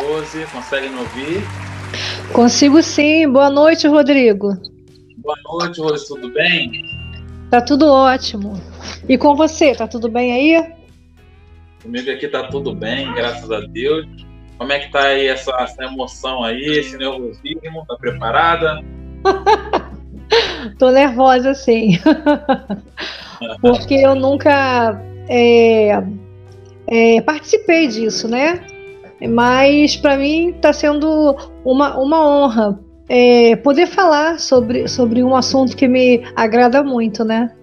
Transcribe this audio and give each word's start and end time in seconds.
Rose, 0.00 0.46
consegue 0.52 0.88
me 0.88 0.98
ouvir? 0.98 1.42
Consigo 2.32 2.82
sim. 2.82 3.28
Boa 3.28 3.50
noite, 3.50 3.86
Rodrigo. 3.86 4.54
Boa 5.18 5.36
noite, 5.44 5.80
Rose, 5.80 6.06
tudo 6.06 6.32
bem? 6.32 6.70
Tá 7.50 7.60
tudo 7.60 7.86
ótimo. 7.86 8.60
E 9.08 9.18
com 9.18 9.36
você, 9.36 9.74
tá 9.74 9.86
tudo 9.86 10.08
bem 10.08 10.32
aí? 10.32 10.72
Comigo 11.82 12.10
aqui 12.10 12.28
tá 12.28 12.44
tudo 12.44 12.74
bem, 12.74 13.12
graças 13.12 13.50
a 13.50 13.60
Deus. 13.60 14.06
Como 14.56 14.72
é 14.72 14.78
que 14.78 14.90
tá 14.92 15.08
aí 15.08 15.26
essa, 15.26 15.50
essa 15.60 15.84
emoção 15.84 16.44
aí, 16.44 16.78
esse 16.78 16.96
nervosismo? 16.96 17.84
Tá 17.86 17.96
preparada? 17.96 18.80
Tô 20.78 20.90
nervosa, 20.90 21.52
sim. 21.54 21.98
Porque 23.60 23.94
eu 23.94 24.14
nunca 24.14 25.02
é, 25.28 26.02
é, 26.86 27.20
participei 27.22 27.88
disso, 27.88 28.28
né? 28.28 28.64
Mas 29.28 29.96
para 29.96 30.16
mim 30.16 30.50
está 30.50 30.72
sendo 30.72 31.36
uma, 31.64 31.98
uma 31.98 32.26
honra 32.26 32.78
é, 33.08 33.56
poder 33.56 33.86
falar 33.86 34.38
sobre, 34.38 34.88
sobre 34.88 35.22
um 35.22 35.34
assunto 35.36 35.76
que 35.76 35.86
me 35.86 36.22
agrada 36.34 36.82
muito, 36.82 37.24
né? 37.24 37.54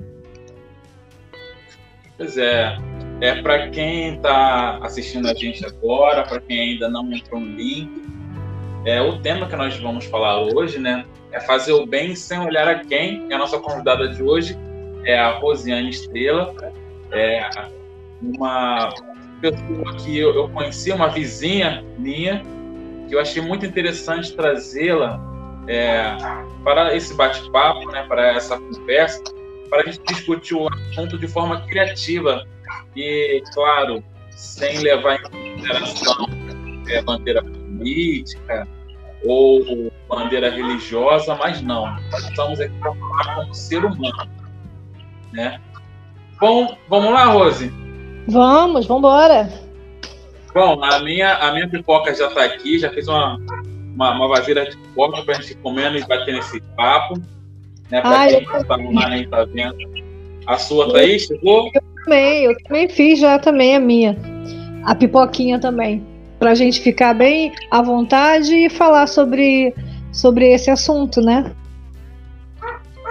Pois 2.18 2.38
é. 2.38 2.77
É 3.22 3.41
para 3.41 3.70
quem 3.70 4.16
está 4.16 4.77
assistindo 4.82 5.27
a 5.27 5.34
gente 5.34 5.66
agora, 5.66 6.24
para 6.24 6.40
quem 6.40 6.74
ainda 6.74 6.88
não 6.88 7.12
entrou 7.12 7.41
no 7.41 7.48
link, 7.48 8.04
é 8.85 9.01
o 9.01 9.20
tema 9.20 9.46
que 9.48 9.55
nós 9.55 9.77
vamos 9.77 10.05
falar 10.05 10.41
hoje, 10.41 10.79
né? 10.79 11.05
É 11.32 11.40
fazer 11.40 11.73
o 11.73 11.85
bem 11.85 12.16
sem 12.16 12.40
olhar 12.40 12.68
a 12.68 12.79
quem. 12.79 13.27
E 13.29 13.34
a 13.34 13.38
nossa 13.38 13.60
convidada 13.60 14.07
de 14.07 14.23
hoje 14.23 14.57
é 15.04 15.18
a 15.18 15.38
Rosiane 15.40 15.90
Estrela, 15.90 16.54
é 17.12 17.49
uma 18.21 18.94
pessoa 19.41 19.95
que 19.95 20.18
eu, 20.18 20.34
eu 20.35 20.49
conheci, 20.49 20.91
uma 20.91 21.09
vizinha 21.09 21.84
minha, 21.98 22.43
que 23.07 23.15
eu 23.15 23.20
achei 23.20 23.41
muito 23.41 23.65
interessante 23.65 24.35
trazê-la 24.35 25.20
é, 25.68 26.15
para 26.63 26.95
esse 26.95 27.13
bate-papo, 27.13 27.91
né, 27.91 28.04
para 28.07 28.34
essa 28.34 28.57
conversa, 28.57 29.21
para 29.70 29.82
a 29.82 29.85
gente 29.85 30.01
discutir 30.07 30.55
o 30.55 30.67
assunto 30.67 31.17
de 31.17 31.27
forma 31.27 31.62
criativa 31.67 32.45
e, 32.95 33.41
claro, 33.54 34.04
sem 34.32 34.79
levar 34.79 35.15
em 35.15 35.23
consideração 35.23 36.27
é, 36.87 37.01
bandeira 37.01 37.43
política 37.43 38.67
ou 39.26 39.91
bandeira 40.07 40.49
religiosa, 40.49 41.35
mas 41.35 41.62
não. 41.62 41.85
Nós 42.12 42.23
estamos 42.23 42.60
aqui 42.60 42.73
para 42.79 42.93
falar 42.95 43.35
como 43.35 43.54
ser 43.54 43.84
humano. 43.84 44.29
Né? 45.34 45.60
Bom, 46.40 46.77
vamos 46.87 47.12
lá, 47.12 47.26
Rose? 47.26 47.71
Vamos, 48.27 48.85
vamos 48.85 48.99
embora. 48.99 49.49
Bom, 50.53 50.84
a 50.84 50.99
minha, 50.99 51.35
a 51.35 51.51
minha 51.53 51.70
pipoca 51.70 52.13
já 52.13 52.27
está 52.27 52.43
aqui, 52.43 52.79
já 52.79 52.89
fiz 52.89 53.07
uma, 53.07 53.37
uma, 53.93 54.11
uma 54.11 54.27
vasilha 54.27 54.65
de 54.65 54.77
pipoca 54.77 55.21
para 55.23 55.37
a 55.37 55.41
gente 55.41 55.55
comendo 55.57 55.98
e 55.98 56.05
bater 56.05 56.34
nesse 56.34 56.61
papo. 56.76 57.20
Né, 57.89 58.01
para 58.01 58.27
quem 58.27 58.45
não 58.45 58.57
está 58.57 58.76
online 58.76 59.27
tá 59.27 59.45
vendo. 59.45 59.77
A 60.45 60.57
sua 60.57 60.91
tá 60.91 60.99
aí, 60.99 61.20
chegou? 61.20 61.70
Eu 61.73 61.81
também, 62.03 62.43
eu 62.45 62.63
também 62.63 62.89
fiz 62.89 63.20
já 63.20 63.39
também 63.39 63.76
a 63.76 63.79
minha. 63.79 64.17
A 64.85 64.95
pipoquinha 64.95 65.59
também. 65.59 66.06
Para 66.39 66.51
a 66.51 66.56
gente 66.56 66.81
ficar 66.81 67.13
bem 67.13 67.51
à 67.69 67.81
vontade 67.81 68.53
e 68.53 68.69
falar 68.69 69.07
sobre, 69.07 69.73
sobre 70.11 70.51
esse 70.53 70.71
assunto, 70.71 71.21
né? 71.21 71.51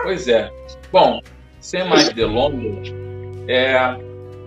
Pois 0.03 0.27
é. 0.27 0.51
Bom, 0.91 1.21
sem 1.61 1.87
mais 1.87 2.09
delongas, 2.11 2.93
é, 3.47 3.97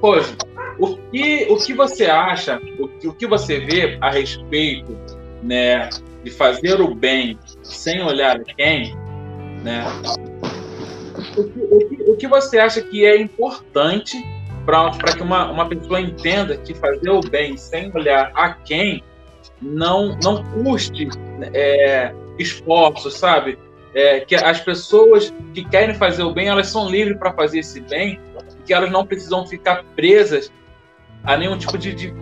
Poxa, 0.02 0.36
o 0.82 0.98
que, 1.12 1.46
o 1.48 1.58
que 1.58 1.74
você 1.74 2.08
acha, 2.08 2.60
o 2.80 3.08
o 3.08 3.14
que 3.14 3.28
você 3.28 3.60
vê 3.60 3.98
a 4.02 4.10
respeito 4.10 4.98
né, 5.44 5.88
de 6.24 6.32
fazer 6.32 6.82
o 6.82 6.96
bem 6.96 7.38
sem 7.62 8.02
olhar 8.02 8.40
quem, 8.40 8.96
né? 9.64 9.84
O 11.38 11.44
que, 11.44 11.60
o 11.60 11.88
que, 11.88 12.12
o 12.12 12.18
que 12.18 12.28
você 12.28 12.58
acha 12.58 12.82
que 12.82 13.06
é 13.06 13.16
importante 13.16 14.18
para 14.66 15.16
que 15.16 15.22
uma, 15.22 15.52
uma 15.52 15.70
pessoa 15.70 16.02
entenda 16.02 16.58
que 16.58 16.74
fazer 16.74 17.12
o 17.12 17.22
bem 17.22 17.56
sem 17.58 17.92
olhar 17.96 18.32
a 18.34 18.54
quem 18.54 19.04
não, 19.62 20.18
não 20.24 20.44
custe 20.44 21.08
é, 21.54 22.12
esforço, 22.40 23.12
sabe? 23.12 23.58
É, 23.94 24.22
que 24.22 24.36
as 24.36 24.60
pessoas 24.62 25.34
que 25.54 25.64
querem 25.66 25.94
fazer 25.94 26.24
o 26.24 26.34
bem, 26.34 26.48
elas 26.48 26.68
são 26.68 26.90
livres 26.90 27.18
para 27.18 27.34
fazer 27.34 27.60
esse 27.60 27.82
bem 27.82 28.20
que 28.66 28.74
elas 28.74 28.92
não 28.92 29.06
precisam 29.06 29.46
ficar 29.46 29.84
presas 29.96 30.52
a 31.24 31.38
nenhum 31.38 31.58
tipo 31.58 31.78
de, 31.78 31.94
de, 31.94 32.14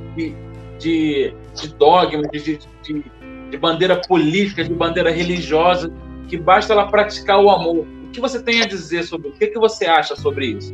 de, 0.80 1.34
de 1.56 1.74
dogma, 1.76 2.24
de, 2.24 2.60
de, 2.84 3.04
de 3.50 3.58
bandeira 3.58 4.02
política, 4.08 4.64
de 4.64 4.74
bandeira 4.74 5.12
religiosa, 5.12 5.92
que 6.28 6.38
basta 6.38 6.74
ela 6.74 6.88
praticar 6.88 7.40
o 7.44 7.50
amor. 7.50 7.86
O 8.08 8.12
que 8.12 8.20
você 8.20 8.42
tem 8.42 8.62
a 8.62 8.68
dizer 8.68 9.04
sobre 9.04 9.30
o 9.30 9.32
que, 9.32 9.48
que 9.48 9.60
você 9.60 9.86
acha 9.86 10.16
sobre 10.16 10.48
isso? 10.48 10.74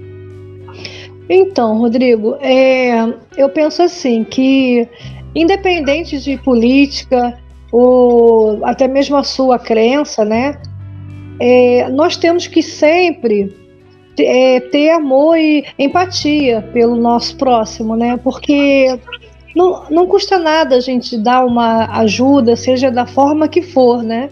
Então, 1.29 1.77
Rodrigo, 1.77 2.35
é, 2.39 2.93
eu 3.35 3.49
penso 3.49 3.81
assim 3.81 4.23
que 4.23 4.87
independente 5.33 6.19
de 6.19 6.37
política 6.37 7.37
ou 7.71 8.63
até 8.63 8.87
mesmo 8.87 9.17
a 9.17 9.23
sua 9.23 9.59
crença, 9.59 10.23
né, 10.23 10.57
é, 11.39 11.89
nós 11.89 12.15
temos 12.15 12.47
que 12.47 12.61
sempre 12.61 13.53
é, 14.19 14.59
ter 14.59 14.91
amor 14.91 15.37
e 15.37 15.65
empatia 15.77 16.61
pelo 16.73 16.95
nosso 16.95 17.35
próximo, 17.37 17.95
né? 17.95 18.17
Porque 18.23 18.99
não, 19.55 19.83
não 19.89 20.07
custa 20.07 20.37
nada 20.37 20.75
a 20.75 20.79
gente 20.79 21.17
dar 21.17 21.45
uma 21.45 21.85
ajuda, 21.99 22.55
seja 22.55 22.91
da 22.91 23.05
forma 23.05 23.47
que 23.47 23.61
for, 23.61 24.03
né? 24.03 24.29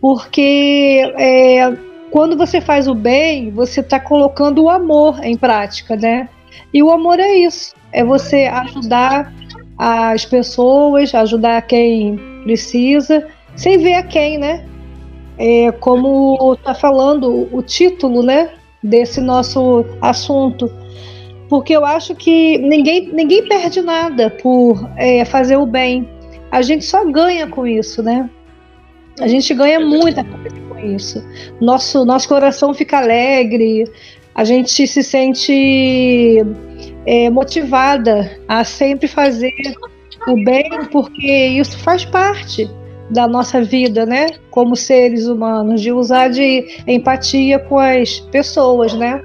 Porque 0.00 1.12
é, 1.18 1.72
quando 2.10 2.36
você 2.36 2.60
faz 2.60 2.88
o 2.88 2.94
bem, 2.94 3.50
você 3.50 3.80
está 3.80 3.98
colocando 3.98 4.64
o 4.64 4.70
amor 4.70 5.22
em 5.22 5.36
prática, 5.36 5.96
né? 5.96 6.28
E 6.72 6.82
o 6.82 6.90
amor 6.90 7.18
é 7.18 7.34
isso, 7.34 7.74
é 7.92 8.04
você 8.04 8.46
ajudar 8.46 9.32
as 9.78 10.24
pessoas, 10.24 11.14
ajudar 11.14 11.62
quem 11.62 12.18
precisa, 12.44 13.26
sem 13.56 13.78
ver 13.78 13.94
a 13.94 14.02
quem, 14.02 14.38
né? 14.38 14.64
É, 15.38 15.72
como 15.72 16.54
está 16.54 16.74
falando 16.74 17.48
o 17.50 17.62
título, 17.62 18.22
né? 18.22 18.50
Desse 18.82 19.20
nosso 19.20 19.84
assunto. 20.00 20.70
Porque 21.48 21.76
eu 21.76 21.84
acho 21.84 22.14
que 22.14 22.58
ninguém, 22.58 23.12
ninguém 23.12 23.46
perde 23.46 23.82
nada 23.82 24.30
por 24.30 24.88
é, 24.96 25.24
fazer 25.24 25.56
o 25.56 25.66
bem. 25.66 26.08
A 26.50 26.62
gente 26.62 26.84
só 26.84 27.04
ganha 27.04 27.46
com 27.46 27.66
isso, 27.66 28.02
né? 28.02 28.28
A 29.20 29.26
gente 29.26 29.52
ganha 29.52 29.80
muita 29.80 30.24
coisa 30.24 30.60
com 30.68 30.78
isso. 30.78 31.24
Nosso, 31.60 32.04
nosso 32.04 32.28
coração 32.28 32.72
fica 32.72 32.98
alegre, 32.98 33.84
a 34.34 34.44
gente 34.44 34.86
se 34.86 35.02
sente 35.02 36.44
é, 37.04 37.28
motivada 37.28 38.30
a 38.48 38.64
sempre 38.64 39.08
fazer 39.08 39.52
o 40.28 40.44
bem, 40.44 40.70
porque 40.90 41.46
isso 41.46 41.76
faz 41.78 42.04
parte 42.04 42.70
da 43.10 43.26
nossa 43.26 43.62
vida, 43.62 44.06
né? 44.06 44.38
Como 44.50 44.76
seres 44.76 45.26
humanos, 45.26 45.80
de 45.80 45.92
usar 45.92 46.28
de 46.28 46.82
empatia 46.86 47.58
com 47.58 47.78
as 47.78 48.20
pessoas, 48.20 48.94
né? 48.94 49.22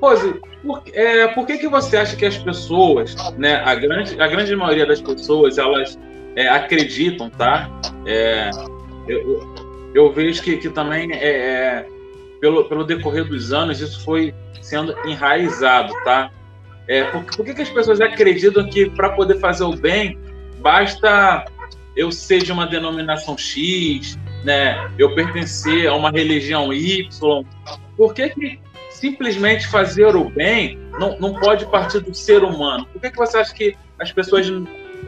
Rose, 0.00 0.34
por, 0.62 0.82
é, 0.92 1.26
por 1.28 1.46
que, 1.46 1.58
que 1.58 1.68
você 1.68 1.96
acha 1.96 2.14
que 2.14 2.26
as 2.26 2.38
pessoas, 2.38 3.16
né, 3.36 3.56
a 3.64 3.74
grande, 3.74 4.20
a 4.20 4.28
grande 4.28 4.54
maioria 4.54 4.86
das 4.86 5.00
pessoas, 5.00 5.58
elas 5.58 5.98
é, 6.36 6.48
acreditam, 6.48 7.30
tá? 7.30 7.68
É, 8.06 8.50
eu, 9.08 9.54
eu, 9.94 10.12
vejo 10.12 10.42
que, 10.42 10.58
que 10.58 10.68
também, 10.68 11.10
é, 11.12 11.28
é, 11.28 11.86
pelo, 12.40 12.64
pelo 12.68 12.84
decorrer 12.84 13.24
dos 13.24 13.52
anos, 13.52 13.80
isso 13.80 14.04
foi 14.04 14.34
sendo 14.60 14.94
enraizado, 15.06 15.92
tá? 16.04 16.30
É, 16.86 17.04
por, 17.04 17.24
por 17.24 17.44
que, 17.44 17.54
que 17.54 17.62
as 17.62 17.70
pessoas 17.70 18.00
acreditam 18.00 18.68
que 18.68 18.88
para 18.90 19.10
poder 19.10 19.38
fazer 19.40 19.64
o 19.64 19.74
bem, 19.74 20.18
basta 20.60 21.44
eu 21.98 22.12
ser 22.12 22.44
de 22.44 22.52
uma 22.52 22.64
denominação 22.64 23.36
X, 23.36 24.16
né, 24.44 24.88
eu 24.96 25.16
pertencer 25.16 25.88
a 25.88 25.94
uma 25.94 26.12
religião 26.12 26.72
Y, 26.72 27.44
por 27.96 28.14
que, 28.14 28.28
que 28.28 28.60
simplesmente 28.88 29.66
fazer 29.66 30.14
o 30.14 30.30
bem 30.30 30.78
não, 31.00 31.18
não 31.18 31.34
pode 31.34 31.66
partir 31.66 31.98
do 31.98 32.14
ser 32.14 32.44
humano? 32.44 32.86
Por 32.92 33.02
que, 33.02 33.10
que 33.10 33.16
você 33.16 33.38
acha 33.38 33.52
que 33.52 33.76
as 33.98 34.12
pessoas 34.12 34.46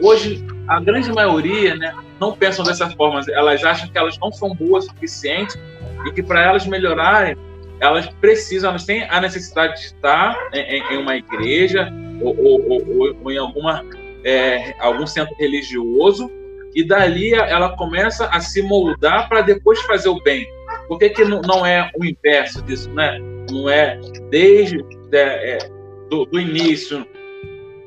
hoje, 0.01 0.45
a 0.67 0.81
grande 0.81 1.09
maioria, 1.13 1.75
né, 1.75 1.95
não 2.19 2.35
pensam 2.35 2.65
dessa 2.65 2.89
forma? 2.89 3.21
Elas 3.29 3.63
acham 3.63 3.89
que 3.89 3.97
elas 3.97 4.17
não 4.19 4.29
são 4.29 4.53
boas 4.53 4.85
o 4.85 4.89
suficiente 4.89 5.57
e 6.05 6.11
que 6.11 6.21
para 6.21 6.43
elas 6.43 6.67
melhorarem, 6.67 7.37
elas 7.79 8.05
precisam, 8.19 8.71
elas 8.71 8.83
têm 8.83 9.03
a 9.09 9.21
necessidade 9.21 9.79
de 9.79 9.85
estar 9.87 10.37
em, 10.53 10.93
em 10.93 10.97
uma 10.97 11.15
igreja 11.15 11.89
ou, 12.19 12.37
ou, 12.37 12.69
ou, 12.69 13.17
ou 13.23 13.31
em 13.31 13.37
alguma, 13.37 13.81
é, 14.25 14.75
algum 14.77 15.07
centro 15.07 15.33
religioso 15.39 16.29
e 16.75 16.83
dali 16.83 17.33
ela 17.33 17.75
começa 17.75 18.27
a 18.27 18.39
se 18.39 18.61
moldar 18.61 19.27
para 19.27 19.41
depois 19.41 19.79
fazer 19.81 20.09
o 20.09 20.21
bem. 20.21 20.45
Por 20.87 20.97
que, 20.97 21.09
que 21.09 21.23
não 21.23 21.65
é 21.65 21.89
o 21.97 22.05
inverso 22.05 22.61
disso, 22.63 22.89
né? 22.91 23.17
Não 23.49 23.69
é 23.69 23.99
desde 24.29 24.77
é, 25.11 25.53
é, 25.53 25.57
do, 26.09 26.25
do, 26.25 26.39
início, 26.39 27.05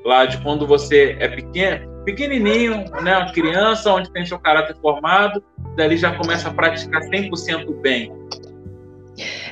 lá 0.05 0.27
de 0.27 0.39
quando 0.43 0.67
você 0.67 1.17
é 1.19 1.29
pequeno, 1.29 2.05
pequenininho, 2.05 2.85
né, 3.03 3.17
uma 3.17 3.33
criança 3.33 3.93
onde 3.93 4.11
tem 4.13 4.27
seu 4.27 4.39
caráter 4.39 4.77
formado, 4.77 5.43
dali 5.77 5.97
já 5.97 6.15
começa 6.17 6.49
a 6.49 6.53
praticar 6.53 7.03
100% 7.03 7.81
bem? 7.81 8.13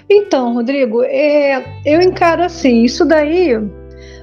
Então, 0.08 0.52
Rodrigo, 0.52 1.02
é, 1.04 1.64
eu 1.86 2.02
encaro 2.02 2.42
assim, 2.42 2.82
isso 2.82 3.04
daí 3.04 3.54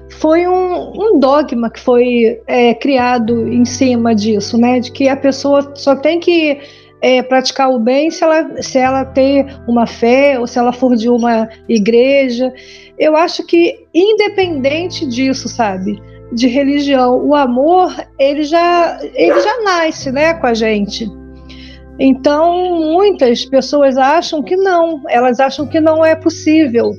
foi 0.10 0.48
um, 0.48 0.92
um 0.96 1.20
dogma 1.20 1.70
que 1.70 1.80
foi 1.80 2.42
é, 2.48 2.74
criado 2.74 3.48
em 3.48 3.64
cima 3.66 4.16
disso, 4.16 4.58
né? 4.58 4.80
De 4.80 4.92
que 4.92 5.08
a 5.08 5.16
pessoa 5.16 5.72
só 5.76 5.96
tem 5.96 6.20
que 6.20 6.60
é, 7.02 7.22
praticar 7.22 7.70
o 7.70 7.80
bem 7.80 8.10
se 8.10 8.24
ela, 8.24 8.62
se 8.62 8.78
ela 8.78 9.06
ter 9.06 9.46
uma 9.68 9.86
fé 9.86 10.40
ou 10.40 10.48
se 10.48 10.58
ela 10.58 10.74
for 10.74 10.96
de 10.96 11.10
uma 11.10 11.48
igreja. 11.68 12.52
Eu 12.98 13.16
acho 13.16 13.46
que, 13.46 13.86
independente 13.94 15.06
disso, 15.08 15.48
sabe? 15.48 16.02
De 16.34 16.48
religião, 16.48 17.26
o 17.26 17.34
amor, 17.34 17.96
ele 18.20 18.44
já, 18.44 19.00
ele 19.14 19.40
já 19.40 19.64
nasce, 19.64 20.12
né, 20.12 20.34
com 20.34 20.48
a 20.48 20.54
gente. 20.54 21.08
Então, 22.00 22.94
muitas 22.94 23.46
pessoas 23.46 23.98
acham 23.98 24.42
que 24.42 24.56
não, 24.56 25.04
elas 25.10 25.40
acham 25.40 25.68
que 25.68 25.80
não 25.80 26.04
é 26.06 26.16
possível 26.16 26.92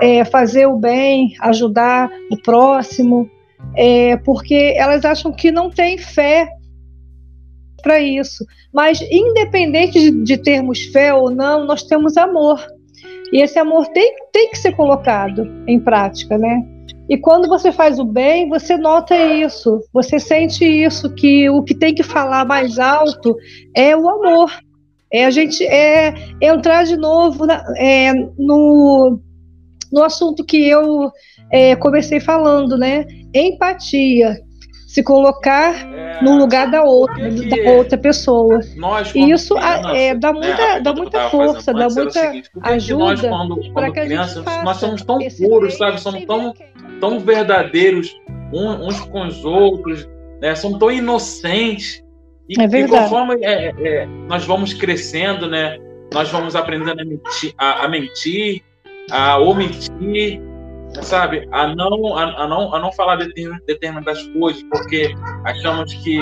é, 0.00 0.24
fazer 0.24 0.66
o 0.66 0.76
bem, 0.76 1.34
ajudar 1.40 2.10
o 2.30 2.36
próximo, 2.36 3.28
é, 3.76 4.16
porque 4.18 4.74
elas 4.76 5.04
acham 5.04 5.32
que 5.32 5.50
não 5.50 5.70
tem 5.70 5.98
fé 5.98 6.48
para 7.82 8.00
isso. 8.00 8.44
Mas, 8.72 9.00
independente 9.02 10.00
de, 10.00 10.10
de, 10.24 10.36
termos 10.38 10.84
fé 10.86 11.12
ou 11.12 11.30
não, 11.30 11.64
nós 11.64 11.82
temos 11.82 12.16
amor. 12.16 12.64
E 13.32 13.42
esse 13.42 13.58
amor 13.58 13.86
tem, 13.88 14.14
tem 14.32 14.50
que 14.50 14.58
ser 14.58 14.72
colocado 14.72 15.46
em 15.66 15.78
prática, 15.78 16.38
né? 16.38 16.64
E 17.08 17.18
quando 17.18 17.48
você 17.48 17.70
faz 17.70 17.98
o 17.98 18.04
bem, 18.04 18.48
você 18.48 18.76
nota 18.76 19.14
isso, 19.14 19.80
você 19.92 20.18
sente 20.18 20.64
isso, 20.64 21.14
que 21.14 21.50
o 21.50 21.62
que 21.62 21.74
tem 21.74 21.94
que 21.94 22.02
falar 22.02 22.46
mais 22.46 22.78
alto 22.78 23.36
é 23.76 23.94
o 23.94 24.08
amor. 24.08 24.50
É 25.12 25.26
a 25.26 25.30
gente 25.30 25.64
é 25.64 26.14
entrar 26.40 26.84
de 26.84 26.96
novo 26.96 27.46
na, 27.46 27.62
é, 27.76 28.12
no, 28.38 29.20
no 29.94 30.02
assunto 30.02 30.44
que 30.44 30.68
eu 30.68 31.10
é, 31.50 31.76
comecei 31.76 32.18
falando, 32.18 32.76
né? 32.76 33.06
Empatia. 33.32 34.40
Se 34.88 35.02
colocar 35.02 35.74
é, 35.92 36.22
no 36.22 36.36
lugar 36.36 36.70
da 36.70 36.82
outra, 36.82 37.28
da 37.28 37.70
outra 37.72 37.98
pessoa. 37.98 38.60
Nós, 38.76 39.12
e 39.12 39.30
isso 39.30 39.56
é, 39.58 40.14
dá 40.14 40.32
muita, 40.32 40.62
é, 40.62 40.80
dá 40.80 40.92
muita 40.92 41.30
força, 41.30 41.72
dá 41.72 41.88
muita 41.88 42.12
seguinte, 42.12 42.50
ajuda. 42.60 43.04
Nós, 43.04 43.20
quando, 43.20 43.72
quando 43.72 43.92
crianças, 43.92 44.44
nós 44.62 44.76
somos 44.76 45.02
tão 45.02 45.18
puros, 45.18 45.76
sabe? 45.76 46.00
Somos 46.00 46.24
tão, 46.24 46.54
tão 47.00 47.18
verdadeiros 47.18 48.14
uns 48.52 49.00
com 49.00 49.26
os 49.26 49.44
outros, 49.44 50.08
né? 50.40 50.54
somos 50.54 50.78
tão 50.78 50.92
inocentes. 50.92 52.04
E, 52.48 52.60
é 52.60 52.68
verdade. 52.68 52.94
e 52.94 53.08
conforme 53.08 53.44
é, 53.44 53.74
é, 53.76 54.06
nós 54.06 54.44
vamos 54.44 54.74
crescendo, 54.74 55.48
né? 55.48 55.76
Nós 56.12 56.30
vamos 56.30 56.54
aprendendo 56.54 57.00
a 57.00 57.04
mentir, 57.04 57.52
a, 57.58 57.84
a 57.84 57.88
mentir 57.88 58.62
a 59.10 59.38
omitir, 59.38 60.40
sabe, 61.02 61.48
a 61.52 61.74
não, 61.74 62.16
a, 62.16 62.44
a 62.44 62.48
não, 62.48 62.74
a 62.74 62.78
não 62.78 62.92
falar 62.92 63.16
determinadas 63.66 64.22
coisas, 64.28 64.62
porque 64.64 65.14
achamos 65.44 65.92
que 65.94 66.18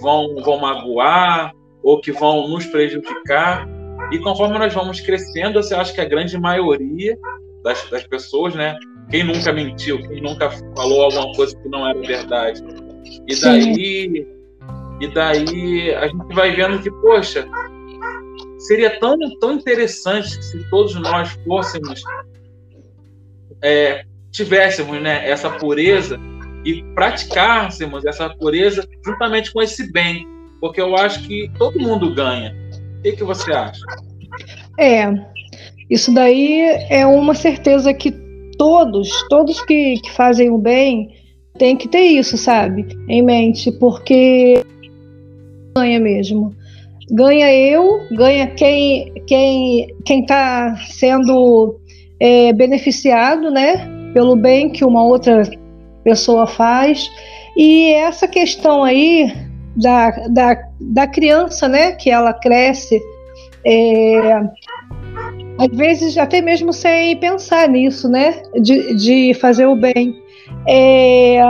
vão, 0.00 0.36
vão 0.42 0.58
magoar 0.58 1.52
ou 1.82 2.00
que 2.00 2.12
vão 2.12 2.48
nos 2.48 2.66
prejudicar. 2.66 3.66
E 4.12 4.18
conforme 4.18 4.58
nós 4.58 4.72
vamos 4.72 5.00
crescendo, 5.00 5.62
você 5.62 5.74
acha 5.74 5.92
que 5.92 6.00
a 6.00 6.04
grande 6.04 6.38
maioria 6.38 7.18
das, 7.62 7.88
das 7.90 8.06
pessoas, 8.06 8.54
né? 8.54 8.76
Quem 9.10 9.24
nunca 9.24 9.52
mentiu, 9.52 10.00
quem 10.08 10.20
nunca 10.20 10.50
falou 10.76 11.04
alguma 11.04 11.32
coisa 11.34 11.56
que 11.56 11.68
não 11.68 11.88
era 11.88 11.98
verdade. 12.00 12.62
E 13.28 13.40
daí, 13.40 14.26
e 15.00 15.08
daí 15.14 15.94
a 15.94 16.08
gente 16.08 16.34
vai 16.34 16.52
vendo 16.52 16.80
que, 16.82 16.90
poxa, 16.90 17.46
seria 18.66 18.98
tão, 18.98 19.16
tão 19.40 19.52
interessante 19.52 20.42
se 20.44 20.68
todos 20.70 20.94
nós 20.96 21.30
fôssemos, 21.44 22.02
é, 23.62 24.04
tivéssemos 24.30 25.00
né, 25.00 25.28
essa 25.28 25.50
pureza 25.50 26.18
e 26.64 26.82
praticássemos 26.94 28.04
essa 28.04 28.28
pureza 28.28 28.86
juntamente 29.04 29.52
com 29.52 29.62
esse 29.62 29.90
bem, 29.92 30.26
porque 30.60 30.80
eu 30.80 30.96
acho 30.96 31.22
que 31.26 31.50
todo 31.58 31.78
mundo 31.78 32.14
ganha. 32.14 32.54
O 32.98 33.02
que, 33.02 33.12
que 33.12 33.24
você 33.24 33.52
acha? 33.52 33.80
É, 34.78 35.06
isso 35.88 36.12
daí 36.12 36.60
é 36.90 37.06
uma 37.06 37.34
certeza 37.34 37.94
que 37.94 38.10
todos, 38.58 39.10
todos 39.28 39.60
que, 39.62 40.00
que 40.00 40.10
fazem 40.12 40.50
o 40.50 40.58
bem, 40.58 41.14
tem 41.56 41.76
que 41.76 41.88
ter 41.88 42.02
isso, 42.02 42.36
sabe, 42.36 42.86
em 43.08 43.22
mente, 43.22 43.70
porque 43.72 44.62
ganha 45.74 46.00
mesmo 46.00 46.54
ganha 47.10 47.52
eu, 47.52 48.00
ganha 48.12 48.46
quem 48.48 49.12
quem 49.26 49.94
quem 50.04 50.20
está 50.22 50.76
sendo 50.88 51.78
é, 52.20 52.52
beneficiado, 52.52 53.50
né, 53.50 53.86
pelo 54.12 54.36
bem 54.36 54.70
que 54.70 54.84
uma 54.84 55.04
outra 55.04 55.42
pessoa 56.02 56.46
faz. 56.46 57.10
E 57.56 57.92
essa 57.92 58.28
questão 58.28 58.84
aí 58.84 59.32
da, 59.76 60.10
da, 60.28 60.56
da 60.80 61.06
criança, 61.06 61.68
né, 61.68 61.92
que 61.92 62.10
ela 62.10 62.32
cresce, 62.32 63.00
é, 63.64 64.40
às 65.58 65.76
vezes 65.76 66.16
até 66.16 66.40
mesmo 66.40 66.72
sem 66.72 67.16
pensar 67.16 67.68
nisso, 67.68 68.08
né, 68.08 68.42
de, 68.60 68.94
de 68.96 69.34
fazer 69.34 69.66
o 69.66 69.76
bem. 69.76 70.14
É, 70.68 71.40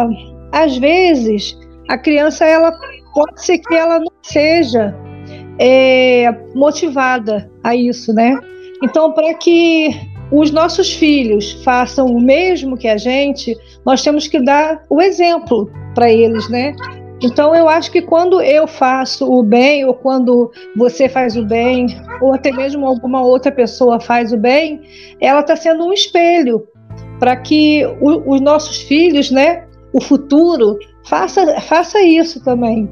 às 0.52 0.76
vezes 0.76 1.56
a 1.88 1.98
criança 1.98 2.44
ela 2.44 2.72
pode 3.14 3.44
ser 3.44 3.58
que 3.58 3.74
ela 3.74 3.98
não 3.98 4.12
seja 4.22 4.94
é, 5.58 6.34
motivada 6.54 7.50
a 7.62 7.74
isso, 7.74 8.12
né? 8.12 8.38
Então, 8.82 9.12
para 9.12 9.32
que 9.34 9.90
os 10.30 10.50
nossos 10.50 10.92
filhos 10.92 11.52
façam 11.64 12.06
o 12.06 12.20
mesmo 12.20 12.76
que 12.76 12.88
a 12.88 12.96
gente, 12.96 13.56
nós 13.84 14.02
temos 14.02 14.26
que 14.26 14.40
dar 14.40 14.82
o 14.90 15.00
exemplo 15.00 15.70
para 15.94 16.10
eles, 16.10 16.48
né? 16.48 16.74
Então, 17.22 17.54
eu 17.54 17.68
acho 17.68 17.90
que 17.90 18.02
quando 18.02 18.42
eu 18.42 18.66
faço 18.66 19.30
o 19.30 19.42
bem, 19.42 19.86
ou 19.86 19.94
quando 19.94 20.50
você 20.76 21.08
faz 21.08 21.36
o 21.36 21.44
bem, 21.44 21.86
ou 22.20 22.34
até 22.34 22.52
mesmo 22.52 22.86
alguma 22.86 23.22
outra 23.22 23.50
pessoa 23.50 23.98
faz 23.98 24.32
o 24.32 24.36
bem, 24.36 24.82
ela 25.20 25.40
está 25.40 25.56
sendo 25.56 25.86
um 25.86 25.92
espelho 25.92 26.66
para 27.18 27.34
que 27.36 27.86
o, 28.00 28.34
os 28.34 28.40
nossos 28.40 28.82
filhos, 28.82 29.30
né, 29.30 29.64
o 29.94 30.00
futuro, 30.00 30.78
faça, 31.06 31.58
faça 31.62 32.02
isso 32.02 32.42
também. 32.44 32.90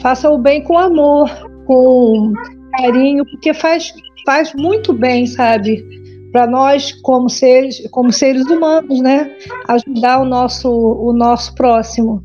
Faça 0.00 0.30
o 0.30 0.38
bem 0.38 0.62
com 0.62 0.78
amor, 0.78 1.28
com 1.68 2.32
carinho, 2.78 3.24
porque 3.26 3.52
faz, 3.52 3.92
faz 4.24 4.54
muito 4.54 4.94
bem, 4.94 5.26
sabe? 5.26 5.84
Para 6.32 6.46
nós, 6.46 6.92
como 7.02 7.28
seres, 7.28 7.86
como 7.90 8.10
seres 8.10 8.46
humanos, 8.46 9.00
né? 9.00 9.36
Ajudar 9.68 10.20
o 10.20 10.24
nosso, 10.24 10.70
o 10.70 11.12
nosso 11.12 11.54
próximo. 11.54 12.24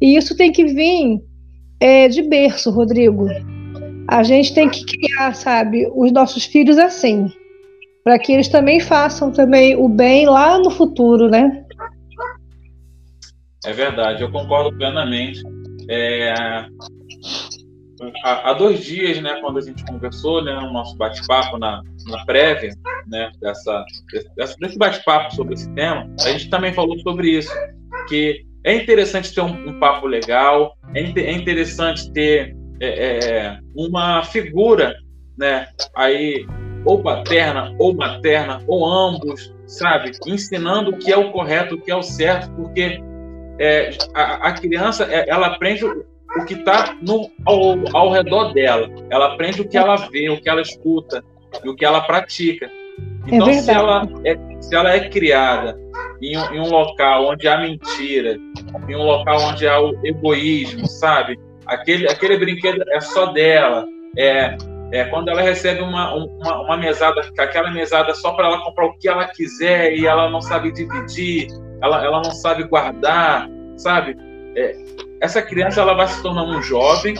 E 0.00 0.16
isso 0.16 0.36
tem 0.36 0.52
que 0.52 0.64
vir 0.64 1.20
é, 1.80 2.08
de 2.08 2.22
berço, 2.22 2.70
Rodrigo. 2.70 3.26
A 4.08 4.22
gente 4.22 4.54
tem 4.54 4.68
que 4.68 4.84
criar, 4.84 5.34
sabe, 5.34 5.90
os 5.94 6.12
nossos 6.12 6.44
filhos 6.44 6.78
assim, 6.78 7.26
para 8.04 8.18
que 8.18 8.32
eles 8.32 8.48
também 8.48 8.78
façam 8.78 9.32
também 9.32 9.74
o 9.76 9.88
bem 9.88 10.26
lá 10.26 10.58
no 10.58 10.70
futuro, 10.70 11.28
né? 11.28 11.64
É 13.66 13.72
verdade, 13.72 14.22
eu 14.22 14.30
concordo 14.30 14.76
plenamente. 14.76 15.40
É, 15.88 16.34
há, 18.22 18.50
há, 18.50 18.52
dois 18.52 18.84
dias, 18.84 19.20
né, 19.20 19.38
quando 19.40 19.58
a 19.58 19.60
gente 19.60 19.84
conversou, 19.84 20.42
né, 20.42 20.54
no 20.54 20.72
nosso 20.72 20.96
bate-papo 20.96 21.58
na, 21.58 21.82
na 22.06 22.24
prévia, 22.24 22.70
né, 23.06 23.30
dessa, 23.40 23.84
dessa 24.36 24.56
desse 24.58 24.78
bate-papo 24.78 25.34
sobre 25.34 25.54
esse 25.54 25.72
tema, 25.74 26.08
a 26.20 26.30
gente 26.30 26.48
também 26.50 26.72
falou 26.72 26.98
sobre 27.00 27.30
isso, 27.30 27.52
que 28.08 28.44
é 28.64 28.74
interessante 28.74 29.34
ter 29.34 29.42
um, 29.42 29.68
um 29.68 29.78
papo 29.78 30.06
legal, 30.06 30.76
é, 30.94 31.00
é 31.00 31.32
interessante 31.32 32.10
ter 32.12 32.56
é, 32.80 32.88
é, 32.88 33.58
uma 33.74 34.22
figura, 34.22 34.94
né, 35.38 35.68
aí 35.94 36.46
ou 36.84 37.02
paterna 37.02 37.74
ou 37.78 37.94
materna 37.94 38.62
ou 38.66 38.86
ambos, 38.86 39.54
sabe, 39.66 40.12
ensinando 40.26 40.90
o 40.90 40.98
que 40.98 41.12
é 41.12 41.16
o 41.16 41.32
correto, 41.32 41.74
o 41.74 41.80
que 41.80 41.90
é 41.90 41.96
o 41.96 42.02
certo, 42.02 42.50
porque 42.54 43.00
é, 43.58 43.90
a, 44.14 44.48
a, 44.48 44.52
criança 44.52 45.04
é, 45.04 45.28
ela 45.28 45.46
aprende 45.48 45.84
o 46.36 46.44
que 46.44 46.54
está 46.54 46.96
ao, 47.46 47.96
ao 47.96 48.10
redor 48.10 48.52
dela. 48.52 48.88
Ela 49.10 49.34
aprende 49.34 49.62
o 49.62 49.68
que 49.68 49.76
ela 49.76 49.96
vê, 49.96 50.28
o 50.28 50.40
que 50.40 50.48
ela 50.48 50.60
escuta 50.60 51.24
e 51.62 51.68
o 51.68 51.74
que 51.74 51.84
ela 51.84 52.00
pratica. 52.00 52.66
É 52.66 53.36
então, 53.36 53.48
é 53.48 53.52
se, 53.54 53.70
ela 53.70 54.06
é, 54.24 54.36
se 54.60 54.74
ela 54.74 54.94
é 54.94 55.08
criada 55.08 55.78
em 56.20 56.36
um, 56.36 56.54
em 56.54 56.60
um, 56.60 56.70
local 56.70 57.28
onde 57.28 57.48
há 57.48 57.58
mentira, 57.58 58.36
em 58.88 58.96
um 58.96 59.02
local 59.02 59.40
onde 59.40 59.66
há 59.66 59.80
o 59.80 59.94
egoísmo, 60.04 60.86
sabe? 60.86 61.38
Aquele, 61.66 62.08
aquele 62.08 62.36
brinquedo 62.36 62.82
é 62.90 63.00
só 63.00 63.26
dela. 63.26 63.86
É, 64.16 64.56
é 64.92 65.04
quando 65.06 65.28
ela 65.28 65.42
recebe 65.42 65.82
uma, 65.82 66.14
uma, 66.14 66.60
uma 66.62 66.76
mesada, 66.76 67.20
aquela 67.38 67.70
mesada 67.70 68.14
só 68.14 68.32
para 68.32 68.46
ela 68.46 68.62
comprar 68.62 68.86
o 68.86 68.98
que 68.98 69.08
ela 69.08 69.26
quiser 69.26 69.94
e 69.94 70.06
ela 70.06 70.30
não 70.30 70.40
sabe 70.40 70.72
dividir, 70.72 71.48
ela, 71.82 72.04
ela 72.04 72.22
não 72.22 72.30
sabe 72.30 72.64
guardar, 72.64 73.48
sabe? 73.76 74.16
É, 74.56 74.76
essa 75.24 75.40
criança 75.40 75.80
ela 75.80 75.94
vai 75.94 76.06
se 76.06 76.22
tornar 76.22 76.44
um 76.44 76.62
jovem, 76.62 77.14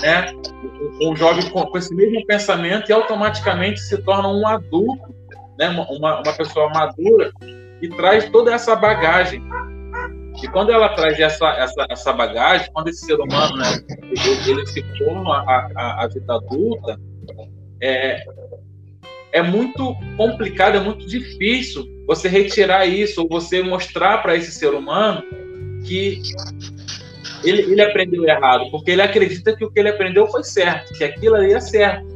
né? 0.00 0.32
Um 1.02 1.14
jovem 1.14 1.48
com, 1.50 1.64
com 1.66 1.78
esse 1.78 1.94
mesmo 1.94 2.24
pensamento 2.26 2.88
e 2.88 2.92
automaticamente 2.92 3.78
se 3.80 3.98
torna 3.98 4.28
um 4.28 4.46
adulto, 4.46 5.14
né? 5.58 5.68
Uma, 5.68 6.20
uma 6.20 6.32
pessoa 6.32 6.70
madura 6.70 7.30
e 7.82 7.88
traz 7.90 8.28
toda 8.30 8.54
essa 8.54 8.74
bagagem. 8.74 9.42
E 10.42 10.48
quando 10.48 10.70
ela 10.70 10.88
traz 10.90 11.18
essa, 11.18 11.46
essa, 11.48 11.86
essa 11.90 12.12
bagagem, 12.12 12.70
quando 12.72 12.88
esse 12.88 13.06
ser 13.06 13.18
humano, 13.20 13.56
né, 13.56 13.66
ele, 14.02 14.50
ele 14.50 14.66
se 14.66 14.82
forma 14.98 15.44
a, 15.46 15.70
a, 15.74 16.04
a 16.04 16.08
vida 16.08 16.34
adulta, 16.34 17.00
é, 17.82 18.22
é 19.32 19.42
muito 19.42 19.94
complicado, 20.16 20.76
é 20.76 20.80
muito 20.80 21.06
difícil 21.06 21.84
você 22.06 22.28
retirar 22.28 22.86
isso, 22.86 23.22
ou 23.22 23.28
você 23.28 23.62
mostrar 23.62 24.18
para 24.18 24.36
esse 24.36 24.52
ser 24.52 24.74
humano 24.74 25.22
que 25.86 26.20
ele, 27.44 27.62
ele 27.62 27.82
aprendeu 27.82 28.24
errado, 28.24 28.70
porque 28.70 28.92
ele 28.92 29.02
acredita 29.02 29.56
que 29.56 29.64
o 29.64 29.70
que 29.70 29.80
ele 29.80 29.88
aprendeu 29.88 30.26
foi 30.28 30.44
certo, 30.44 30.92
que 30.94 31.04
aquilo 31.04 31.36
ali 31.36 31.52
é 31.52 31.60
certo, 31.60 32.06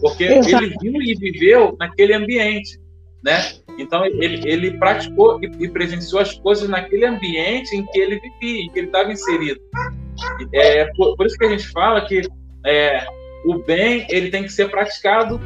porque 0.00 0.24
Exato. 0.24 0.64
ele 0.64 0.74
viu 0.80 1.02
e 1.02 1.14
viveu 1.14 1.76
naquele 1.78 2.14
ambiente, 2.14 2.78
né? 3.22 3.38
Então 3.78 4.04
ele, 4.04 4.42
ele 4.44 4.78
praticou 4.78 5.40
e, 5.42 5.50
e, 5.64 5.68
presenciou 5.68 6.20
as 6.20 6.32
coisas 6.34 6.68
naquele 6.68 7.06
ambiente 7.06 7.74
em 7.74 7.84
que 7.86 7.98
ele 7.98 8.20
vivia, 8.20 8.62
em 8.62 8.70
que 8.70 8.78
ele 8.78 8.86
estava 8.86 9.10
inserido. 9.10 9.60
É 10.52 10.86
por, 10.96 11.16
por, 11.16 11.26
isso 11.26 11.36
que 11.36 11.44
a 11.44 11.48
gente 11.48 11.66
fala 11.68 12.06
que 12.06 12.22
é, 12.64 13.04
o 13.44 13.58
bem 13.58 14.06
ele 14.10 14.30
tem 14.30 14.44
que 14.44 14.50
ser 14.50 14.70
praticado 14.70 15.40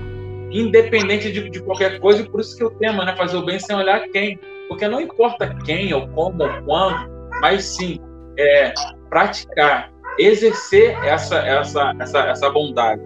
independente 0.50 1.30
de, 1.30 1.48
de, 1.48 1.62
qualquer 1.62 1.98
coisa, 2.00 2.22
e 2.22 2.28
por 2.28 2.40
isso 2.40 2.56
que 2.56 2.64
o 2.64 2.70
tema, 2.70 3.04
né, 3.04 3.14
fazer 3.16 3.36
o 3.36 3.44
bem 3.44 3.58
sem 3.58 3.76
olhar 3.76 4.00
quem, 4.08 4.38
porque 4.66 4.88
não 4.88 5.00
importa 5.00 5.54
quem, 5.64 5.92
ou 5.92 6.08
como, 6.08 6.42
ou 6.42 6.62
quando, 6.62 7.10
mas 7.40 7.64
sim 7.64 7.98
é, 8.38 8.72
praticar, 9.08 9.90
exercer 10.18 10.96
essa, 11.04 11.36
essa, 11.38 11.94
essa, 11.98 12.18
essa 12.20 12.50
bondade. 12.50 13.02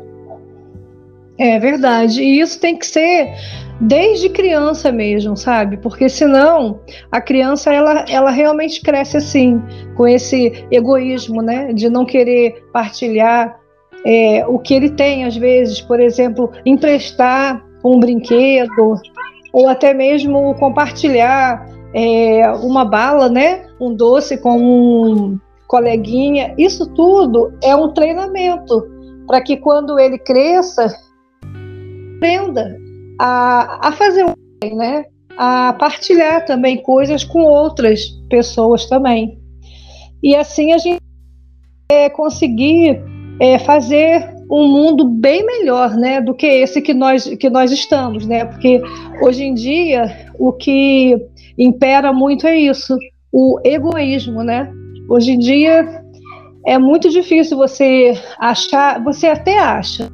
É 1.39 1.59
verdade, 1.59 2.23
e 2.23 2.41
isso 2.41 2.61
tem 2.61 2.77
que 2.77 2.87
ser 2.87 3.33
desde 3.81 4.29
criança 4.29 4.93
mesmo, 4.93 5.37
sabe? 5.37 5.77
Porque 5.79 6.09
senão 6.09 6.81
a 7.11 7.21
criança 7.21 7.73
ela, 7.73 8.05
ela 8.09 8.31
realmente 8.31 8.81
cresce 8.81 9.17
assim, 9.17 9.61
com 9.97 10.07
esse 10.07 10.67
egoísmo, 10.71 11.43
né, 11.43 11.73
de 11.73 11.89
não 11.89 12.05
querer 12.05 12.63
partilhar 12.73 13.59
é, 14.05 14.45
o 14.47 14.59
que 14.59 14.75
ele 14.75 14.91
tem, 14.91 15.25
às 15.25 15.37
vezes, 15.37 15.81
por 15.81 16.01
exemplo, 16.01 16.51
emprestar 16.65 17.65
um 17.85 17.99
brinquedo, 17.99 19.01
ou 19.53 19.69
até 19.69 19.93
mesmo 19.93 20.55
compartilhar 20.55 21.67
é, 21.95 22.49
uma 22.63 22.85
bala, 22.85 23.29
né? 23.29 23.67
Um 23.81 23.95
doce 23.95 24.39
com 24.39 24.59
um 24.59 25.39
coleguinha. 25.73 26.55
Isso 26.59 26.87
tudo 26.93 27.51
é 27.63 27.75
um 27.75 27.95
treinamento 27.95 28.87
para 29.27 29.41
que 29.41 29.57
quando 29.57 29.99
ele 29.99 30.19
cresça, 30.19 30.95
aprenda 32.17 32.77
a, 33.19 33.89
a 33.89 33.93
fazer 33.93 34.27
o 34.27 34.35
bem, 34.61 34.77
né? 34.77 35.07
A 35.39 35.73
partilhar 35.73 36.45
também 36.45 36.83
coisas 36.83 37.25
com 37.25 37.41
outras 37.41 38.11
pessoas 38.29 38.85
também. 38.85 39.41
E 40.23 40.37
assim 40.37 40.75
a 40.75 40.79
gente 40.79 41.01
é, 41.91 42.11
conseguir 42.11 43.03
é, 43.41 43.59
fazer 43.59 44.31
um 44.51 44.69
mundo 44.69 45.09
bem 45.09 45.43
melhor, 45.47 45.97
né, 45.97 46.21
do 46.21 46.35
que 46.35 46.47
esse 46.47 46.83
que 46.83 46.93
nós 46.93 47.25
que 47.25 47.49
nós 47.49 47.73
estamos, 47.73 48.27
né? 48.27 48.45
Porque 48.45 48.83
hoje 49.23 49.43
em 49.45 49.55
dia 49.55 50.29
o 50.39 50.53
que 50.53 51.17
impera 51.57 52.13
muito 52.13 52.47
é 52.47 52.59
isso, 52.59 52.95
o 53.33 53.59
egoísmo, 53.65 54.43
né? 54.43 54.71
Hoje 55.09 55.33
em 55.33 55.39
dia 55.39 56.03
é 56.67 56.79
muito 56.79 57.09
difícil 57.11 57.57
você 57.57 58.15
achar, 58.39 59.03
você 59.03 59.27
até 59.27 59.59
acha 59.59 60.09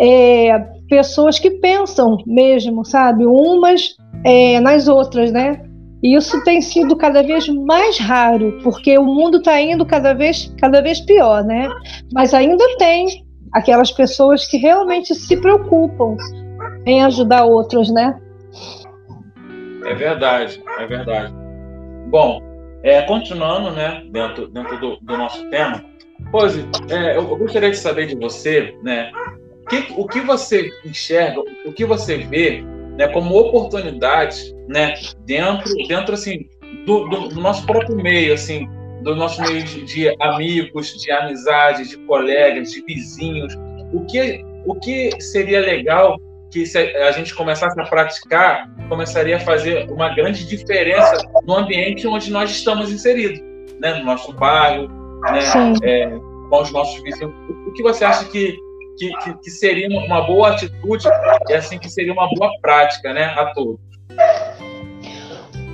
é, 0.00 0.58
pessoas 0.88 1.38
que 1.38 1.50
pensam 1.50 2.16
mesmo, 2.26 2.84
sabe, 2.84 3.26
umas 3.26 3.96
é, 4.24 4.60
nas 4.60 4.88
outras, 4.88 5.30
né? 5.32 5.60
E 6.02 6.14
isso 6.14 6.42
tem 6.44 6.60
sido 6.60 6.96
cada 6.96 7.22
vez 7.22 7.48
mais 7.48 7.98
raro, 7.98 8.58
porque 8.62 8.98
o 8.98 9.04
mundo 9.04 9.38
está 9.38 9.60
indo 9.60 9.86
cada 9.86 10.12
vez, 10.12 10.54
cada 10.60 10.82
vez 10.82 11.00
pior, 11.00 11.42
né? 11.44 11.68
Mas 12.12 12.34
ainda 12.34 12.64
tem 12.76 13.24
aquelas 13.52 13.90
pessoas 13.90 14.46
que 14.46 14.58
realmente 14.58 15.14
se 15.14 15.36
preocupam 15.36 16.16
em 16.84 17.02
ajudar 17.04 17.44
outros, 17.44 17.90
né? 17.90 18.18
É 19.86 19.94
verdade, 19.94 20.62
é 20.78 20.86
verdade. 20.86 21.32
Bom, 22.10 22.38
é, 22.84 23.00
continuando, 23.02 23.70
né, 23.72 24.04
dentro, 24.10 24.46
dentro 24.48 24.78
do, 24.78 24.96
do 24.98 25.16
nosso 25.16 25.48
tema, 25.48 25.82
Rose, 26.30 26.68
é, 26.90 27.16
eu 27.16 27.36
gostaria 27.36 27.70
de 27.70 27.78
saber 27.78 28.06
de 28.06 28.14
você, 28.14 28.76
né, 28.82 29.10
que, 29.68 29.92
o 29.96 30.06
que 30.06 30.20
você 30.20 30.70
enxerga, 30.84 31.40
o 31.64 31.72
que 31.72 31.84
você 31.84 32.18
vê 32.18 32.62
né, 32.96 33.08
como 33.08 33.36
oportunidade, 33.36 34.54
né, 34.68 34.94
dentro, 35.24 35.74
dentro 35.88 36.14
assim, 36.14 36.46
do, 36.84 37.08
do, 37.08 37.28
do 37.28 37.40
nosso 37.40 37.64
próprio 37.66 37.96
meio, 37.96 38.34
assim, 38.34 38.68
do 39.02 39.16
nosso 39.16 39.40
meio 39.40 39.64
de, 39.64 39.82
de, 39.84 40.16
amigos, 40.20 40.94
de 41.00 41.10
amizades, 41.10 41.88
de 41.88 41.96
colegas, 41.98 42.70
de 42.70 42.82
vizinhos. 42.82 43.54
O 43.92 44.04
que, 44.04 44.44
o 44.66 44.74
que 44.74 45.10
seria 45.20 45.60
legal 45.60 46.18
que 46.54 46.64
se 46.64 46.78
a 46.78 47.10
gente 47.10 47.34
começasse 47.34 47.78
a 47.80 47.84
praticar, 47.84 48.70
começaria 48.88 49.38
a 49.38 49.40
fazer 49.40 49.90
uma 49.90 50.14
grande 50.14 50.46
diferença 50.46 51.18
no 51.44 51.56
ambiente 51.56 52.06
onde 52.06 52.30
nós 52.30 52.48
estamos 52.48 52.92
inseridos, 52.92 53.40
né, 53.80 53.94
no 53.94 54.04
nosso 54.04 54.32
bairro, 54.34 54.86
né, 55.32 55.40
é, 55.82 56.08
com 56.48 56.62
os 56.62 56.70
nossos 56.70 57.02
vizinhos. 57.02 57.34
O 57.66 57.72
que 57.72 57.82
você 57.82 58.04
acha 58.04 58.24
que 58.26 58.56
que, 58.96 59.10
que, 59.24 59.38
que, 59.38 59.50
seria 59.50 59.88
uma 59.88 60.20
boa 60.20 60.50
atitude 60.50 61.08
e 61.48 61.52
assim 61.52 61.80
que 61.80 61.90
seria 61.90 62.12
uma 62.12 62.28
boa 62.28 62.48
prática, 62.62 63.12
né, 63.12 63.24
a 63.24 63.46
todos? 63.46 63.80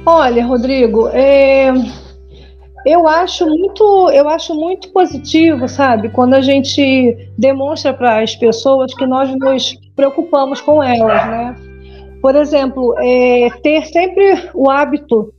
Olha, 0.07 0.47
Rodrigo, 0.47 1.09
é, 1.09 1.71
eu 2.87 3.07
acho 3.07 3.47
muito, 3.47 4.11
eu 4.11 4.27
acho 4.27 4.55
muito 4.55 4.91
positivo, 4.91 5.69
sabe, 5.69 6.09
quando 6.09 6.33
a 6.33 6.41
gente 6.41 7.29
demonstra 7.37 7.93
para 7.93 8.23
as 8.23 8.35
pessoas 8.35 8.95
que 8.95 9.07
nós 9.07 9.29
nos 9.39 9.79
preocupamos 10.01 10.63
com 10.63 10.83
elas, 10.83 11.27
né? 11.27 11.55
Por 12.23 12.35
exemplo, 12.35 12.95
é, 12.99 13.51
ter 13.63 13.85
sempre 13.87 14.49
o 14.55 14.71
hábito 14.71 15.33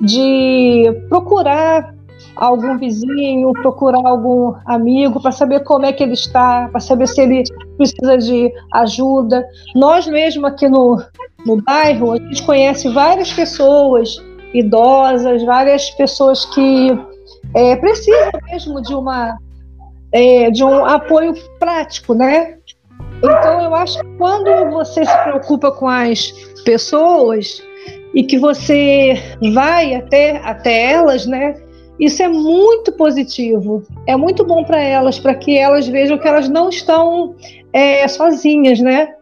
de 0.00 0.84
procurar 1.08 1.92
algum 2.36 2.78
vizinho, 2.78 3.52
procurar 3.54 4.06
algum 4.06 4.54
amigo 4.66 5.20
para 5.20 5.32
saber 5.32 5.64
como 5.64 5.84
é 5.84 5.92
que 5.92 6.02
ele 6.04 6.12
está, 6.12 6.68
para 6.68 6.80
saber 6.80 7.08
se 7.08 7.20
ele 7.20 7.42
precisa 7.76 8.16
de 8.18 8.52
ajuda. 8.72 9.44
Nós 9.74 10.06
mesmo 10.06 10.46
aqui 10.46 10.68
no, 10.68 11.02
no 11.44 11.60
bairro, 11.62 12.12
a 12.12 12.16
gente 12.16 12.42
conhece 12.44 12.88
várias 12.90 13.32
pessoas 13.32 14.16
idosas, 14.52 15.42
várias 15.44 15.90
pessoas 15.90 16.44
que 16.46 16.96
é, 17.54 17.74
precisam 17.76 18.30
mesmo 18.48 18.80
de 18.80 18.94
uma 18.94 19.36
é, 20.12 20.48
de 20.52 20.62
um 20.62 20.84
apoio 20.86 21.34
prático, 21.58 22.14
né? 22.14 22.58
Então 23.18 23.60
eu 23.60 23.74
acho 23.74 23.98
que 24.00 24.06
quando 24.18 24.70
você 24.70 25.04
se 25.04 25.18
preocupa 25.22 25.72
com 25.72 25.88
as 25.88 26.32
pessoas 26.64 27.62
e 28.14 28.22
que 28.22 28.38
você 28.38 29.14
vai 29.52 29.94
até 29.94 30.38
até 30.38 30.92
elas, 30.92 31.26
né? 31.26 31.54
Isso 31.98 32.22
é 32.22 32.28
muito 32.28 32.92
positivo, 32.92 33.82
é 34.06 34.16
muito 34.16 34.44
bom 34.44 34.64
para 34.64 34.82
elas, 34.82 35.18
para 35.18 35.34
que 35.34 35.56
elas 35.56 35.86
vejam 35.86 36.18
que 36.18 36.26
elas 36.26 36.48
não 36.48 36.68
estão 36.68 37.36
é, 37.72 38.06
sozinhas, 38.08 38.80
né? 38.80 39.14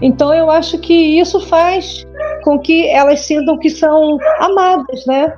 Então 0.00 0.34
eu 0.34 0.50
acho 0.50 0.78
que 0.78 0.94
isso 1.18 1.40
faz 1.40 2.06
com 2.42 2.58
que 2.58 2.88
elas 2.88 3.20
sintam 3.20 3.58
que 3.58 3.68
são 3.68 4.18
amadas, 4.40 5.04
né? 5.06 5.32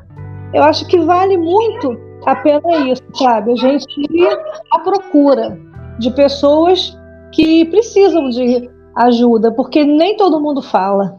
Eu 0.55 0.63
acho 0.63 0.87
que 0.87 0.99
vale 0.99 1.37
muito 1.37 1.99
a 2.27 2.37
pena 2.37 2.77
isso, 2.91 3.03
sabe? 3.15 3.53
A 3.53 3.57
gente 3.57 3.87
ir 4.11 4.39
à 4.73 4.79
procura 4.79 5.59
de 5.99 6.11
pessoas 6.13 6.97
que 7.33 7.65
precisam 7.67 8.29
de 8.31 8.69
ajuda, 8.97 9.53
porque 9.53 9.85
nem 9.85 10.17
todo 10.17 10.41
mundo 10.41 10.63
fala. 10.63 11.17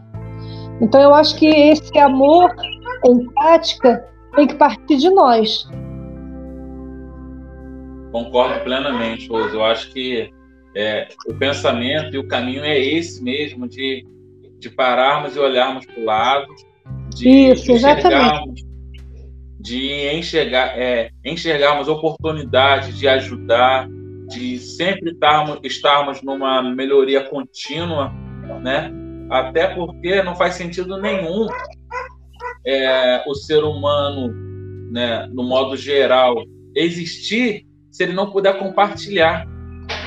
Então 0.82 1.02
eu 1.02 1.14
acho 1.14 1.38
que 1.38 1.48
esse 1.48 1.98
amor 1.98 2.54
em 3.06 3.26
prática 3.34 4.06
tem 4.36 4.48
que 4.48 4.56
partir 4.56 4.98
de 4.98 5.10
nós. 5.10 5.68
Concordo 8.12 8.60
plenamente, 8.62 9.28
Rose. 9.30 9.54
Eu 9.54 9.64
acho 9.64 9.92
que 9.92 10.32
é, 10.76 11.08
o 11.28 11.34
pensamento 11.34 12.16
e 12.16 12.18
o 12.18 12.28
caminho 12.28 12.64
é 12.64 12.78
esse 12.78 13.24
mesmo, 13.24 13.68
de, 13.68 14.06
de 14.60 14.70
pararmos 14.70 15.36
e 15.36 15.40
olharmos 15.40 15.86
para 15.86 16.00
o 16.00 16.06
lado, 16.06 16.48
de 17.16 17.30
Isso, 17.30 17.72
enxergarmos, 17.72 18.62
de 19.60 20.16
enxergar, 20.16 20.78
é, 20.78 21.12
enxergarmos 21.24 21.88
oportunidades 21.88 22.98
de 22.98 23.08
ajudar, 23.08 23.88
de 24.30 24.60
sempre 24.60 25.12
estarmos, 25.12 25.60
estarmos 25.64 26.22
numa 26.22 26.62
melhoria 26.62 27.24
contínua, 27.24 28.14
né? 28.62 28.92
Até 29.30 29.68
porque 29.68 30.22
não 30.24 30.36
faz 30.36 30.56
sentido 30.56 31.00
nenhum 31.00 31.48
é, 32.66 33.24
o 33.28 33.36
ser 33.36 33.64
humano, 33.64 34.34
né, 34.92 35.28
no 35.32 35.44
modo 35.44 35.76
geral, 35.76 36.36
existir 36.76 37.66
se 37.92 38.04
ele 38.04 38.14
não 38.14 38.32
puder 38.32 38.58
compartilhar. 38.58 39.46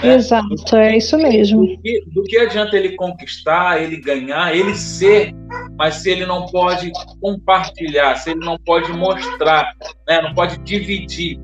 Né? 0.02 0.14
Exato, 0.14 0.76
é 0.76 0.97
isso 0.97 1.17
mesmo. 1.19 1.67
Do 1.67 1.83
que, 1.83 2.05
do 2.07 2.23
que 2.25 2.38
adianta 2.38 2.76
ele 2.76 2.97
conquistar, 2.97 3.83
ele 3.83 3.97
ganhar, 3.97 4.55
ele 4.55 4.75
ser, 4.75 5.33
mas 5.76 5.97
se 5.97 6.11
ele 6.11 6.26
não 6.26 6.47
pode 6.47 6.91
compartilhar, 7.21 8.17
se 8.17 8.31
ele 8.31 8.41
não 8.41 8.57
pode 8.64 8.93
mostrar, 8.93 9.73
né, 10.09 10.21
não 10.23 10.35
pode 10.35 10.59
dividir 10.59 11.38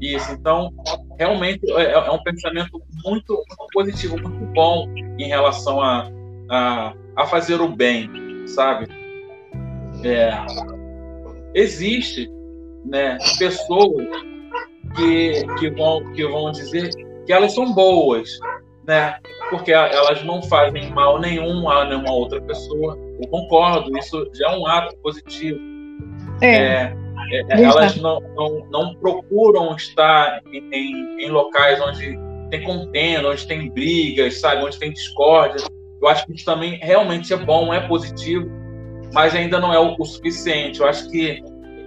isso. 0.00 0.32
Então, 0.32 0.70
realmente 1.18 1.70
é, 1.72 1.92
é 1.92 2.10
um 2.10 2.22
pensamento 2.22 2.80
muito, 3.04 3.34
muito, 3.34 3.66
positivo, 3.72 4.18
muito 4.18 4.44
bom 4.52 4.88
em 5.18 5.26
relação 5.26 5.80
a, 5.80 6.10
a, 6.50 6.94
a 7.16 7.26
fazer 7.26 7.60
o 7.60 7.68
bem, 7.68 8.10
sabe? 8.46 8.86
É, 10.04 10.30
existe 11.54 12.30
né, 12.84 13.18
pessoas 13.38 14.06
que, 14.96 15.44
que, 15.58 15.70
vão, 15.70 16.12
que 16.12 16.26
vão 16.26 16.52
dizer 16.52 16.90
que 17.26 17.32
elas 17.32 17.54
são 17.54 17.72
boas, 17.74 18.38
né? 18.86 19.18
Porque 19.50 19.72
elas 19.72 20.24
não 20.24 20.42
fazem 20.42 20.90
mal 20.90 21.20
nenhum 21.20 21.68
a 21.68 21.84
nenhuma 21.84 22.12
outra 22.12 22.40
pessoa. 22.42 22.98
Eu 23.20 23.28
concordo, 23.28 23.96
isso 23.98 24.30
já 24.34 24.50
é 24.50 24.56
um 24.56 24.66
ato 24.66 24.96
positivo. 24.98 25.58
É. 26.40 26.46
é, 26.46 26.94
é 26.94 27.07
elas 27.50 27.96
não, 27.96 28.20
não, 28.34 28.66
não, 28.70 28.94
procuram 28.96 29.74
estar 29.76 30.40
em, 30.52 30.68
em, 30.72 31.24
em, 31.24 31.30
locais 31.30 31.80
onde 31.80 32.18
tem 32.50 32.62
contenda, 32.62 33.28
onde 33.28 33.46
tem 33.46 33.70
brigas, 33.70 34.40
sabe, 34.40 34.64
onde 34.64 34.78
tem 34.78 34.92
discórdia. 34.92 35.66
Eu 36.00 36.08
acho 36.08 36.24
que 36.26 36.34
isso 36.34 36.44
também 36.44 36.76
realmente 36.76 37.32
é 37.32 37.36
bom, 37.36 37.72
é 37.74 37.80
positivo, 37.86 38.48
mas 39.12 39.34
ainda 39.34 39.60
não 39.60 39.72
é 39.72 39.78
o, 39.78 39.96
o 39.98 40.04
suficiente. 40.04 40.80
Eu 40.80 40.86
acho 40.86 41.10
que 41.10 41.42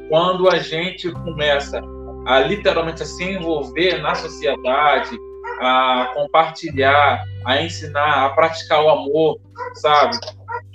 quando 0.09 0.49
a 0.49 0.59
gente 0.59 1.09
começa 1.11 1.81
a 2.25 2.39
literalmente 2.39 3.01
a 3.03 3.05
se 3.05 3.23
envolver 3.23 4.01
na 4.01 4.13
sociedade, 4.13 5.17
a 5.61 6.11
compartilhar, 6.13 7.23
a 7.45 7.61
ensinar, 7.61 8.25
a 8.25 8.29
praticar 8.29 8.83
o 8.83 8.89
amor, 8.89 9.39
sabe? 9.75 10.17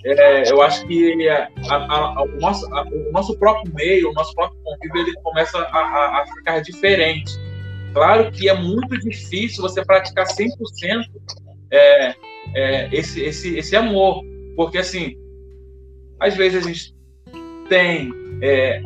É, 0.09 0.49
eu 0.49 0.63
acho 0.63 0.87
que 0.87 1.29
a, 1.29 1.49
a, 1.69 2.23
o, 2.23 2.41
nosso, 2.41 2.73
a, 2.73 2.83
o 2.83 3.11
nosso 3.11 3.37
próprio 3.39 3.75
meio, 3.75 4.11
o 4.11 4.13
nosso 4.13 4.33
próprio 4.35 4.57
convívio, 4.63 5.03
ele 5.03 5.13
começa 5.23 5.59
a, 5.59 6.23
a, 6.23 6.25
ficar 6.37 6.61
diferente. 6.61 7.33
Claro 7.93 8.31
que 8.31 8.49
é 8.49 8.55
muito 8.55 8.97
difícil 8.99 9.63
você 9.63 9.85
praticar 9.85 10.27
100% 10.27 10.49
é, 11.73 12.15
é, 12.55 12.89
esse, 12.93 13.21
esse, 13.21 13.59
esse 13.59 13.75
amor, 13.75 14.23
porque 14.55 14.79
assim, 14.79 15.17
às 16.21 16.37
vezes 16.37 16.65
a 16.65 16.69
gente 16.69 16.95
tem 17.69 18.13
é, 18.43 18.81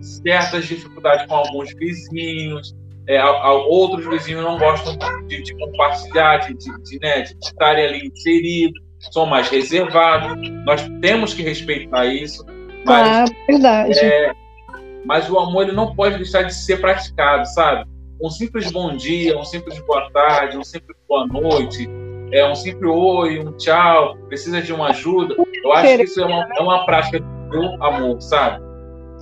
certas 0.00 0.66
dificuldades 0.66 1.26
com 1.26 1.36
alguns 1.36 1.72
vizinhos, 1.74 2.74
é, 3.06 3.16
a, 3.16 3.26
a 3.26 3.52
outros 3.52 4.04
vizinhos 4.06 4.42
não 4.42 4.58
gostam 4.58 4.96
de, 5.28 5.40
de 5.40 5.54
compartilhar, 5.56 6.38
de, 6.38 6.54
de, 6.54 6.82
de, 6.82 6.98
né, 7.00 7.22
de 7.22 7.36
estarem 7.40 7.84
ali 7.84 8.08
inseridos, 8.08 8.82
são 9.10 9.26
mais 9.26 9.48
reservados. 9.48 10.48
Nós 10.64 10.82
temos 11.00 11.34
que 11.34 11.42
respeitar 11.42 12.06
isso. 12.06 12.44
Mas, 12.84 13.30
ah, 13.30 13.34
verdade. 13.46 13.98
É, 13.98 14.32
mas 15.04 15.30
o 15.30 15.38
amor 15.38 15.64
ele 15.64 15.72
não 15.72 15.94
pode 15.94 16.16
deixar 16.16 16.42
de 16.42 16.54
ser 16.54 16.80
praticado, 16.80 17.46
sabe? 17.48 17.86
Um 18.20 18.30
simples 18.30 18.70
bom 18.70 18.96
dia, 18.96 19.38
um 19.38 19.44
simples 19.44 19.78
boa 19.86 20.08
tarde, 20.12 20.56
um 20.56 20.64
simples 20.64 20.96
boa 21.08 21.26
noite, 21.26 21.88
é 22.32 22.48
um 22.48 22.54
simples 22.54 22.90
oi, 22.90 23.38
um 23.40 23.52
tchau, 23.52 24.16
precisa 24.28 24.62
de 24.62 24.72
uma 24.72 24.88
ajuda. 24.88 25.34
Eu 25.62 25.72
acho 25.72 25.96
que 25.96 26.02
isso 26.04 26.20
é 26.20 26.26
uma, 26.26 26.48
é 26.56 26.62
uma 26.62 26.84
prática 26.86 27.20
do 27.20 27.82
amor, 27.82 28.20
sabe? 28.20 28.62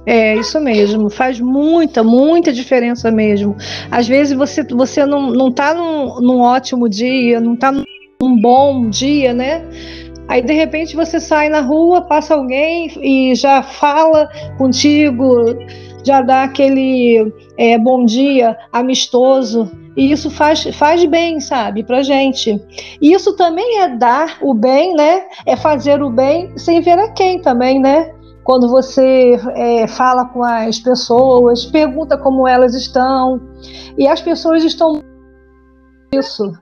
É, 0.04 0.34
isso 0.34 0.60
mesmo, 0.60 1.08
faz 1.08 1.38
muita, 1.38 2.02
muita 2.02 2.52
diferença 2.52 3.10
mesmo. 3.10 3.56
Às 3.90 4.08
vezes 4.08 4.36
você, 4.36 4.64
você 4.64 5.06
não, 5.06 5.30
não 5.30 5.50
tá 5.50 5.74
num, 5.74 6.20
num 6.20 6.40
ótimo 6.40 6.88
dia, 6.88 7.40
não 7.40 7.54
tá 7.54 7.70
num 7.70 7.84
bom 8.30 8.88
dia, 8.88 9.32
né? 9.32 9.62
Aí 10.28 10.42
de 10.42 10.52
repente 10.52 10.96
você 10.96 11.20
sai 11.20 11.48
na 11.48 11.60
rua, 11.60 12.02
passa 12.02 12.34
alguém 12.34 12.90
e 13.02 13.34
já 13.34 13.62
fala 13.62 14.28
contigo, 14.56 15.44
já 16.04 16.22
dá 16.22 16.44
aquele 16.44 17.32
é, 17.58 17.76
bom 17.78 18.04
dia 18.04 18.56
amistoso. 18.72 19.70
E 19.94 20.10
isso 20.10 20.30
faz, 20.30 20.64
faz 20.76 21.04
bem, 21.04 21.38
sabe, 21.38 21.84
pra 21.84 22.02
gente. 22.02 22.58
E 23.00 23.12
isso 23.12 23.36
também 23.36 23.80
é 23.80 23.88
dar 23.88 24.38
o 24.40 24.54
bem, 24.54 24.94
né? 24.94 25.24
É 25.44 25.54
fazer 25.54 26.02
o 26.02 26.08
bem 26.08 26.56
sem 26.56 26.80
ver 26.80 26.98
a 26.98 27.12
quem 27.12 27.40
também, 27.40 27.78
né? 27.78 28.10
quando 28.44 28.68
você 28.68 29.38
é, 29.54 29.86
fala 29.86 30.24
com 30.26 30.42
as 30.42 30.78
pessoas, 30.80 31.64
pergunta 31.66 32.16
como 32.18 32.46
elas 32.46 32.74
estão, 32.74 33.40
e 33.96 34.06
as 34.06 34.20
pessoas 34.20 34.64
estão 34.64 35.00
isso 36.12 36.52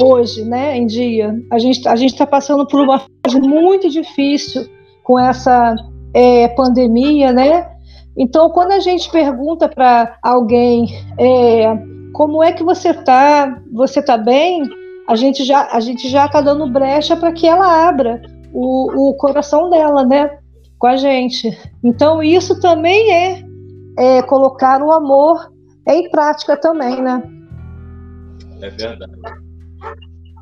hoje, 0.00 0.44
né, 0.44 0.76
em 0.76 0.86
dia. 0.86 1.34
A 1.50 1.58
gente 1.58 1.86
a 1.88 1.96
gente 1.96 2.12
está 2.12 2.26
passando 2.26 2.66
por 2.66 2.80
uma 2.80 3.00
fase 3.00 3.40
muito 3.40 3.88
difícil 3.88 4.66
com 5.02 5.18
essa 5.18 5.74
é, 6.14 6.48
pandemia, 6.48 7.32
né? 7.32 7.68
Então, 8.16 8.50
quando 8.50 8.72
a 8.72 8.80
gente 8.80 9.10
pergunta 9.10 9.68
para 9.68 10.18
alguém 10.22 10.86
é, 11.18 11.66
como 12.12 12.42
é 12.42 12.52
que 12.52 12.64
você 12.64 12.90
está, 12.90 13.60
você 13.72 14.00
está 14.00 14.16
bem, 14.16 14.62
a 15.06 15.14
gente 15.14 15.44
já 15.44 15.68
a 15.70 15.80
gente 15.80 16.08
já 16.08 16.26
está 16.26 16.40
dando 16.40 16.70
brecha 16.70 17.16
para 17.16 17.32
que 17.32 17.46
ela 17.46 17.88
abra 17.88 18.20
o, 18.52 19.10
o 19.10 19.14
coração 19.14 19.70
dela, 19.70 20.04
né? 20.04 20.38
com 20.78 20.86
a 20.86 20.96
gente. 20.96 21.56
Então, 21.82 22.22
isso 22.22 22.60
também 22.60 23.12
é, 23.12 23.44
é 23.98 24.22
colocar 24.22 24.82
o 24.82 24.92
amor 24.92 25.52
em 25.86 26.08
prática 26.10 26.56
também, 26.56 27.02
né? 27.02 27.22
É 28.60 28.70
verdade. 28.70 29.12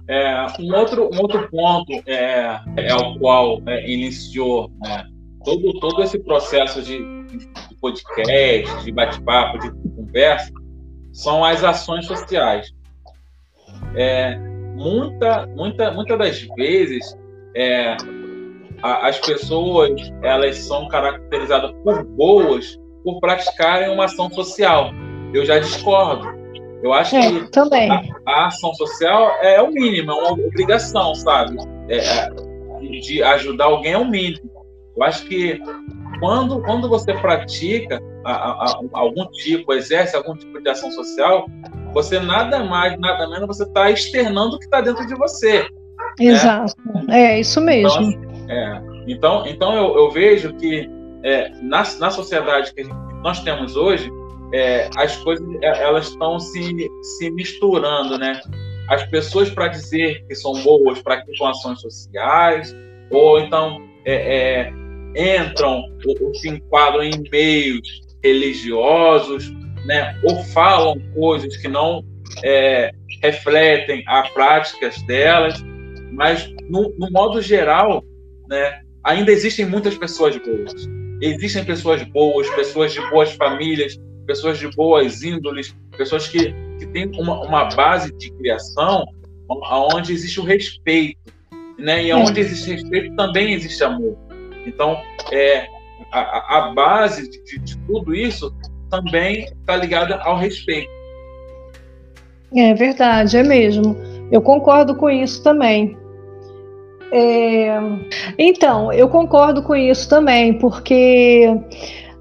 É, 0.08 0.46
um, 0.60 0.74
outro, 0.74 1.10
um 1.12 1.20
outro 1.20 1.48
ponto 1.50 1.92
é, 2.06 2.60
é 2.76 2.94
o 2.94 3.18
qual 3.18 3.60
é, 3.66 3.90
iniciou 3.90 4.70
né, 4.80 5.04
todo, 5.44 5.80
todo 5.80 6.02
esse 6.02 6.18
processo 6.20 6.80
de, 6.80 6.98
de 7.26 7.48
podcast, 7.80 8.84
de 8.84 8.92
bate-papo, 8.92 9.58
de 9.58 9.70
conversa, 9.96 10.52
são 11.12 11.44
as 11.44 11.64
ações 11.64 12.06
sociais. 12.06 12.72
É, 13.96 14.36
muita, 14.76 15.46
muita, 15.48 15.90
muita 15.90 16.16
das 16.16 16.40
vezes, 16.56 17.16
é, 17.54 17.96
as 18.82 19.18
pessoas 19.18 19.92
elas 20.22 20.58
são 20.58 20.86
caracterizadas 20.88 21.72
por 21.82 22.04
boas 22.04 22.78
por 23.02 23.20
praticarem 23.20 23.88
uma 23.90 24.04
ação 24.04 24.30
social. 24.30 24.90
Eu 25.32 25.44
já 25.44 25.58
discordo. 25.58 26.26
Eu 26.82 26.92
acho 26.92 27.16
é, 27.16 27.30
que 27.30 27.50
também. 27.50 27.90
A, 27.90 28.02
a, 28.26 28.46
ação 28.46 28.72
social 28.74 29.30
é 29.40 29.60
o 29.60 29.70
mínimo, 29.70 30.10
é 30.10 30.14
uma 30.14 30.32
obrigação, 30.32 31.14
sabe? 31.14 31.56
É, 31.88 31.98
é 31.98 32.30
de 33.00 33.22
ajudar 33.22 33.64
alguém 33.66 33.92
é 33.92 33.98
o 33.98 34.04
mínimo. 34.04 34.50
Eu 34.96 35.02
acho 35.02 35.26
que 35.26 35.60
quando, 36.20 36.62
quando 36.62 36.88
você 36.88 37.12
pratica 37.14 38.00
a, 38.24 38.32
a, 38.32 38.80
algum 38.92 39.26
tipo, 39.26 39.72
exerce 39.72 40.16
algum 40.16 40.34
tipo 40.34 40.60
de 40.60 40.68
ação 40.68 40.90
social, 40.90 41.46
você 41.92 42.18
nada 42.18 42.64
mais, 42.64 42.98
nada 42.98 43.28
menos, 43.28 43.46
você 43.46 43.64
está 43.64 43.90
externando 43.90 44.54
o 44.54 44.58
que 44.58 44.64
está 44.64 44.80
dentro 44.80 45.06
de 45.06 45.14
você. 45.14 45.60
Né? 45.60 45.68
Exato, 46.20 46.74
né? 47.06 47.34
é 47.34 47.40
isso 47.40 47.60
mesmo. 47.60 48.02
Então, 48.02 48.50
é. 48.50 48.82
Então, 49.06 49.46
então 49.46 49.74
eu, 49.74 49.96
eu 49.96 50.10
vejo 50.10 50.52
que 50.54 50.90
é, 51.22 51.50
na, 51.62 51.84
na 51.98 52.10
sociedade 52.10 52.72
que 52.74 52.84
nós 53.22 53.40
temos 53.42 53.76
hoje, 53.76 54.10
é, 54.52 54.88
as 54.96 55.16
coisas 55.18 55.46
é, 55.62 55.82
elas 55.82 56.08
estão 56.08 56.38
se, 56.38 56.88
se 57.02 57.30
misturando, 57.30 58.18
né? 58.18 58.40
As 58.88 59.04
pessoas 59.06 59.50
para 59.50 59.68
dizer 59.68 60.24
que 60.26 60.34
são 60.34 60.52
boas 60.62 61.00
praticam 61.02 61.48
ações 61.48 61.80
sociais, 61.80 62.74
ou 63.10 63.40
então 63.40 63.80
é, 64.04 64.70
é, 65.16 65.38
entram 65.38 65.82
ou, 66.04 66.26
ou, 66.28 66.34
se 66.34 66.48
enquadram 66.48 67.02
em 67.02 67.22
meios 67.30 67.88
religiosos, 68.22 69.50
né? 69.84 70.18
Ou 70.24 70.42
falam 70.44 71.00
coisas 71.14 71.56
que 71.56 71.68
não 71.68 72.04
é, 72.44 72.92
refletem 73.22 74.04
as 74.06 74.28
práticas 74.30 75.00
delas, 75.02 75.60
mas 76.12 76.48
no, 76.68 76.94
no 76.96 77.10
modo 77.10 77.42
geral 77.42 78.04
né? 78.48 78.80
Ainda 79.04 79.30
existem 79.30 79.66
muitas 79.66 79.96
pessoas 79.96 80.36
boas. 80.36 80.88
Existem 81.20 81.64
pessoas 81.64 82.02
boas, 82.02 82.48
pessoas 82.50 82.92
de 82.92 83.00
boas 83.10 83.32
famílias, 83.32 83.96
pessoas 84.26 84.58
de 84.58 84.68
boas 84.68 85.22
índoles, 85.22 85.74
pessoas 85.96 86.28
que, 86.28 86.54
que 86.78 86.86
têm 86.86 87.10
uma, 87.18 87.40
uma 87.42 87.64
base 87.66 88.12
de 88.16 88.30
criação 88.32 89.06
onde 89.48 90.12
existe 90.12 90.40
o 90.40 90.44
respeito, 90.44 91.32
né? 91.78 92.04
E 92.04 92.12
onde 92.12 92.40
existe 92.40 92.72
respeito 92.72 93.14
também 93.14 93.52
existe 93.52 93.82
amor. 93.84 94.16
Então, 94.66 95.00
é, 95.30 95.68
a, 96.10 96.58
a 96.58 96.74
base 96.74 97.30
de, 97.30 97.58
de 97.60 97.78
tudo 97.86 98.14
isso 98.14 98.52
também 98.90 99.44
está 99.44 99.76
ligada 99.76 100.16
ao 100.16 100.36
respeito. 100.36 100.90
É 102.54 102.74
verdade, 102.74 103.36
é 103.36 103.42
mesmo. 103.42 103.96
Eu 104.30 104.40
concordo 104.40 104.94
com 104.96 105.08
isso 105.08 105.42
também. 105.42 105.96
É, 107.12 107.78
então, 108.38 108.92
eu 108.92 109.08
concordo 109.08 109.62
com 109.62 109.76
isso 109.76 110.08
também, 110.08 110.54
porque 110.58 111.48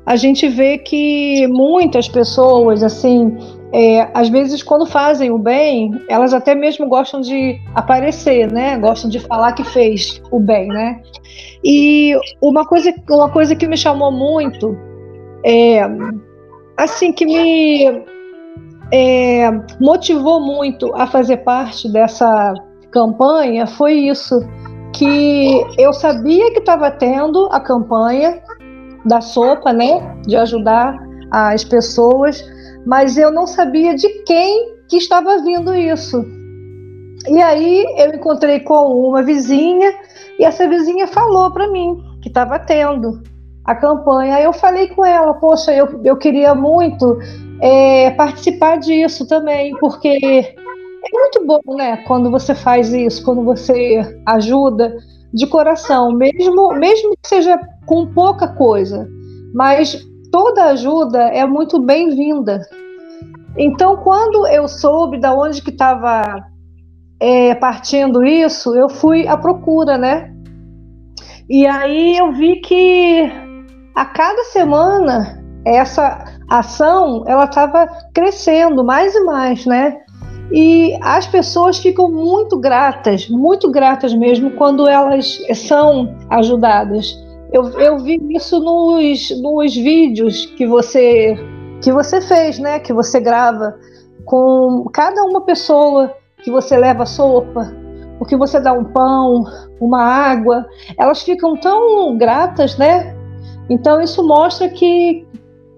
a 0.06 0.16
gente 0.16 0.48
vê 0.48 0.78
que 0.78 1.48
muitas 1.48 2.08
pessoas, 2.08 2.84
assim, 2.84 3.36
é, 3.74 4.08
às 4.14 4.30
vezes 4.30 4.62
quando 4.62 4.86
fazem 4.86 5.32
o 5.32 5.38
bem, 5.40 5.92
elas 6.08 6.34
até 6.34 6.54
mesmo 6.54 6.88
gostam 6.88 7.22
de 7.22 7.60
aparecer, 7.74 8.52
né? 8.52 8.78
Gostam 8.78 9.10
de 9.10 9.20
falar 9.20 9.54
que 9.54 9.64
fez 9.64 10.22
o 10.32 10.40
bem, 10.40 10.68
né? 10.68 11.02
E 11.64 12.16
uma 12.40 12.66
coisa, 12.66 12.94
uma 13.10 13.30
coisa 13.30 13.56
que 13.56 13.68
me 13.68 13.76
chamou 13.76 14.12
muito, 14.12 14.78
é, 15.44 15.82
assim 16.78 17.12
que 17.12 17.26
me 17.26 18.04
é, 18.92 19.52
motivou 19.82 20.40
muito 20.40 20.94
a 20.94 21.08
fazer 21.08 21.38
parte 21.38 21.92
dessa 21.92 22.54
campanha 22.92 23.66
foi 23.66 23.94
isso, 23.94 24.40
que 24.94 25.66
eu 25.78 25.92
sabia 25.92 26.52
que 26.52 26.60
estava 26.60 26.90
tendo 26.92 27.50
a 27.52 27.60
campanha 27.60 28.40
da 29.06 29.22
sopa, 29.22 29.72
né, 29.72 30.16
de 30.26 30.36
ajudar 30.36 30.98
as 31.32 31.64
pessoas, 31.64 32.44
mas 32.86 33.18
eu 33.18 33.32
não 33.32 33.48
sabia 33.48 33.96
de 33.96 34.08
quem 34.24 34.76
que 34.88 34.98
estava 34.98 35.42
vindo 35.42 35.74
isso. 35.74 36.24
E 37.28 37.42
aí 37.42 37.86
eu 37.98 38.14
encontrei 38.14 38.60
com 38.60 39.08
uma 39.08 39.24
vizinha 39.24 39.94
e 40.40 40.46
essa 40.46 40.68
vizinha 40.68 41.08
falou 41.08 41.52
para 41.52 41.72
mim 41.72 41.98
que 42.22 42.28
estava 42.28 42.60
tendo 42.60 43.22
a 43.64 43.76
campanha. 43.76 44.36
Aí 44.36 44.44
eu 44.44 44.54
falei 44.54 44.88
com 44.90 45.04
ela, 45.04 45.34
poxa, 45.34 45.74
eu, 45.74 46.02
eu 46.04 46.18
queria 46.18 46.54
muito 46.54 47.18
é, 47.62 48.12
participar 48.12 48.78
disso 48.78 49.28
também, 49.28 49.76
porque 49.80 50.08
é 50.08 51.12
muito 51.12 51.46
bom, 51.46 51.76
né? 51.76 51.98
Quando 52.06 52.30
você 52.30 52.54
faz 52.54 52.94
isso, 52.94 53.24
quando 53.24 53.44
você 53.44 54.02
ajuda 54.26 54.96
de 55.36 55.46
coração, 55.46 56.14
mesmo, 56.14 56.74
mesmo 56.76 57.12
que 57.22 57.28
seja 57.28 57.60
com 57.86 58.08
pouca 58.08 58.48
coisa, 58.48 59.06
mas 59.54 60.02
toda 60.32 60.70
ajuda 60.70 61.20
é 61.24 61.46
muito 61.46 61.78
bem-vinda. 61.78 62.62
Então, 63.58 63.98
quando 63.98 64.48
eu 64.48 64.66
soube 64.68 65.20
da 65.20 65.34
onde 65.36 65.62
que 65.62 65.72
estava 65.72 66.42
é, 67.20 67.54
partindo 67.56 68.24
isso, 68.24 68.74
eu 68.76 68.88
fui 68.88 69.28
à 69.28 69.36
procura, 69.38 69.98
né? 69.98 70.34
E 71.50 71.68
aí 71.68 72.18
eu 72.18 72.32
vi 72.32 72.62
que 72.62 73.30
a 73.94 74.06
cada 74.06 74.44
semana 74.46 75.44
essa 75.66 76.24
ação 76.50 77.24
ela 77.28 77.44
estava 77.44 77.88
crescendo 78.14 78.86
mais 78.86 79.14
e 79.14 79.24
mais, 79.26 79.66
né? 79.66 79.98
E 80.52 80.98
as 81.02 81.28
pessoas 81.28 81.78
ficam 81.80 82.10
muito 82.10 82.60
gratas, 82.60 83.28
muito 83.30 83.72
gratas 83.72 84.14
mesmo 84.14 84.52
quando 84.52 84.88
elas 84.88 85.42
são 85.56 86.16
ajudadas. 86.30 87.18
Eu, 87.52 87.70
eu 87.80 88.00
vi 88.00 88.20
isso 88.30 88.60
nos, 88.60 89.30
nos 89.42 89.76
vídeos 89.76 90.46
que 90.58 90.66
você 90.66 91.38
que 91.82 91.92
você 91.92 92.22
fez, 92.22 92.58
né? 92.58 92.80
Que 92.80 92.94
você 92.94 93.20
grava 93.20 93.78
com 94.26 94.86
cada 94.92 95.24
uma 95.24 95.42
pessoa 95.42 96.16
que 96.44 96.52
você 96.52 96.78
leva 96.78 97.06
sopa, 97.06 97.72
o 98.20 98.26
que 98.26 98.36
você 98.36 98.60
dá 98.60 98.74
um 98.74 98.84
pão, 98.84 99.44
uma 99.80 100.02
água, 100.02 100.66
elas 100.98 101.22
ficam 101.22 101.56
tão 101.58 102.18
gratas, 102.18 102.78
né? 102.78 103.16
Então 103.70 104.02
isso 104.02 104.26
mostra 104.26 104.70
que 104.70 105.25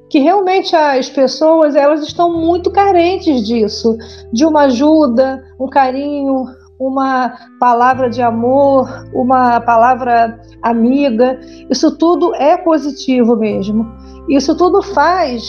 que 0.10 0.20
realmente 0.20 0.76
as 0.76 1.10
pessoas 1.10 1.76
elas 1.76 2.02
estão 2.02 2.40
muito 2.40 2.72
carentes 2.72 3.46
disso, 3.46 3.98
de 4.32 4.46
uma 4.46 4.62
ajuda, 4.62 5.44
um 5.60 5.68
carinho, 5.68 6.46
uma 6.80 7.34
palavra 7.60 8.10
de 8.10 8.22
amor, 8.22 8.88
uma 9.14 9.60
palavra 9.60 10.40
amiga. 10.62 11.40
Isso 11.70 11.98
tudo 11.98 12.34
é 12.36 12.58
positivo 12.58 13.36
mesmo. 13.36 13.86
Isso 14.30 14.56
tudo 14.56 14.82
faz 14.82 15.44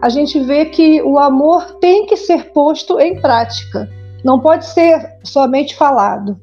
a 0.00 0.08
gente 0.08 0.40
ver 0.40 0.66
que 0.66 1.02
o 1.02 1.18
amor 1.18 1.78
tem 1.80 2.06
que 2.06 2.16
ser 2.16 2.52
posto 2.52 2.98
em 2.98 3.20
prática. 3.20 3.88
Não 4.24 4.40
pode 4.40 4.66
ser 4.66 5.18
somente 5.22 5.76
falado. 5.76 6.38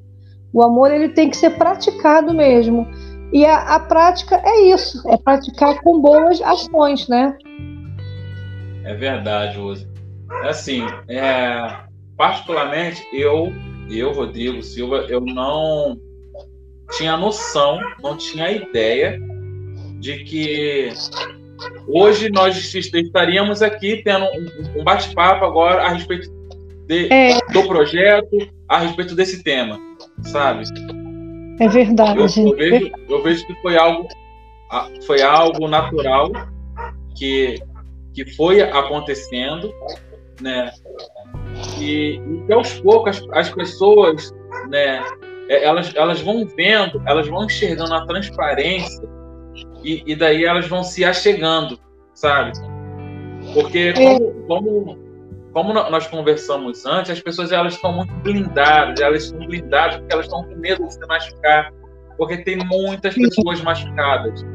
O 0.53 0.63
amor 0.63 0.91
ele 0.91 1.09
tem 1.09 1.29
que 1.29 1.37
ser 1.37 1.51
praticado 1.51 2.33
mesmo. 2.33 2.87
E 3.31 3.45
a, 3.45 3.75
a 3.75 3.79
prática 3.79 4.41
é 4.43 4.61
isso, 4.73 5.01
é 5.09 5.17
praticar 5.17 5.81
com 5.81 6.01
boas 6.01 6.41
ações, 6.41 7.07
né? 7.07 7.37
É 8.83 8.93
verdade. 8.93 9.57
É 10.43 10.49
assim, 10.49 10.83
é, 11.09 11.77
particularmente 12.15 13.05
eu, 13.11 13.51
eu, 13.89 14.13
Rodrigo 14.13 14.61
Silva, 14.63 15.05
eu 15.09 15.19
não 15.21 15.99
tinha 16.91 17.17
noção, 17.17 17.79
não 18.01 18.15
tinha 18.15 18.49
ideia 18.49 19.19
de 19.99 20.23
que 20.23 20.89
hoje 21.87 22.29
nós 22.29 22.55
estaríamos 22.73 23.61
aqui 23.61 24.01
tendo 24.03 24.25
um, 24.25 24.79
um 24.79 24.83
bate-papo 24.83 25.43
agora 25.43 25.83
a 25.83 25.89
respeito 25.89 26.29
de, 26.85 27.11
é. 27.11 27.37
do 27.51 27.67
projeto, 27.67 28.49
a 28.69 28.79
respeito 28.79 29.15
desse 29.15 29.43
tema, 29.43 29.77
sabe? 30.23 30.63
É 31.59 31.67
verdade. 31.67 32.19
Eu, 32.19 32.49
eu, 32.49 32.55
vejo, 32.55 32.91
eu 33.09 33.23
vejo 33.23 33.47
que 33.47 33.55
foi 33.61 33.77
algo, 33.77 34.07
foi 35.05 35.21
algo 35.21 35.67
natural 35.67 36.31
que 37.15 37.59
que 38.17 38.25
foi 38.33 38.61
acontecendo, 38.63 39.71
né? 40.41 40.71
E, 41.79 42.19
e 42.49 42.53
aos 42.53 42.79
poucos 42.79 43.17
as, 43.17 43.47
as 43.47 43.49
pessoas, 43.53 44.33
né? 44.69 45.03
É, 45.47 45.63
elas, 45.63 45.95
elas 45.95 46.19
vão 46.21 46.47
vendo, 46.47 47.01
elas 47.05 47.27
vão 47.27 47.45
enxergando 47.45 47.93
a 47.93 48.05
transparência 48.07 49.07
e, 49.83 50.03
e 50.05 50.15
daí 50.15 50.45
elas 50.45 50.67
vão 50.67 50.83
se 50.83 51.05
achegando, 51.05 51.79
sabe? 52.15 52.53
Porque 53.53 53.77
é. 53.77 53.93
como, 53.93 54.33
como, 54.47 54.97
como 55.57 55.73
nós 55.73 56.05
conversamos 56.05 56.85
antes, 56.85 57.09
as 57.09 57.19
pessoas 57.19 57.51
elas 57.51 57.73
estão 57.73 57.91
muito 57.91 58.13
blindadas, 58.17 58.99
elas 58.99 59.23
estão 59.23 59.39
blindadas 59.39 59.97
porque 59.97 60.13
elas 60.13 60.25
estão 60.27 60.43
com 60.43 60.55
medo 60.55 60.85
de 60.85 60.93
se 60.93 60.99
machucar, 61.07 61.73
porque 62.15 62.37
tem 62.43 62.57
muitas 62.57 63.15
pessoas 63.15 63.59
machucadas 63.61 64.45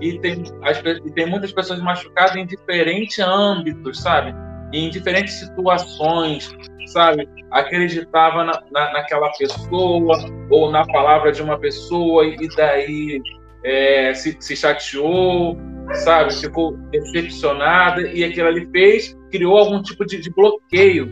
e 0.00 0.20
tem, 0.20 0.44
as, 0.62 0.78
e 0.78 1.10
tem 1.14 1.26
muitas 1.26 1.50
pessoas 1.52 1.80
machucadas 1.80 2.36
em 2.36 2.46
diferentes 2.46 3.18
âmbitos, 3.18 4.00
sabe? 4.00 4.32
em 4.72 4.88
diferentes 4.88 5.34
situações, 5.34 6.48
sabe? 6.86 7.28
Acreditava 7.50 8.44
na, 8.44 8.62
na, 8.70 8.92
naquela 8.92 9.32
pessoa 9.32 10.16
ou 10.48 10.70
na 10.70 10.86
palavra 10.86 11.32
de 11.32 11.42
uma 11.42 11.58
pessoa 11.58 12.24
e 12.24 12.48
daí 12.56 13.20
é, 13.64 14.14
se, 14.14 14.36
se 14.38 14.54
chateou, 14.54 15.58
sabe? 15.94 16.34
Ficou 16.34 16.76
decepcionada 16.90 18.02
e 18.02 18.24
aquilo 18.24 18.48
ali 18.48 18.68
fez, 18.70 19.16
criou 19.30 19.58
algum 19.58 19.82
tipo 19.82 20.04
de, 20.04 20.20
de 20.20 20.30
bloqueio. 20.30 21.08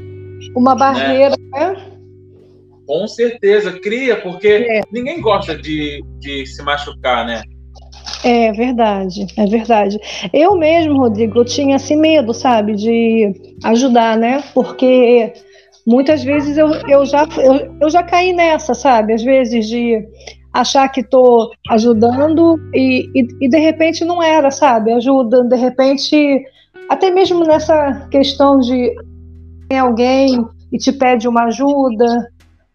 Uma 0.57 0.75
barreira, 0.75 1.35
né? 1.53 1.73
né? 1.73 1.99
Com 2.87 3.07
certeza, 3.07 3.79
cria, 3.81 4.17
porque 4.17 4.49
é. 4.49 4.81
ninguém 4.91 5.21
gosta 5.21 5.55
de, 5.57 6.03
de 6.19 6.47
se 6.47 6.62
machucar, 6.62 7.27
né? 7.27 7.43
É 8.25 8.51
verdade, 8.53 9.27
é 9.37 9.47
verdade. 9.47 9.99
Eu 10.33 10.57
mesmo, 10.57 10.99
Rodrigo, 10.99 11.38
eu 11.38 11.45
tinha 11.45 11.77
assim 11.77 11.97
medo, 11.97 12.33
sabe, 12.33 12.75
de 12.75 13.33
ajudar, 13.64 14.17
né? 14.17 14.43
Porque 14.55 15.33
muitas 15.87 16.25
vezes 16.25 16.57
eu, 16.57 16.69
eu, 16.88 17.05
já, 17.05 17.29
eu, 17.37 17.77
eu 17.81 17.91
já 17.91 18.03
caí 18.03 18.33
nessa, 18.33 18.75
sabe? 18.75 19.12
Às 19.12 19.23
vezes 19.23 19.69
de 19.69 20.03
achar 20.61 20.88
que 20.88 21.01
estou 21.01 21.51
ajudando 21.71 22.59
e, 22.75 23.09
e, 23.14 23.29
e, 23.40 23.49
de 23.49 23.59
repente 23.59 24.05
não 24.05 24.23
era, 24.23 24.51
sabe? 24.51 24.92
Ajuda, 24.92 25.44
de 25.44 25.57
repente, 25.57 26.42
até 26.88 27.11
mesmo 27.11 27.44
nessa 27.44 28.09
questão 28.11 28.59
de 28.59 28.92
alguém 29.79 30.44
e 30.73 30.79
te 30.79 30.92
pede 30.92 31.29
uma 31.29 31.44
ajuda, 31.44 32.29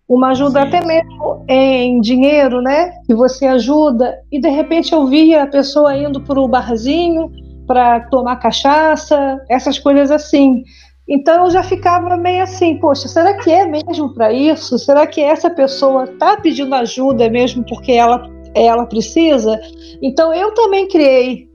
uma 0.07 0.29
ajuda 0.29 0.61
Sim. 0.61 0.67
até 0.67 0.85
mesmo 0.85 1.45
em 1.47 1.99
dinheiro, 1.99 2.61
né? 2.61 2.93
Que 3.05 3.13
você 3.13 3.45
ajuda 3.47 4.17
e 4.31 4.39
de 4.39 4.49
repente 4.49 4.93
eu 4.93 5.05
via 5.07 5.43
a 5.43 5.47
pessoa 5.47 5.95
indo 5.97 6.21
para 6.21 6.39
o 6.39 6.47
barzinho 6.47 7.29
para 7.67 8.01
tomar 8.01 8.37
cachaça, 8.37 9.41
essas 9.49 9.77
coisas 9.77 10.09
assim. 10.09 10.63
Então 11.07 11.45
eu 11.45 11.51
já 11.51 11.63
ficava 11.63 12.15
meio 12.15 12.43
assim, 12.43 12.77
poxa, 12.77 13.07
será 13.07 13.33
que 13.37 13.51
é 13.51 13.65
mesmo 13.65 14.13
para 14.13 14.31
isso? 14.31 14.79
Será 14.79 15.05
que 15.05 15.21
essa 15.21 15.49
pessoa 15.49 16.05
está 16.05 16.37
pedindo 16.37 16.73
ajuda 16.75 17.29
mesmo 17.29 17.63
porque 17.65 17.91
ela 17.91 18.29
ela 18.55 18.85
precisa? 18.85 19.59
Então 20.01 20.33
eu 20.33 20.53
também 20.53 20.87
criei 20.87 21.49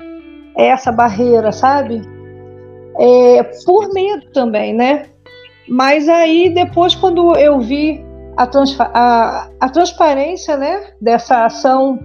essa 0.56 0.92
barreira, 0.92 1.52
sabe? 1.52 2.02
É, 2.98 3.42
por 3.64 3.92
medo 3.94 4.30
também, 4.32 4.74
né? 4.74 5.06
Mas 5.68 6.08
aí 6.08 6.50
depois 6.50 6.94
quando 6.94 7.36
eu 7.36 7.60
vi 7.60 8.04
a, 8.36 8.48
a, 8.94 9.48
a 9.60 9.68
transparência 9.68 10.56
né, 10.56 10.92
dessa 11.00 11.44
ação 11.46 11.98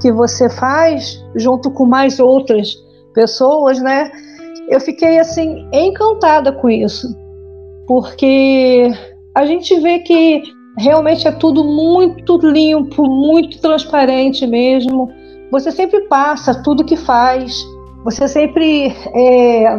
que 0.00 0.12
você 0.12 0.50
faz 0.50 1.24
junto 1.36 1.70
com 1.70 1.86
mais 1.86 2.20
outras 2.20 2.74
pessoas, 3.14 3.80
né? 3.80 4.10
Eu 4.72 4.80
fiquei 4.80 5.18
assim 5.18 5.68
encantada 5.70 6.50
com 6.50 6.70
isso, 6.70 7.14
porque 7.86 8.90
a 9.34 9.44
gente 9.44 9.78
vê 9.80 9.98
que 9.98 10.42
realmente 10.78 11.28
é 11.28 11.30
tudo 11.30 11.62
muito 11.62 12.38
limpo, 12.38 13.06
muito 13.06 13.60
transparente 13.60 14.46
mesmo. 14.46 15.10
Você 15.50 15.70
sempre 15.70 16.00
passa 16.08 16.62
tudo 16.62 16.86
que 16.86 16.96
faz, 16.96 17.62
você 18.02 18.26
sempre 18.26 18.96
é, 19.14 19.76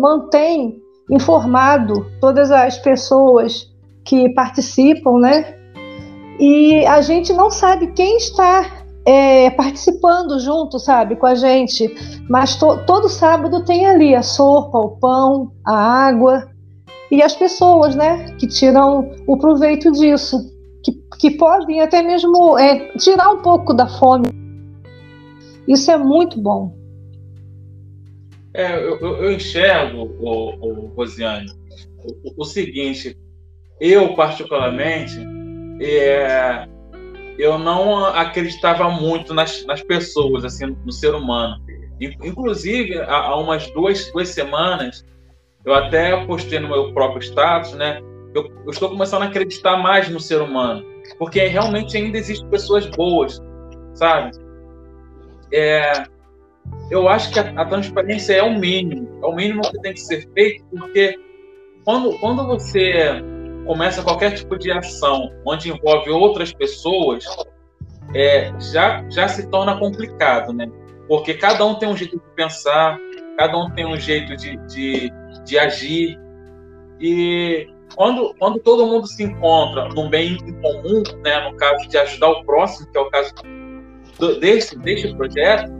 mantém 0.00 0.82
informado 1.08 2.04
todas 2.20 2.50
as 2.50 2.78
pessoas 2.78 3.72
que 4.04 4.28
participam, 4.30 5.20
né? 5.20 5.54
E 6.40 6.84
a 6.84 7.00
gente 7.00 7.32
não 7.32 7.48
sabe 7.48 7.92
quem 7.92 8.16
está 8.16 8.77
é, 9.06 9.50
participando 9.50 10.38
junto, 10.38 10.78
sabe, 10.78 11.16
com 11.16 11.26
a 11.26 11.34
gente. 11.34 11.88
Mas 12.28 12.56
to, 12.56 12.84
todo 12.86 13.08
sábado 13.08 13.64
tem 13.64 13.86
ali 13.86 14.14
a 14.14 14.22
sopa, 14.22 14.78
o 14.78 14.98
pão, 14.98 15.52
a 15.64 15.74
água 16.06 16.48
e 17.10 17.22
as 17.22 17.34
pessoas, 17.34 17.94
né, 17.94 18.36
que 18.38 18.46
tiram 18.46 19.10
o 19.26 19.38
proveito 19.38 19.90
disso, 19.92 20.38
que, 20.84 20.92
que 21.18 21.30
podem 21.30 21.80
até 21.80 22.02
mesmo 22.02 22.58
é, 22.58 22.92
tirar 22.98 23.30
um 23.30 23.42
pouco 23.42 23.72
da 23.72 23.86
fome. 23.86 24.28
Isso 25.66 25.90
é 25.90 25.96
muito 25.96 26.40
bom. 26.40 26.76
É, 28.54 28.76
eu, 28.76 28.98
eu 28.98 29.32
enxergo, 29.32 30.10
o, 30.20 30.84
o 30.84 30.86
Rosiane, 30.96 31.46
o, 32.24 32.42
o 32.42 32.44
seguinte, 32.44 33.16
eu 33.80 34.14
particularmente, 34.14 35.16
é, 35.80 36.66
eu 37.38 37.56
não 37.56 38.04
acreditava 38.04 38.90
muito 38.90 39.32
nas, 39.32 39.64
nas 39.64 39.80
pessoas, 39.80 40.44
assim, 40.44 40.76
no, 40.84 40.92
ser 40.92 41.14
humano. 41.14 41.56
Inclusive, 42.00 43.00
há, 43.00 43.16
há, 43.16 43.36
umas 43.36 43.70
duas, 43.70 44.10
duas 44.10 44.28
semanas, 44.28 45.04
eu 45.64 45.72
até 45.72 46.24
postei 46.26 46.58
no 46.58 46.68
meu 46.68 46.92
próprio 46.92 47.22
status, 47.22 47.72
né? 47.74 48.00
Eu, 48.34 48.44
eu, 48.64 48.70
estou 48.70 48.90
começando 48.90 49.22
a 49.22 49.26
acreditar 49.26 49.76
mais 49.76 50.08
no 50.08 50.20
ser 50.20 50.42
humano, 50.42 50.84
porque 51.18 51.46
realmente 51.46 51.96
ainda 51.96 52.18
existem 52.18 52.48
pessoas 52.50 52.86
boas, 52.86 53.40
sabe? 53.94 54.32
É, 55.52 55.92
eu 56.90 57.08
acho 57.08 57.32
que 57.32 57.38
a, 57.38 57.52
a, 57.56 57.64
transparência 57.64 58.34
é 58.34 58.42
o 58.42 58.58
mínimo, 58.58 59.08
é 59.22 59.26
o 59.26 59.34
mínimo 59.34 59.62
que 59.62 59.80
tem 59.80 59.94
que 59.94 60.00
ser 60.00 60.28
feito, 60.34 60.64
porque 60.76 61.18
quando, 61.84 62.18
quando 62.18 62.46
você 62.46 63.22
começa 63.68 64.02
qualquer 64.02 64.32
tipo 64.32 64.58
de 64.58 64.72
ação 64.72 65.30
onde 65.44 65.68
envolve 65.68 66.08
outras 66.08 66.54
pessoas, 66.54 67.22
é, 68.14 68.50
já, 68.72 69.04
já 69.10 69.28
se 69.28 69.46
torna 69.50 69.78
complicado, 69.78 70.54
né? 70.54 70.66
Porque 71.06 71.34
cada 71.34 71.66
um 71.66 71.74
tem 71.74 71.86
um 71.86 71.96
jeito 71.96 72.16
de 72.16 72.34
pensar, 72.34 72.98
cada 73.36 73.58
um 73.58 73.70
tem 73.72 73.84
um 73.84 73.96
jeito 73.96 74.34
de, 74.38 74.56
de, 74.68 75.12
de 75.44 75.58
agir. 75.58 76.18
E 76.98 77.68
quando, 77.94 78.34
quando 78.38 78.58
todo 78.58 78.86
mundo 78.86 79.06
se 79.06 79.22
encontra 79.22 79.90
num 79.90 80.08
bem 80.08 80.38
em 80.46 80.60
comum, 80.62 81.02
né, 81.22 81.50
no 81.50 81.54
caso 81.58 81.86
de 81.88 81.98
ajudar 81.98 82.30
o 82.30 82.44
próximo, 82.44 82.90
que 82.90 82.96
é 82.96 83.00
o 83.02 83.10
caso 83.10 83.34
do, 84.18 84.40
desse, 84.40 84.78
deste 84.78 85.14
projeto, 85.14 85.70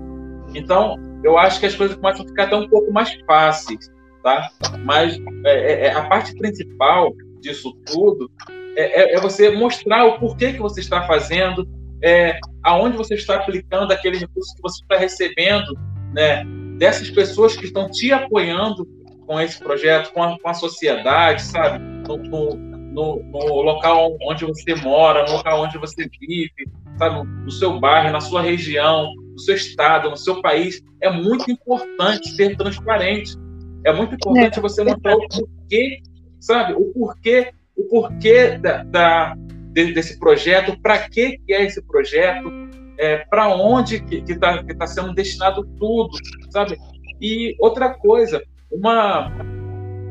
então 0.54 0.96
eu 1.24 1.38
acho 1.38 1.58
que 1.58 1.64
as 1.64 1.74
coisas 1.74 1.96
começam 1.96 2.26
a 2.26 2.28
ficar 2.28 2.44
até 2.44 2.56
um 2.56 2.68
pouco 2.68 2.92
mais 2.92 3.10
fáceis, 3.26 3.90
tá? 4.22 4.50
Mas 4.84 5.18
é, 5.46 5.86
é, 5.86 5.86
é 5.86 5.92
a 5.92 6.06
parte 6.06 6.34
principal 6.36 7.14
disso 7.40 7.72
tudo 7.86 8.30
é, 8.78 9.14
é, 9.14 9.14
é, 9.16 9.20
você 9.20 9.50
mostrar 9.50 10.06
o 10.06 10.20
porquê 10.20 10.52
que 10.52 10.60
você 10.60 10.78
está 10.78 11.02
fazendo, 11.02 11.68
é, 12.00 12.38
aonde 12.62 12.96
você 12.96 13.14
está 13.14 13.34
aplicando 13.34 13.90
aquele 13.90 14.18
recurso 14.18 14.54
que 14.54 14.62
você 14.62 14.80
está 14.82 14.96
recebendo, 14.96 15.76
né, 16.14 16.44
dessas 16.78 17.10
pessoas 17.10 17.56
que 17.56 17.64
estão 17.64 17.90
te 17.90 18.12
apoiando 18.12 18.86
com 19.26 19.40
esse 19.40 19.58
projeto, 19.58 20.12
com 20.12 20.22
a, 20.22 20.38
com 20.38 20.48
a 20.48 20.54
sociedade, 20.54 21.42
sabe, 21.42 21.80
no, 22.06 22.16
no, 22.18 22.54
no, 22.54 23.22
no, 23.24 23.62
local 23.62 24.16
onde 24.22 24.44
você 24.44 24.76
mora, 24.76 25.26
no 25.26 25.38
local 25.38 25.64
onde 25.64 25.76
você 25.76 26.08
vive, 26.20 26.70
sabe, 26.96 27.26
no 27.26 27.50
seu 27.50 27.80
bairro, 27.80 28.12
na 28.12 28.20
sua 28.20 28.42
região, 28.42 29.12
no 29.32 29.40
seu 29.40 29.56
estado, 29.56 30.08
no 30.08 30.16
seu 30.16 30.40
país. 30.40 30.80
É 31.00 31.10
muito 31.10 31.50
importante 31.50 32.28
ser 32.30 32.56
transparente. 32.56 33.36
É 33.84 33.92
muito 33.92 34.14
importante 34.14 34.58
é, 34.58 34.62
você 34.62 34.84
mostrar 34.84 35.16
o 35.16 35.28
porquê 35.28 35.98
sabe? 36.40 36.74
O 36.74 36.92
porquê, 36.92 37.52
o 37.76 37.84
porquê 37.84 38.58
da, 38.58 38.82
da 38.84 39.36
desse 39.72 40.18
projeto, 40.18 40.76
para 40.80 41.08
que 41.08 41.38
é 41.48 41.64
esse 41.64 41.80
projeto, 41.82 42.50
é, 42.98 43.18
para 43.30 43.48
onde 43.54 44.00
que 44.00 44.24
está 44.26 44.62
que 44.64 44.74
tá 44.74 44.86
sendo 44.86 45.14
destinado 45.14 45.64
tudo, 45.78 46.18
sabe? 46.50 46.76
E 47.20 47.54
outra 47.60 47.90
coisa, 47.90 48.42
uma, 48.70 49.30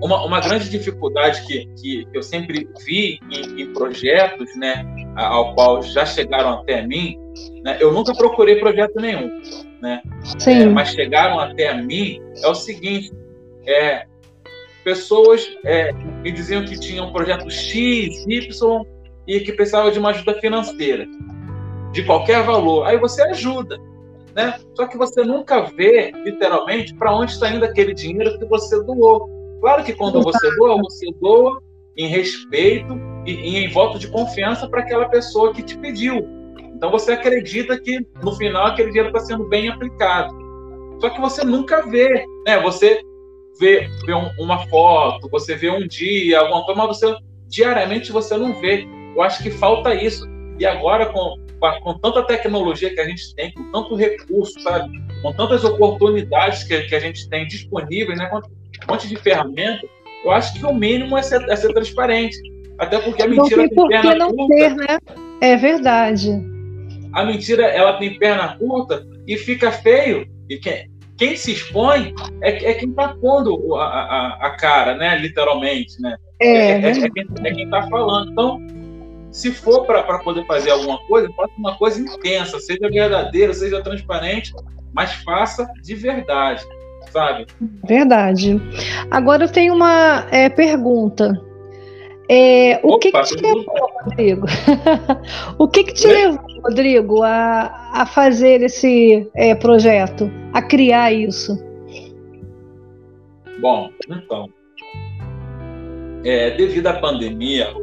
uma, 0.01 0.25
uma 0.25 0.39
grande 0.39 0.69
dificuldade 0.69 1.45
que, 1.45 1.65
que 1.75 2.07
eu 2.13 2.23
sempre 2.23 2.67
vi 2.85 3.19
em, 3.29 3.61
em 3.61 3.73
projetos, 3.73 4.55
né, 4.57 4.85
ao 5.15 5.53
qual 5.53 5.81
já 5.81 6.05
chegaram 6.05 6.59
até 6.59 6.85
mim, 6.85 7.17
né, 7.63 7.77
eu 7.79 7.91
nunca 7.91 8.13
procurei 8.13 8.55
projeto 8.57 8.95
nenhum, 8.99 9.29
né? 9.81 10.01
É, 10.45 10.65
mas 10.65 10.89
chegaram 10.89 11.39
até 11.39 11.73
mim 11.81 12.21
é 12.41 12.47
o 12.47 12.55
seguinte, 12.55 13.11
é, 13.65 14.05
pessoas 14.87 15.45
é, 15.65 15.91
me 15.91 16.31
diziam 16.31 16.63
que 16.63 16.79
tinham 16.79 17.09
um 17.09 17.11
projeto 17.11 17.51
X, 17.51 18.25
Y 18.25 18.85
e 19.27 19.41
que 19.41 19.51
precisavam 19.51 19.91
de 19.91 19.99
uma 19.99 20.11
ajuda 20.11 20.35
financeira, 20.35 21.05
de 21.91 22.05
qualquer 22.05 22.41
valor. 22.43 22.87
Aí 22.87 22.97
você 22.97 23.21
ajuda, 23.23 23.77
né? 24.33 24.57
Só 24.77 24.87
que 24.87 24.97
você 24.97 25.25
nunca 25.25 25.59
vê, 25.59 26.11
literalmente, 26.23 26.95
para 26.95 27.13
onde 27.13 27.33
está 27.33 27.49
indo 27.49 27.65
aquele 27.65 27.93
dinheiro 27.93 28.39
que 28.39 28.45
você 28.45 28.81
doou. 28.81 29.29
Claro 29.59 29.83
que 29.83 29.91
quando 29.91 30.21
você 30.21 30.55
doa, 30.55 30.77
você 30.77 31.07
doa 31.19 31.61
em 31.97 32.07
respeito 32.07 32.97
e, 33.25 33.33
e 33.33 33.65
em 33.65 33.69
voto 33.69 33.99
de 33.99 34.07
confiança 34.07 34.69
para 34.69 34.79
aquela 34.79 35.09
pessoa 35.09 35.53
que 35.53 35.63
te 35.63 35.77
pediu. 35.77 36.25
Então 36.73 36.89
você 36.89 37.11
acredita 37.11 37.77
que 37.77 37.99
no 38.23 38.33
final 38.37 38.67
aquele 38.67 38.91
dinheiro 38.91 39.09
está 39.09 39.19
sendo 39.19 39.49
bem 39.49 39.67
aplicado. 39.67 40.33
Só 41.01 41.09
que 41.09 41.19
você 41.19 41.43
nunca 41.43 41.85
vê, 41.85 42.25
né? 42.45 42.57
Você 42.61 43.01
vê, 43.59 43.89
vê 44.05 44.13
um, 44.13 44.29
uma 44.39 44.65
foto, 44.67 45.29
você 45.29 45.55
vê 45.55 45.69
um 45.69 45.87
dia, 45.87 46.39
alguma 46.39 46.65
coisa, 46.65 46.81
mas 46.81 46.97
você 46.97 47.15
diariamente 47.47 48.11
você 48.11 48.37
não 48.37 48.59
vê. 48.59 48.87
Eu 49.15 49.21
acho 49.21 49.41
que 49.41 49.49
falta 49.49 49.93
isso. 49.93 50.25
E 50.59 50.65
agora, 50.65 51.07
com, 51.07 51.35
com 51.81 51.97
tanta 51.99 52.23
tecnologia 52.23 52.93
que 52.93 52.99
a 52.99 53.05
gente 53.05 53.33
tem, 53.35 53.51
com 53.51 53.71
tanto 53.71 53.95
recurso, 53.95 54.59
sabe? 54.61 54.89
Com 55.21 55.33
tantas 55.33 55.63
oportunidades 55.63 56.63
que, 56.63 56.81
que 56.81 56.95
a 56.95 56.99
gente 56.99 57.27
tem 57.29 57.47
disponíveis, 57.47 58.17
né? 58.17 58.27
Com 58.27 58.37
um 58.37 58.41
monte 58.89 59.07
de 59.07 59.15
ferramentas, 59.15 59.89
eu 60.23 60.31
acho 60.31 60.59
que 60.59 60.65
o 60.65 60.73
mínimo 60.73 61.17
é 61.17 61.21
ser, 61.21 61.41
é 61.49 61.55
ser 61.55 61.73
transparente. 61.73 62.37
Até 62.77 62.99
porque 62.99 63.23
a 63.23 63.27
mentira 63.27 63.63
não 63.63 63.69
tem, 63.69 63.77
tem 63.77 63.87
perna 63.87 64.15
não 64.15 64.35
curta. 64.35 64.55
Ter, 64.55 64.75
né? 64.75 64.99
É 65.41 65.55
verdade. 65.55 66.29
A 67.13 67.25
mentira, 67.25 67.65
ela 67.65 67.97
tem 67.97 68.17
perna 68.19 68.55
curta 68.57 69.05
e 69.25 69.37
fica 69.37 69.71
feio. 69.71 70.27
E 70.49 70.57
quem, 70.57 70.89
quem 71.17 71.35
se 71.35 71.51
expõe 71.51 72.13
é, 72.41 72.71
é 72.71 72.73
quem 72.75 72.89
está 72.89 73.09
pondo 73.09 73.75
a, 73.75 73.85
a, 73.85 74.47
a, 74.47 74.49
cara, 74.51 74.95
né? 74.95 75.17
Literalmente, 75.17 75.99
né? 76.01 76.15
É, 76.39 76.47
é, 76.47 76.81
é, 76.81 76.89
é 76.89 77.09
quem, 77.09 77.27
é 77.43 77.63
está 77.63 77.87
falando. 77.87 78.31
Então, 78.31 78.61
se 79.31 79.51
for 79.51 79.85
para 79.85 80.19
poder 80.19 80.45
fazer 80.45 80.71
alguma 80.71 80.99
coisa, 81.07 81.27
faça 81.35 81.53
uma 81.57 81.75
coisa 81.75 81.99
intensa, 81.99 82.59
seja 82.59 82.89
verdadeira, 82.89 83.53
seja 83.53 83.81
transparente, 83.81 84.53
mas 84.93 85.13
faça 85.23 85.67
de 85.81 85.95
verdade, 85.95 86.63
sabe? 87.11 87.47
Verdade. 87.83 88.61
Agora 89.09 89.45
eu 89.45 89.51
tenho 89.51 89.73
uma 89.73 90.27
é, 90.31 90.49
pergunta. 90.49 91.46
É, 92.29 92.79
o 92.83 92.89
Opa, 92.89 92.99
que, 92.99 93.11
que 93.11 93.23
te 93.23 93.35
levou, 93.41 93.65
Rodrigo? 94.03 94.47
o 95.57 95.67
que, 95.67 95.83
que 95.83 95.93
te 95.93 96.07
levou, 96.07 96.61
Rodrigo, 96.61 97.23
a, 97.23 97.91
a 97.93 98.05
fazer 98.05 98.61
esse 98.61 99.29
é, 99.35 99.55
projeto, 99.55 100.29
a 100.53 100.61
criar 100.61 101.13
isso? 101.13 101.57
Bom, 103.59 103.89
então, 104.09 104.49
é, 106.25 106.51
devido 106.51 106.87
à 106.87 106.93
pandemia, 106.93 107.73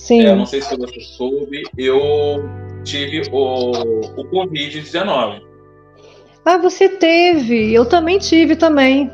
Sim. 0.00 0.22
É, 0.22 0.34
não 0.34 0.46
sei 0.46 0.62
se 0.62 0.74
você 0.78 0.98
soube, 1.00 1.62
eu 1.76 2.48
tive 2.84 3.22
o, 3.30 3.70
o 3.70 4.24
Covid-19. 4.30 5.42
Ah, 6.42 6.56
você 6.56 6.88
teve, 6.88 7.74
eu 7.74 7.84
também 7.84 8.18
tive 8.18 8.56
também. 8.56 9.10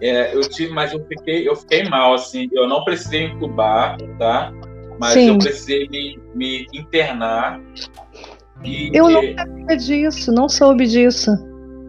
É, 0.00 0.34
eu 0.34 0.40
tive, 0.40 0.72
mas 0.72 0.92
eu 0.92 1.04
fiquei, 1.06 1.48
eu 1.48 1.56
fiquei 1.56 1.88
mal, 1.88 2.14
assim. 2.14 2.48
Eu 2.52 2.68
não 2.68 2.84
precisei 2.84 3.24
entubar, 3.24 3.96
tá? 4.18 4.52
Mas 5.00 5.14
Sim. 5.14 5.28
eu 5.28 5.38
precisei 5.38 5.88
me, 5.88 6.18
me 6.34 6.66
internar. 6.72 7.60
E, 8.64 8.90
eu 8.92 9.08
não 9.08 9.22
sabia 9.34 9.76
disso, 9.76 10.32
não 10.32 10.48
soube 10.48 10.86
disso. 10.86 11.30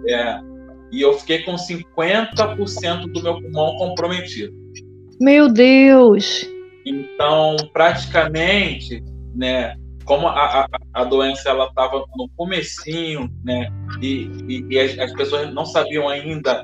É, 0.08 0.40
e 0.92 1.02
eu 1.02 1.14
fiquei 1.14 1.44
com 1.44 1.56
50% 1.56 3.12
do 3.12 3.24
meu 3.24 3.42
pulmão 3.42 3.76
comprometido. 3.78 4.54
Meu 5.20 5.52
Deus! 5.52 6.48
Então, 6.86 7.56
praticamente, 7.74 9.04
né, 9.36 9.76
como 10.06 10.28
a, 10.28 10.62
a, 10.62 10.68
a 10.94 11.04
doença 11.04 11.50
ela 11.50 11.66
estava 11.66 12.04
no 12.16 12.30
comecinho, 12.36 13.30
né, 13.44 13.68
e, 14.02 14.30
e, 14.48 14.66
e 14.70 14.80
as, 14.80 14.98
as, 14.98 15.14
pessoas 15.14 15.54
não 15.54 15.66
sabiam 15.66 16.08
ainda 16.08 16.64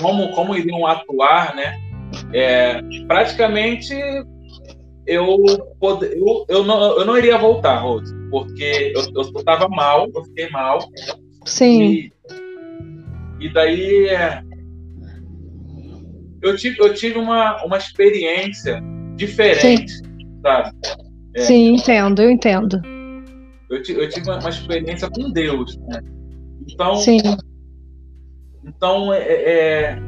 como, 0.00 0.30
como 0.32 0.56
iriam 0.56 0.86
atuar, 0.86 1.54
né? 1.54 1.78
É, 2.32 2.80
praticamente 3.06 3.94
eu, 5.06 5.44
eu, 5.80 6.46
eu, 6.48 6.64
não, 6.64 6.98
eu 6.98 7.04
não 7.04 7.18
iria 7.18 7.38
voltar, 7.38 7.78
Rose, 7.78 8.14
porque 8.30 8.92
eu 8.94 9.22
estava 9.22 9.68
mal, 9.68 10.08
eu 10.14 10.24
fiquei 10.24 10.48
mal. 10.50 10.78
Sim. 11.44 11.82
E, 11.82 12.12
e 13.40 13.52
daí 13.52 14.08
é, 14.08 14.42
eu 16.42 16.56
tive, 16.56 16.80
eu 16.80 16.94
tive 16.94 17.18
uma, 17.18 17.64
uma 17.64 17.76
experiência 17.76 18.82
diferente, 19.16 19.92
Sim. 19.92 20.40
sabe? 20.42 20.70
É, 21.34 21.40
Sim, 21.42 21.74
entendo, 21.74 22.22
eu 22.22 22.30
entendo. 22.30 22.80
Eu, 23.70 23.78
eu 23.78 24.08
tive 24.08 24.28
uma, 24.28 24.38
uma, 24.38 24.50
experiência 24.50 25.08
com 25.08 25.30
Deus, 25.30 25.76
né? 25.78 26.00
Então, 26.68 26.96
Sim. 26.96 27.18
Então 28.64 29.12
é, 29.12 29.18
é, 29.20 29.98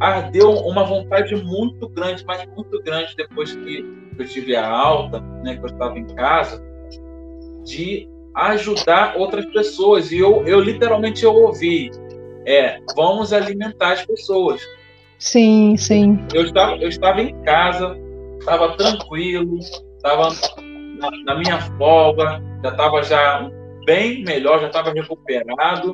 ardeu 0.00 0.50
uma 0.50 0.84
vontade 0.84 1.34
muito 1.36 1.88
grande, 1.88 2.24
mas 2.26 2.46
muito 2.54 2.82
grande 2.82 3.14
depois 3.16 3.54
que 3.54 3.84
eu 4.18 4.26
tive 4.26 4.56
a 4.56 4.68
alta, 4.68 5.20
né, 5.42 5.56
que 5.56 5.62
eu 5.62 5.66
estava 5.66 5.98
em 5.98 6.06
casa, 6.06 6.62
de 7.64 8.08
ajudar 8.34 9.16
outras 9.16 9.44
pessoas. 9.46 10.12
E 10.12 10.18
eu, 10.18 10.46
eu 10.46 10.60
literalmente 10.60 11.24
eu 11.24 11.34
ouvi, 11.34 11.90
é, 12.46 12.78
vamos 12.94 13.32
alimentar 13.32 13.92
as 13.92 14.06
pessoas. 14.06 14.60
Sim, 15.18 15.76
sim. 15.76 16.18
Eu 16.34 16.44
estava, 16.44 16.76
eu 16.76 16.88
estava 16.88 17.22
em 17.22 17.34
casa, 17.42 17.96
estava 18.38 18.76
tranquilo, 18.76 19.58
estava 19.96 20.28
na, 20.98 21.10
na, 21.24 21.34
minha 21.38 21.60
folga, 21.78 22.42
já 22.62 22.70
estava 22.70 23.02
já 23.02 23.50
bem 23.86 24.22
melhor, 24.22 24.60
já 24.60 24.66
estava 24.66 24.92
recuperado. 24.92 25.92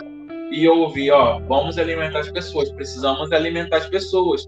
E 0.53 0.65
eu 0.65 0.81
ouvi, 0.81 1.11
ó, 1.11 1.39
vamos 1.49 1.79
alimentar 1.79 2.21
as 2.21 2.31
pessoas, 2.31 2.71
precisamos 2.73 3.33
alimentar 3.33 3.79
as 3.79 3.87
pessoas. 3.89 4.47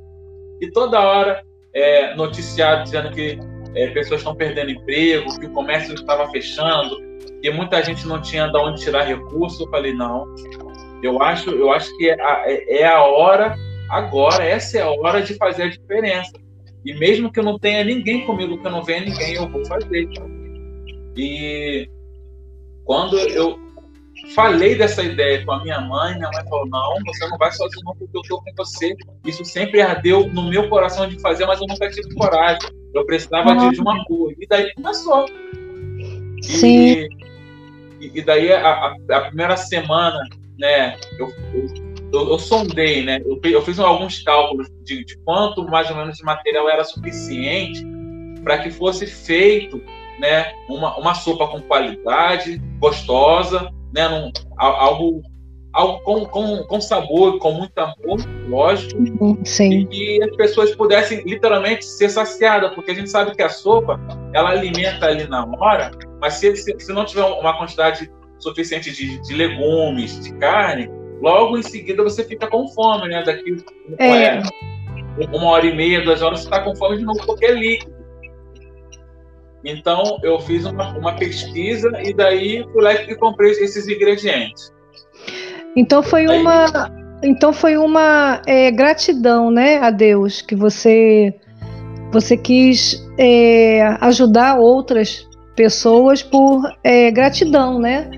E 0.60 0.70
toda 0.70 1.00
hora 1.00 1.42
é, 1.72 2.14
noticiado 2.14 2.84
dizendo 2.84 3.10
que 3.10 3.38
é, 3.74 3.88
pessoas 3.88 4.20
estão 4.20 4.36
perdendo 4.36 4.70
emprego, 4.70 5.40
que 5.40 5.46
o 5.46 5.52
comércio 5.52 5.94
estava 5.94 6.30
fechando, 6.30 6.96
que 7.40 7.50
muita 7.50 7.82
gente 7.82 8.06
não 8.06 8.20
tinha 8.20 8.48
de 8.48 8.58
onde 8.58 8.82
tirar 8.82 9.04
recurso. 9.04 9.62
Eu 9.62 9.70
falei, 9.70 9.94
não, 9.94 10.26
eu 11.02 11.22
acho, 11.22 11.50
eu 11.50 11.72
acho 11.72 11.96
que 11.96 12.10
é 12.10 12.20
a, 12.20 12.44
é, 12.46 12.80
é 12.80 12.86
a 12.86 13.02
hora 13.02 13.56
agora, 13.88 14.44
essa 14.44 14.78
é 14.78 14.82
a 14.82 14.90
hora 14.90 15.22
de 15.22 15.34
fazer 15.34 15.62
a 15.64 15.68
diferença. 15.68 16.32
E 16.84 16.92
mesmo 16.92 17.32
que 17.32 17.40
eu 17.40 17.44
não 17.44 17.58
tenha 17.58 17.82
ninguém 17.82 18.26
comigo, 18.26 18.58
que 18.58 18.66
eu 18.66 18.70
não 18.70 18.82
venha 18.82 19.06
ninguém, 19.06 19.36
eu 19.36 19.48
vou 19.48 19.64
fazer. 19.64 20.06
E 21.16 21.88
quando 22.84 23.18
eu 23.18 23.63
falei 24.34 24.74
dessa 24.76 25.02
ideia 25.02 25.44
com 25.44 25.52
a 25.52 25.62
minha 25.62 25.80
mãe, 25.80 26.14
minha 26.16 26.30
mãe 26.32 26.44
falou: 26.48 26.66
Não, 26.66 26.94
você 27.06 27.28
não 27.28 27.38
vai 27.38 27.50
sozinho, 27.52 27.84
não, 27.84 27.96
porque 27.96 28.16
eu 28.16 28.20
estou 28.20 28.42
com 28.42 28.52
você. 28.56 28.96
Isso 29.24 29.44
sempre 29.44 29.80
ardeu 29.80 30.28
no 30.28 30.48
meu 30.48 30.68
coração 30.68 31.08
de 31.08 31.20
fazer, 31.20 31.46
mas 31.46 31.60
eu 31.60 31.66
nunca 31.66 31.90
tive 31.90 32.14
coragem. 32.14 32.70
Eu 32.94 33.04
precisava 33.04 33.56
de, 33.56 33.70
de 33.70 33.80
uma 33.80 34.02
rua. 34.04 34.32
E 34.38 34.46
daí 34.46 34.72
começou. 34.74 35.26
Sim. 36.42 37.08
E, 38.00 38.18
e 38.18 38.22
daí 38.22 38.52
a, 38.52 38.94
a, 39.10 39.20
primeira 39.22 39.56
semana, 39.56 40.20
né, 40.58 40.96
eu, 41.18 41.32
eu, 41.52 41.66
eu, 42.12 42.28
eu 42.30 42.38
sondei, 42.38 43.04
né, 43.04 43.20
eu, 43.24 43.40
eu, 43.42 43.62
fiz 43.62 43.78
alguns 43.78 44.22
cálculos 44.22 44.68
de, 44.84 45.04
de 45.04 45.16
quanto 45.18 45.64
mais 45.64 45.90
ou 45.90 45.96
menos 45.96 46.16
de 46.16 46.22
material 46.22 46.68
era 46.68 46.84
suficiente 46.84 47.84
para 48.42 48.58
que 48.58 48.70
fosse 48.70 49.06
feito 49.06 49.82
né, 50.18 50.52
uma, 50.68 50.96
uma 50.98 51.14
sopa 51.14 51.48
com 51.48 51.60
qualidade, 51.62 52.60
gostosa, 52.78 53.72
né, 53.94 54.08
num, 54.08 54.30
algo 54.56 55.22
algo 55.74 56.00
com, 56.04 56.24
com, 56.26 56.62
com 56.64 56.80
sabor, 56.80 57.38
com 57.38 57.52
muito 57.52 57.76
amor, 57.78 58.20
lógico, 58.48 59.38
Sim. 59.44 59.72
e 59.72 59.86
que 59.86 60.22
as 60.22 60.36
pessoas 60.36 60.74
pudessem 60.74 61.22
literalmente 61.24 61.84
ser 61.84 62.08
saciadas, 62.08 62.72
porque 62.74 62.92
a 62.92 62.94
gente 62.94 63.10
sabe 63.10 63.34
que 63.34 63.42
a 63.42 63.48
sopa 63.48 64.00
ela 64.32 64.50
alimenta 64.50 65.06
ali 65.06 65.26
na 65.26 65.44
hora, 65.44 65.90
mas 66.20 66.34
se, 66.34 66.54
se, 66.56 66.74
se 66.78 66.92
não 66.92 67.04
tiver 67.04 67.24
uma 67.24 67.58
quantidade 67.58 68.10
suficiente 68.38 68.92
de, 68.92 69.20
de, 69.20 69.34
legumes, 69.34 70.20
de 70.20 70.32
carne, 70.34 70.88
logo 71.20 71.58
em 71.58 71.62
seguida 71.62 72.02
você 72.02 72.22
fica 72.22 72.46
com 72.46 72.68
fome, 72.68 73.08
né? 73.08 73.22
Daqui 73.24 73.56
é. 73.98 74.40
Uma 75.32 75.46
hora 75.46 75.66
e 75.66 75.74
meia, 75.74 76.02
duas 76.02 76.22
horas, 76.22 76.40
você 76.40 76.46
está 76.46 76.60
com 76.60 76.74
fome 76.76 76.98
de 76.98 77.04
novo, 77.04 77.24
porque 77.24 77.46
é 77.46 77.52
líquido. 77.52 77.93
Então, 79.64 80.18
eu 80.22 80.38
fiz 80.40 80.64
uma, 80.66 80.96
uma 80.96 81.16
pesquisa 81.16 81.90
e 82.02 82.12
daí 82.12 82.64
fui 82.72 82.82
lá 82.82 82.94
e 82.94 83.14
comprei 83.16 83.50
esses 83.52 83.88
ingredientes. 83.88 84.72
Então 85.76 86.02
foi 86.02 86.26
uma, 86.28 86.66
então 87.22 87.52
foi 87.52 87.76
uma 87.76 88.40
é, 88.46 88.70
gratidão, 88.70 89.50
né, 89.50 89.78
a 89.78 89.90
Deus 89.90 90.40
que 90.40 90.54
você 90.54 91.34
você 92.12 92.36
quis 92.36 93.04
é, 93.18 93.82
ajudar 94.00 94.56
outras 94.56 95.28
pessoas 95.56 96.22
por 96.22 96.62
é, 96.84 97.10
gratidão, 97.10 97.80
né? 97.80 98.08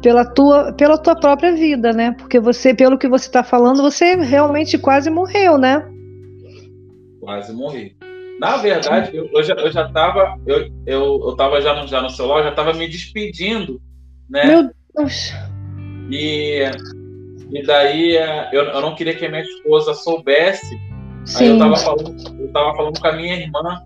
Pela 0.00 0.24
tua, 0.24 0.72
pela 0.72 0.96
tua 0.96 1.16
própria 1.16 1.52
vida, 1.52 1.92
né? 1.92 2.12
Porque 2.16 2.38
você, 2.38 2.72
pelo 2.72 2.96
que 2.96 3.08
você 3.08 3.26
está 3.26 3.42
falando, 3.42 3.82
você 3.82 4.14
realmente 4.14 4.78
quase 4.78 5.10
morreu, 5.10 5.58
né? 5.58 5.84
Quase 7.18 7.52
morri. 7.52 7.96
Na 8.40 8.56
verdade, 8.56 9.14
eu, 9.14 9.28
eu 9.30 9.42
já, 9.42 9.54
eu 9.54 9.70
já 9.70 9.86
tava, 9.92 10.34
eu, 10.46 10.66
eu, 10.86 11.20
eu 11.26 11.36
tava 11.36 11.60
já 11.60 11.74
no, 11.74 11.86
já 11.86 12.00
no 12.00 12.08
celular, 12.08 12.42
já 12.42 12.52
tava 12.52 12.72
me 12.72 12.88
despedindo, 12.88 13.78
né? 14.30 14.46
Meu 14.46 14.70
Deus. 14.96 15.32
E 16.10 16.64
e 17.52 17.62
daí 17.64 18.16
é, 18.16 18.48
eu, 18.52 18.64
eu 18.64 18.80
não 18.80 18.94
queria 18.94 19.14
que 19.14 19.26
a 19.26 19.28
minha 19.28 19.42
esposa 19.42 19.92
soubesse. 19.92 20.78
Sim. 21.26 21.44
Aí 21.44 21.50
eu 21.50 21.58
tava 21.58 21.76
falando, 21.76 22.40
eu 22.40 22.52
tava 22.52 22.76
falando 22.76 22.98
com 22.98 23.06
a 23.08 23.12
minha 23.12 23.34
irmã. 23.34 23.82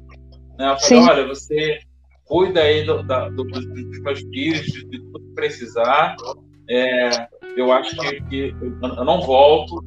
Né? 0.57 0.71
Eu 0.71 0.79
falei, 0.79 0.79
Sim. 0.79 1.09
olha, 1.09 1.27
você 1.27 1.81
cuida 2.27 2.61
aí 2.61 2.85
do, 2.85 3.03
da, 3.03 3.29
do, 3.31 3.43
dos 3.43 4.01
meus 4.03 4.21
filhos, 4.21 4.67
de, 4.67 4.85
de, 4.87 4.99
tudo 5.01 5.21
que 5.21 5.35
precisar. 5.35 6.15
É, 6.71 7.27
eu 7.57 7.73
acho 7.73 7.97
que, 7.97 8.21
que 8.23 8.55
eu, 8.61 8.79
eu, 8.81 9.05
não 9.05 9.21
volto, 9.23 9.83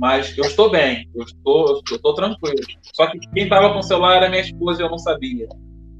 mas 0.00 0.36
eu 0.38 0.44
estou 0.44 0.70
bem, 0.70 1.06
eu 1.14 1.22
estou, 1.22 1.82
eu 1.90 1.96
estou 1.96 2.14
tranquilo. 2.14 2.56
Só 2.94 3.06
que 3.06 3.18
quem 3.18 3.44
estava 3.44 3.70
com 3.70 3.80
o 3.80 3.82
celular 3.82 4.16
era 4.16 4.30
minha 4.30 4.40
esposa 4.40 4.80
e 4.80 4.84
eu 4.86 4.90
não 4.90 4.96
sabia. 4.96 5.46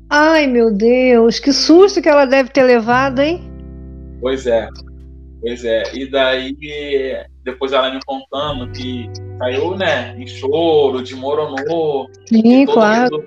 Ai, 0.08 0.46
meu 0.46 0.72
Deus, 0.72 1.38
que 1.38 1.52
susto 1.52 2.00
que 2.00 2.08
ela 2.08 2.24
deve 2.24 2.48
ter 2.48 2.62
levado, 2.62 3.20
hein? 3.20 3.42
Pois 4.18 4.46
é. 4.46 4.68
Pois 5.42 5.64
é, 5.64 5.82
e 5.94 6.10
daí 6.10 6.56
depois 7.44 7.72
ela 7.72 7.92
me 7.92 8.00
contando 8.06 8.70
que 8.72 9.10
caiu, 9.38 9.76
né, 9.76 10.14
em 10.18 10.26
choro, 10.26 11.02
desmoronou. 11.02 12.08
Sim, 12.26 12.62
e 12.62 12.66
claro. 12.66 13.16
Mundo, 13.16 13.24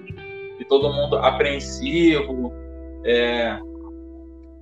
e 0.60 0.66
todo 0.66 0.92
mundo 0.92 1.18
apreensivo. 1.18 2.52
É, 3.06 3.58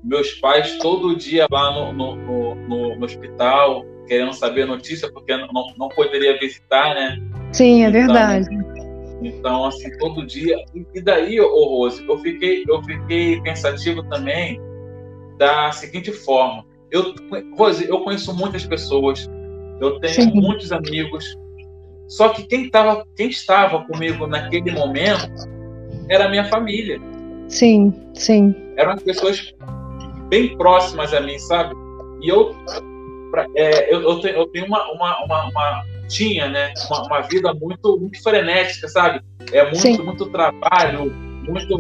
meus 0.04 0.32
pais 0.36 0.78
todo 0.80 1.16
dia 1.16 1.48
lá 1.50 1.72
no, 1.72 1.94
no, 1.94 2.56
no, 2.56 2.96
no, 2.96 3.06
hospital, 3.06 3.86
querendo 4.12 4.34
saber 4.34 4.64
a 4.64 4.68
notícia, 4.68 5.10
porque 5.12 5.36
não, 5.38 5.48
não 5.78 5.88
poderia 5.90 6.38
visitar, 6.38 6.94
né? 6.94 7.18
Sim, 7.54 7.86
é 7.86 7.90
então, 7.90 8.02
verdade. 8.02 8.50
Então, 9.22 9.66
assim, 9.66 9.98
todo 9.98 10.26
dia. 10.26 10.58
E 10.94 11.02
daí, 11.02 11.40
ô 11.40 11.66
Rose, 11.66 12.06
eu 12.06 12.18
fiquei, 12.18 12.64
eu 12.68 12.84
fiquei 12.84 13.40
pensativo 13.42 14.04
também 14.10 14.60
da 15.38 15.72
seguinte 15.72 16.12
forma 16.12 16.66
eu, 16.92 17.16
Rose, 17.58 17.88
eu 17.88 18.02
conheço 18.02 18.36
muitas 18.36 18.66
pessoas, 18.66 19.28
eu 19.80 19.98
tenho 20.00 20.14
Sim. 20.14 20.32
muitos 20.34 20.72
amigos, 20.72 21.26
só 22.08 22.30
que 22.30 22.44
quem, 22.44 22.70
tava, 22.70 23.08
quem 23.16 23.30
estava 23.30 23.86
comigo 23.86 24.28
naquele 24.28 24.72
momento 24.72 25.32
era 26.10 26.26
a 26.26 26.30
minha 26.30 26.44
família. 26.46 27.00
Sim, 27.48 27.94
sim. 28.14 28.54
Eram 28.76 28.92
as 28.92 29.04
pessoas 29.04 29.54
bem 30.28 30.56
próximas 30.58 31.14
a 31.14 31.22
mim, 31.22 31.40
sabe? 31.40 31.74
E 32.22 32.28
eu, 32.28 32.54
pra, 33.32 33.48
é, 33.56 33.94
eu, 33.94 34.02
eu, 34.02 34.20
tenho, 34.20 34.36
eu 34.36 34.48
tenho 34.48 34.66
uma, 34.66 34.92
uma, 34.92 35.24
uma, 35.24 35.46
uma 35.46 35.86
tinha, 36.08 36.50
né? 36.50 36.74
Uma, 36.90 37.04
uma, 37.06 37.22
vida 37.22 37.54
muito, 37.54 37.98
muito 37.98 38.22
frenética, 38.22 38.88
sabe? 38.88 39.22
É 39.52 39.64
muito, 39.64 39.78
sim. 39.78 39.98
muito 39.98 40.30
trabalho, 40.30 41.12
muito 41.48 41.76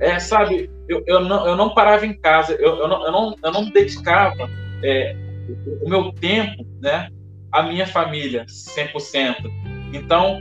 é, 0.00 0.18
sabe, 0.18 0.70
eu, 0.88 1.02
eu, 1.06 1.20
não, 1.20 1.46
eu 1.46 1.56
não 1.56 1.74
parava 1.74 2.04
em 2.06 2.14
casa, 2.18 2.52
eu, 2.54 2.76
eu, 2.76 2.88
não, 2.88 3.04
eu, 3.06 3.12
não, 3.12 3.34
eu 3.42 3.52
não 3.52 3.70
dedicava 3.70 4.48
é, 4.82 5.16
o, 5.66 5.86
o 5.86 5.88
meu 5.88 6.12
tempo 6.12 6.66
né, 6.80 7.08
à 7.50 7.62
minha 7.62 7.86
família, 7.86 8.44
100%. 8.46 9.36
Então, 9.92 10.40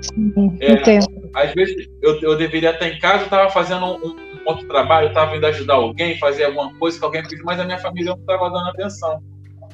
é, 0.60 1.00
às 1.40 1.54
vezes 1.54 1.88
eu, 2.02 2.20
eu 2.22 2.38
deveria 2.38 2.72
estar 2.72 2.88
em 2.88 3.00
casa, 3.00 3.22
eu 3.22 3.26
estava 3.26 3.50
fazendo 3.50 3.86
um, 3.86 4.08
um, 4.08 4.16
outro 4.46 4.68
trabalho, 4.68 5.06
eu 5.06 5.10
estava 5.10 5.36
indo 5.38 5.46
ajudar 5.46 5.76
alguém, 5.76 6.18
fazer 6.18 6.46
alguma 6.46 6.74
coisa 6.76 7.00
que 7.00 7.06
alguém 7.06 7.24
pediu, 7.24 7.46
mas 7.46 7.60
a 7.60 7.64
minha 7.64 7.80
família 7.80 8.12
não 8.12 8.20
estava 8.20 8.50
dando 8.50 8.70
atenção. 8.70 9.24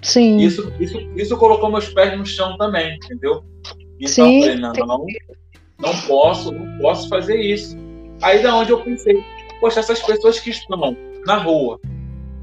Sim. 0.02 0.38
Isso, 0.38 0.74
isso, 0.80 1.00
isso 1.16 1.38
colocou 1.38 1.72
meus 1.72 1.90
pés 1.90 2.18
no 2.18 2.26
chão 2.26 2.58
também, 2.58 2.96
entendeu? 2.96 3.44
Então, 4.00 4.08
Sim. 4.08 4.38
eu 4.38 4.42
falei, 4.42 4.56
não, 4.58 4.74
não, 4.74 5.06
não 5.80 6.02
posso, 6.08 6.52
não 6.52 6.80
posso 6.80 7.08
fazer 7.08 7.40
isso. 7.40 7.78
Aí 8.22 8.42
da 8.42 8.56
onde 8.56 8.72
eu 8.72 8.82
pensei, 8.82 9.24
Poxa, 9.62 9.80
essas 9.80 10.02
pessoas 10.02 10.40
que 10.40 10.50
estão 10.50 10.98
na 11.24 11.38
rua, 11.38 11.80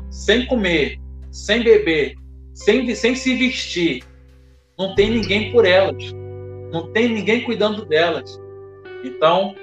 sem 0.08 0.46
comer, 0.46 1.00
sem 1.32 1.64
beber, 1.64 2.14
sem, 2.54 2.94
sem 2.94 3.16
se 3.16 3.34
vestir, 3.34 4.04
não 4.78 4.94
tem 4.94 5.10
ninguém 5.10 5.50
por 5.50 5.66
elas. 5.66 6.12
Não 6.72 6.92
tem 6.92 7.08
ninguém 7.08 7.42
cuidando 7.42 7.84
delas. 7.84 8.40
Então, 9.04 9.56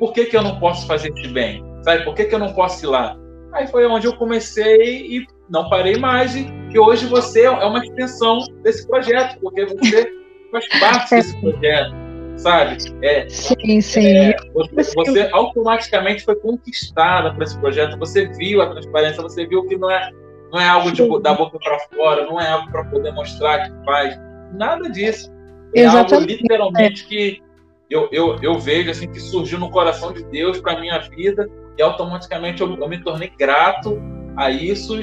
por 0.00 0.12
que, 0.12 0.26
que 0.26 0.36
eu 0.36 0.42
não 0.42 0.58
posso 0.58 0.88
fazer 0.88 1.12
esse 1.16 1.28
bem? 1.28 1.62
Sabe, 1.82 2.04
por 2.04 2.16
que, 2.16 2.24
que 2.24 2.34
eu 2.34 2.38
não 2.40 2.52
posso 2.52 2.84
ir 2.84 2.88
lá? 2.88 3.16
Aí 3.52 3.66
foi 3.66 3.86
onde 3.86 4.06
eu 4.06 4.16
comecei 4.16 5.06
e 5.06 5.26
não 5.48 5.68
parei 5.68 5.96
mais. 5.96 6.34
E, 6.34 6.46
e 6.72 6.78
hoje 6.78 7.06
você 7.06 7.42
é 7.44 7.50
uma 7.50 7.84
extensão 7.84 8.38
desse 8.62 8.86
projeto, 8.86 9.38
porque 9.40 9.64
você 9.66 10.12
faz 10.52 10.68
parte 10.80 11.14
desse 11.14 11.40
projeto. 11.40 11.94
sabe? 12.36 12.76
É, 13.02 13.28
sim, 13.28 13.80
sim. 13.80 14.06
É, 14.06 14.36
você, 14.52 14.94
você, 14.94 15.28
automaticamente 15.32 16.24
foi 16.24 16.36
conquistada 16.36 17.32
por 17.34 17.42
esse 17.42 17.58
projeto, 17.58 17.98
você 17.98 18.28
viu 18.28 18.62
a 18.62 18.70
transparência, 18.70 19.22
você 19.22 19.46
viu 19.46 19.66
que 19.66 19.76
não 19.76 19.90
é, 19.90 20.10
não 20.52 20.60
é 20.60 20.68
algo 20.68 20.92
de, 20.92 21.02
da 21.20 21.34
boca 21.34 21.58
para 21.58 21.78
fora, 21.80 22.26
não 22.26 22.40
é 22.40 22.48
algo 22.48 22.70
para 22.70 22.84
poder 22.84 23.12
mostrar 23.12 23.68
que 23.68 23.84
faz, 23.84 24.18
nada 24.52 24.88
disso. 24.90 25.32
É 25.74 25.82
Exatamente. 25.82 26.14
algo 26.14 26.26
literalmente 26.26 27.06
que 27.06 27.42
eu, 27.90 28.08
eu, 28.12 28.36
eu 28.42 28.58
vejo 28.58 28.90
assim 28.90 29.10
que 29.10 29.20
surgiu 29.20 29.58
no 29.58 29.70
coração 29.70 30.12
de 30.12 30.22
Deus 30.24 30.60
para 30.60 30.78
minha 30.80 30.98
vida 30.98 31.48
e 31.78 31.82
automaticamente 31.82 32.60
eu, 32.60 32.76
eu 32.76 32.88
me 32.88 33.02
tornei 33.02 33.30
grato 33.38 33.98
a 34.36 34.50
isso 34.50 34.96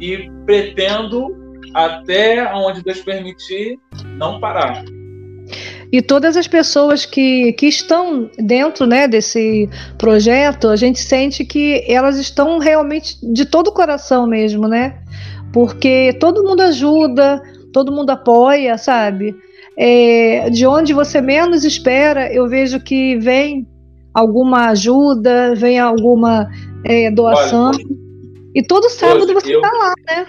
e 0.00 0.30
pretendo 0.44 1.34
até 1.74 2.52
onde 2.54 2.82
Deus 2.82 3.00
permitir 3.00 3.78
não 4.16 4.38
parar. 4.38 4.84
E 5.90 6.02
todas 6.02 6.36
as 6.36 6.46
pessoas 6.46 7.06
que, 7.06 7.52
que 7.54 7.66
estão 7.66 8.30
dentro 8.38 8.86
né, 8.86 9.08
desse 9.08 9.68
projeto, 9.96 10.68
a 10.68 10.76
gente 10.76 11.00
sente 11.00 11.44
que 11.44 11.82
elas 11.88 12.18
estão 12.18 12.58
realmente 12.58 13.16
de 13.22 13.46
todo 13.46 13.68
o 13.68 13.72
coração 13.72 14.26
mesmo, 14.26 14.68
né? 14.68 14.98
Porque 15.50 16.14
todo 16.20 16.44
mundo 16.44 16.60
ajuda, 16.60 17.40
todo 17.72 17.92
mundo 17.92 18.10
apoia, 18.10 18.76
sabe? 18.76 19.34
É, 19.78 20.50
de 20.50 20.66
onde 20.66 20.92
você 20.92 21.22
menos 21.22 21.64
espera, 21.64 22.30
eu 22.30 22.46
vejo 22.46 22.80
que 22.80 23.16
vem 23.16 23.66
alguma 24.18 24.68
ajuda, 24.68 25.54
vem 25.54 25.78
alguma 25.78 26.50
é, 26.84 27.10
doação. 27.10 27.70
Olha, 27.70 27.84
e 28.54 28.62
todo 28.62 28.88
sábado 28.90 29.32
você 29.32 29.54
está 29.54 29.70
lá, 29.70 29.94
né? 30.06 30.26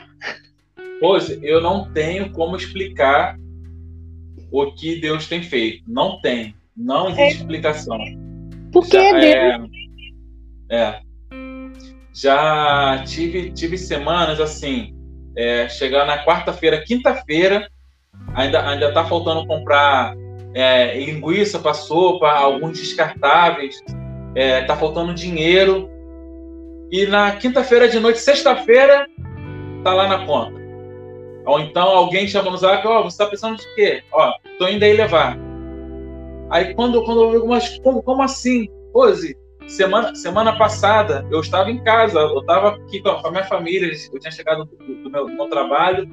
Pois 1.00 1.30
eu 1.42 1.62
não 1.62 1.92
tenho 1.92 2.32
como 2.32 2.56
explicar 2.56 3.38
o 4.52 4.72
que 4.74 5.00
Deus 5.00 5.28
tem 5.28 5.42
feito. 5.42 5.84
Não 5.88 6.20
tem. 6.22 6.54
Não 6.76 7.08
existe 7.08 7.22
é. 7.22 7.30
explicação. 7.30 7.98
Porque 8.72 8.98
Já, 8.98 9.04
é 9.04 9.58
Deus. 9.58 9.70
É, 10.70 10.78
é. 10.78 11.00
Já 12.14 13.04
tive, 13.06 13.52
tive 13.52 13.78
semanas 13.78 14.40
assim, 14.42 14.94
é, 15.36 15.70
chegar 15.70 16.06
na 16.06 16.24
quarta-feira, 16.26 16.84
quinta-feira, 16.84 17.70
ainda, 18.34 18.68
ainda 18.68 18.92
tá 18.94 19.06
faltando 19.06 19.48
comprar 19.48 20.14
é, 20.54 20.98
linguiça 20.98 21.60
para 21.60 21.74
sopa, 21.74 22.30
alguns 22.30 22.80
descartáveis, 22.80 23.82
é, 24.36 24.62
tá 24.62 24.76
faltando 24.76 25.14
dinheiro. 25.14 25.90
E 26.92 27.06
na 27.06 27.34
quinta-feira 27.34 27.88
de 27.88 28.00
noite, 28.00 28.20
sexta-feira, 28.20 29.08
tá 29.84 29.94
lá 29.94 30.08
na 30.08 30.26
conta. 30.26 30.60
Ou 31.46 31.60
então 31.60 31.88
alguém 31.88 32.28
chama 32.28 32.52
no 32.52 32.58
zap, 32.58 32.86
ó, 32.88 33.00
oh, 33.00 33.04
você 33.04 33.16
está 33.16 33.26
precisando 33.26 33.58
de 33.58 33.76
quê? 33.76 34.04
Ó, 34.12 34.32
tô 34.58 34.68
indo 34.68 34.84
aí 34.84 34.94
levar. 34.94 35.38
Aí 36.50 36.74
quando, 36.74 37.04
quando 37.04 37.24
eu 37.24 37.32
digo, 37.32 37.48
mas 37.48 37.80
como, 37.80 38.02
como 38.02 38.22
assim? 38.22 38.68
Rose, 38.94 39.38
semana, 39.68 40.16
semana 40.16 40.58
passada 40.58 41.26
eu 41.32 41.40
estava 41.40 41.70
em 41.72 41.84
casa, 41.84 42.20
eu 42.20 42.40
estava 42.40 42.70
aqui 42.70 43.02
com 43.02 43.10
a 43.10 43.32
minha 43.32 43.46
família, 43.46 43.92
eu 44.12 44.20
tinha 44.20 44.32
chegado 44.32 44.66
do, 44.66 44.76
do, 44.78 45.10
meu, 45.10 45.26
do 45.28 45.34
meu, 45.34 45.48
trabalho. 45.48 46.10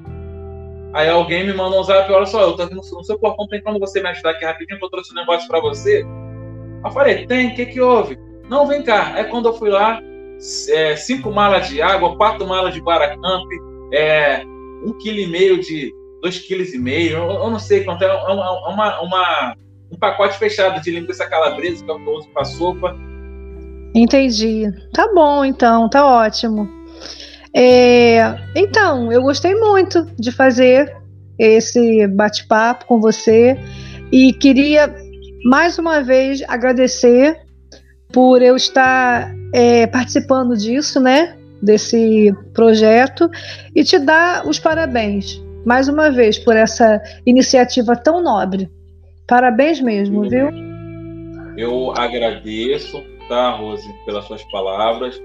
Aí 0.92 1.08
alguém 1.08 1.46
me 1.46 1.52
mandou 1.52 1.80
um 1.80 1.84
zap, 1.84 2.10
olha 2.10 2.26
só, 2.26 2.42
eu 2.42 2.56
tô 2.56 2.62
aqui 2.62 2.74
no, 2.74 2.80
no 2.80 3.04
seu 3.04 3.18
portão, 3.18 3.46
tem 3.48 3.62
como 3.62 3.78
você 3.78 4.00
me 4.00 4.08
ajudar 4.08 4.30
aqui 4.30 4.44
rapidinho, 4.44 4.78
que 4.78 4.84
eu 4.84 4.90
trouxe 4.90 5.12
um 5.12 5.16
negócio 5.16 5.46
para 5.48 5.60
você? 5.60 6.04
Eu 6.84 6.90
falei, 6.90 7.26
tem, 7.26 7.48
o 7.48 7.54
que 7.54 7.66
que 7.66 7.80
houve? 7.80 8.18
Não, 8.48 8.66
vem 8.66 8.82
cá. 8.82 9.12
Aí 9.14 9.24
quando 9.24 9.48
eu 9.48 9.54
fui 9.54 9.68
lá, 9.68 10.00
é, 10.70 10.96
cinco 10.96 11.30
malas 11.30 11.68
de 11.68 11.82
água, 11.82 12.16
quatro 12.16 12.46
malas 12.46 12.72
de 12.72 12.80
Baracamp, 12.80 13.46
é, 13.92 14.42
um 14.84 14.92
quilo 14.98 15.18
e 15.18 15.26
meio 15.26 15.60
de 15.60 15.92
dois 16.22 16.38
quilos 16.38 16.72
e 16.72 16.78
meio, 16.78 17.18
eu, 17.18 17.30
eu 17.30 17.50
não 17.50 17.58
sei 17.58 17.84
quanto 17.84 18.02
é, 18.02 18.06
é 18.06 18.32
uma, 18.32 18.46
é 18.46 18.72
uma, 18.72 19.00
uma, 19.00 19.56
um 19.92 19.98
pacote 19.98 20.38
fechado 20.38 20.80
de 20.80 20.90
linguiça 20.90 21.28
calabresa 21.28 21.84
que 21.84 21.90
eu 21.90 21.96
uso 21.96 22.28
para 22.30 22.44
sopa. 22.44 22.96
Entendi. 23.94 24.70
Tá 24.92 25.12
bom, 25.12 25.44
então, 25.44 25.88
tá 25.88 26.04
ótimo. 26.04 26.68
É, 27.58 28.38
então, 28.54 29.10
eu 29.10 29.22
gostei 29.22 29.54
muito 29.54 30.06
de 30.18 30.30
fazer 30.30 30.94
esse 31.38 32.06
bate-papo 32.06 32.84
com 32.84 33.00
você 33.00 33.58
e 34.12 34.32
queria 34.34 34.94
mais 35.44 35.78
uma 35.78 36.02
vez 36.02 36.42
agradecer 36.46 37.40
por 38.12 38.42
eu 38.42 38.56
estar 38.56 39.34
é, 39.54 39.86
participando 39.86 40.56
disso, 40.56 41.00
né? 41.00 41.36
desse 41.62 42.34
projeto 42.52 43.30
e 43.74 43.82
te 43.82 43.98
dar 43.98 44.46
os 44.46 44.58
parabéns 44.58 45.42
mais 45.64 45.88
uma 45.88 46.10
vez 46.10 46.38
por 46.38 46.54
essa 46.54 47.02
iniciativa 47.26 47.96
tão 47.96 48.22
nobre. 48.22 48.70
Parabéns 49.26 49.80
mesmo, 49.80 50.28
viu? 50.28 50.48
Eu 51.56 51.90
agradeço, 51.90 53.02
tá, 53.28 53.50
Rose, 53.50 53.88
pelas 54.04 54.24
suas 54.26 54.44
palavras. 54.44 55.20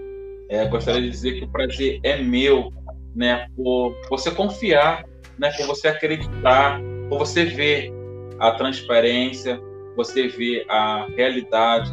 É, 0.51 0.67
gostaria 0.67 1.01
de 1.01 1.09
dizer 1.09 1.39
que 1.39 1.45
o 1.45 1.47
prazer 1.47 2.01
é 2.03 2.21
meu, 2.21 2.73
né, 3.15 3.47
por 3.55 3.95
você 4.09 4.29
confiar, 4.29 5.05
né, 5.39 5.49
por 5.53 5.65
você 5.65 5.87
acreditar, 5.87 6.77
por 7.07 7.19
você 7.19 7.45
ver 7.45 7.89
a 8.37 8.51
transparência, 8.51 9.57
você 9.95 10.27
ver 10.27 10.65
a 10.67 11.07
realidade, 11.15 11.89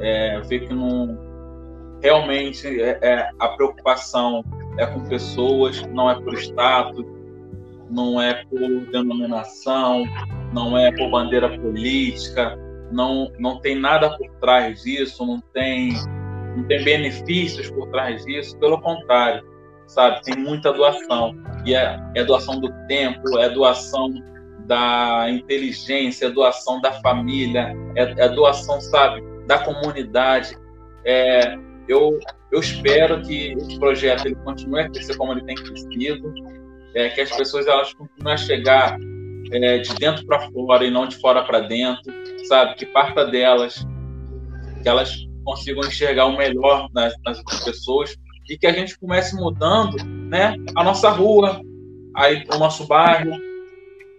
é, 0.00 0.40
ver 0.40 0.66
que 0.66 0.74
não, 0.74 1.16
realmente 2.02 2.66
é, 2.80 2.98
é, 3.00 3.30
a 3.38 3.48
preocupação 3.50 4.44
é 4.78 4.86
com 4.86 5.00
pessoas, 5.04 5.80
não 5.86 6.10
é 6.10 6.20
por 6.20 6.34
status, 6.34 7.06
não 7.88 8.20
é 8.20 8.44
por 8.46 8.68
denominação, 8.90 10.02
não 10.52 10.76
é 10.76 10.90
por 10.90 11.08
bandeira 11.08 11.56
política, 11.58 12.58
não, 12.90 13.30
não 13.38 13.60
tem 13.60 13.78
nada 13.78 14.16
por 14.16 14.28
trás 14.40 14.82
disso, 14.82 15.24
não 15.24 15.40
tem, 15.52 15.92
não 16.56 16.64
tem 16.64 16.82
benefícios 16.82 17.70
por 17.70 17.88
trás 17.90 18.24
disso, 18.24 18.58
pelo 18.58 18.80
contrário, 18.80 19.44
sabe? 19.86 20.22
Tem 20.22 20.36
muita 20.36 20.72
doação, 20.72 21.36
e 21.64 21.74
é, 21.74 22.00
é 22.14 22.24
doação 22.24 22.58
do 22.60 22.72
tempo, 22.88 23.38
é 23.38 23.48
doação 23.50 24.12
da 24.66 25.26
inteligência, 25.30 26.26
é 26.26 26.30
doação 26.30 26.80
da 26.80 26.92
família, 27.00 27.72
é, 27.94 28.24
é 28.24 28.28
doação, 28.28 28.80
sabe, 28.80 29.22
da 29.46 29.58
comunidade, 29.58 30.56
é, 31.04 31.56
eu, 31.88 32.18
eu 32.50 32.60
espero 32.60 33.22
que 33.22 33.52
esse 33.52 33.78
projeto 33.78 34.26
ele 34.26 34.34
continue 34.36 34.80
a 34.80 34.90
crescer 34.90 35.16
como 35.16 35.32
ele 35.32 35.44
tem 35.44 35.54
crescido, 35.54 36.32
é, 36.94 37.10
que 37.10 37.20
as 37.20 37.30
pessoas 37.30 37.66
elas 37.66 37.92
continuem 37.94 38.34
a 38.34 38.36
chegar 38.36 38.98
é, 39.52 39.78
de 39.78 39.94
dentro 39.94 40.26
para 40.26 40.50
fora 40.50 40.84
e 40.84 40.90
não 40.90 41.06
de 41.06 41.16
fora 41.16 41.44
para 41.44 41.60
dentro, 41.60 42.12
sabe? 42.46 42.74
Que 42.74 42.86
parta 42.86 43.24
delas, 43.24 43.86
que 44.82 44.88
elas 44.88 45.25
consigam 45.46 45.86
enxergar 45.86 46.26
o 46.26 46.36
melhor 46.36 46.88
nas, 46.92 47.14
nas 47.24 47.40
pessoas 47.64 48.16
e 48.50 48.58
que 48.58 48.66
a 48.66 48.72
gente 48.72 48.98
comece 48.98 49.36
mudando, 49.36 49.96
né? 50.04 50.56
A 50.74 50.82
nossa 50.82 51.08
rua, 51.10 51.60
aí 52.16 52.44
o 52.52 52.58
nosso 52.58 52.86
bairro 52.86 53.32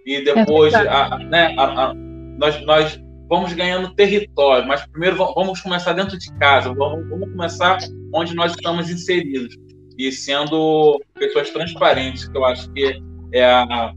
e 0.06 0.24
depois, 0.24 0.74
é 0.74 0.88
a, 0.88 1.18
né? 1.20 1.54
A, 1.58 1.90
a, 1.90 1.94
nós, 1.94 2.66
nós 2.66 3.00
vamos 3.30 3.52
ganhando 3.52 3.94
território, 3.94 4.66
mas 4.66 4.86
primeiro 4.88 5.18
vamos 5.18 5.60
começar 5.60 5.92
dentro 5.92 6.18
de 6.18 6.34
casa, 6.36 6.74
vamos, 6.74 7.10
vamos 7.10 7.30
começar 7.30 7.78
onde 8.14 8.34
nós 8.34 8.54
estamos 8.54 8.90
inseridos 8.90 9.58
e 9.98 10.12
sendo 10.12 11.02
pessoas 11.14 11.50
transparentes, 11.50 12.28
que 12.28 12.38
eu 12.38 12.46
acho 12.46 12.72
que 12.72 13.02
é 13.34 13.44
a, 13.44 13.92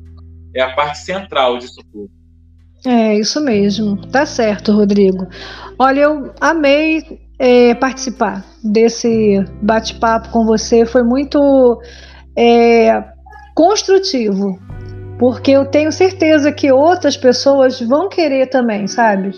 é 0.55 0.63
a 0.63 0.75
parte 0.75 0.99
central 0.99 1.59
disso 1.59 1.81
tudo. 1.93 2.11
É, 2.85 3.15
isso 3.19 3.41
mesmo. 3.41 3.97
Tá 4.09 4.25
certo, 4.25 4.73
Rodrigo. 4.73 5.27
Olha, 5.79 6.01
eu 6.01 6.33
amei 6.41 7.21
é, 7.39 7.75
participar 7.75 8.45
desse 8.63 9.45
bate-papo 9.63 10.31
com 10.31 10.45
você. 10.45 10.85
Foi 10.87 11.03
muito 11.03 11.81
é, 12.37 13.05
construtivo 13.55 14.59
porque 15.19 15.51
eu 15.51 15.67
tenho 15.67 15.93
certeza 15.93 16.51
que 16.51 16.73
outras 16.73 17.15
pessoas 17.15 17.79
vão 17.79 18.09
querer 18.09 18.47
também, 18.47 18.87
sabe? 18.87 19.33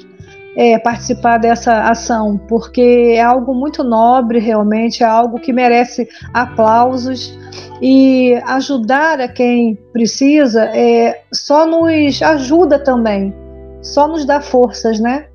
É, 0.54 0.78
participar 0.78 1.38
dessa 1.38 1.80
ação, 1.84 2.38
porque 2.46 3.14
é 3.14 3.22
algo 3.22 3.54
muito 3.54 3.82
nobre, 3.82 4.38
realmente, 4.38 5.02
é 5.02 5.06
algo 5.06 5.40
que 5.40 5.50
merece 5.50 6.06
aplausos 6.34 7.38
e 7.80 8.34
ajudar 8.46 9.18
a 9.18 9.28
quem 9.28 9.76
precisa 9.92 10.64
é, 10.66 11.22
só 11.32 11.66
nos 11.66 12.22
ajuda 12.22 12.78
também, 12.78 13.34
só 13.80 14.06
nos 14.06 14.26
dá 14.26 14.42
forças, 14.42 15.00
né? 15.00 15.26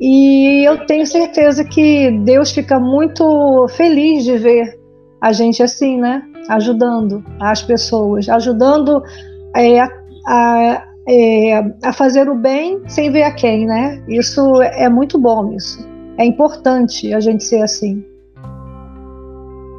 E 0.00 0.66
eu 0.66 0.84
tenho 0.86 1.06
certeza 1.06 1.64
que 1.64 2.10
Deus 2.24 2.50
fica 2.50 2.78
muito 2.78 3.66
feliz 3.76 4.24
de 4.24 4.36
ver 4.36 4.78
a 5.20 5.32
gente 5.32 5.62
assim, 5.62 5.98
né? 5.98 6.22
Ajudando 6.48 7.24
as 7.40 7.62
pessoas, 7.62 8.28
ajudando 8.28 9.02
é, 9.54 9.80
a, 10.26 10.84
é, 11.08 11.58
a 11.82 11.92
fazer 11.92 12.28
o 12.28 12.34
bem 12.34 12.82
sem 12.88 13.10
ver 13.10 13.22
a 13.22 13.32
quem, 13.32 13.66
né? 13.66 14.02
Isso 14.08 14.60
é 14.62 14.88
muito 14.88 15.18
bom, 15.18 15.52
isso. 15.52 15.86
É 16.18 16.24
importante 16.24 17.12
a 17.14 17.20
gente 17.20 17.44
ser 17.44 17.62
assim. 17.62 18.04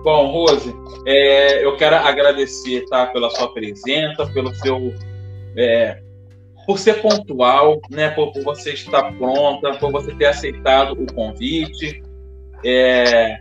Bom, 0.03 0.31
Rose, 0.31 0.73
é, 1.05 1.65
eu 1.65 1.75
quero 1.75 1.97
agradecer 1.97 2.85
tá, 2.89 3.07
pela 3.07 3.29
sua 3.29 3.53
presença, 3.53 4.25
pelo 4.27 4.55
seu, 4.55 4.93
é, 5.57 5.99
por 6.65 6.79
ser 6.79 7.01
pontual, 7.01 7.81
né, 7.91 8.09
por, 8.11 8.31
por, 8.31 8.43
você 8.43 8.71
estar 8.71 9.11
pronta, 9.17 9.73
por 9.73 9.91
você 9.91 10.15
ter 10.15 10.27
aceitado 10.27 10.93
o 10.93 11.13
convite. 11.13 12.01
É, 12.63 13.37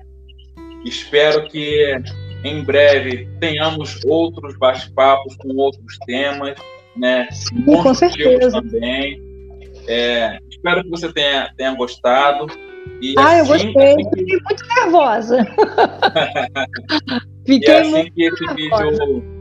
espero 0.84 1.46
que 1.48 1.96
em 2.42 2.64
breve 2.64 3.28
tenhamos 3.38 4.04
outros 4.04 4.56
bate-papos 4.58 5.36
com 5.36 5.54
outros 5.56 5.98
temas, 6.04 6.58
né? 6.98 7.28
Sim, 7.30 7.64
com 7.64 7.94
certeza. 7.94 8.62
também. 8.62 9.22
É, 9.88 10.38
espero 10.50 10.82
que 10.82 10.90
você 10.90 11.12
tenha, 11.12 11.52
tenha 11.56 11.72
gostado. 11.74 12.46
E 13.00 13.14
ah, 13.18 13.28
assim, 13.28 13.38
eu 13.38 13.46
gostei. 13.46 13.94
Assim 13.94 14.10
que... 14.10 14.18
Fiquei 14.18 14.38
muito 14.42 14.66
nervosa. 14.74 15.46
Fiquei 17.46 17.74
e 17.74 17.78
assim 17.78 17.90
muito 17.90 18.12
que 18.12 18.24
esse 18.24 18.44
nervosa. 18.44 19.06
vídeo 19.06 19.36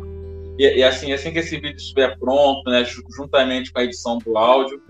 e, 0.58 0.78
e, 0.78 0.84
assim, 0.84 1.12
assim 1.12 1.32
que 1.32 1.40
esse 1.40 1.60
vídeo 1.60 1.76
estiver 1.76 2.18
pronto, 2.18 2.70
né, 2.70 2.86
juntamente 3.18 3.72
com 3.72 3.80
a 3.80 3.84
edição 3.84 4.18
do 4.20 4.38
áudio, 4.38 4.82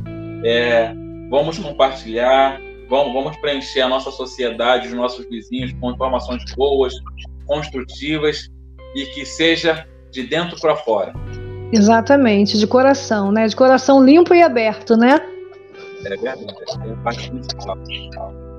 é, 0.45 0.93
vamos 1.29 1.57
compartilhar, 1.57 2.61
vamos, 2.87 3.13
vamos 3.13 3.35
preencher 3.37 3.81
a 3.81 3.89
nossa 3.89 4.11
sociedade, 4.11 4.87
os 4.87 4.93
nossos 4.93 5.27
vizinhos 5.27 5.73
com 5.73 5.91
informações 5.91 6.43
boas, 6.55 6.93
construtivas 7.47 8.49
e 8.95 9.05
que 9.07 9.25
seja 9.25 9.87
de 10.11 10.23
dentro 10.23 10.59
para 10.59 10.75
fora. 10.75 11.13
Exatamente, 11.75 12.57
de 12.57 12.65
coração, 12.65 13.31
né? 13.31 13.47
De 13.47 13.55
coração 13.55 14.03
limpo 14.03 14.33
e 14.33 14.41
aberto, 14.41 14.95
né? 14.95 15.19
É 16.05 16.09
verdade, 16.09 16.45
é 16.87 16.91
a 16.91 16.95
parte 16.97 17.29
principal. 17.29 17.77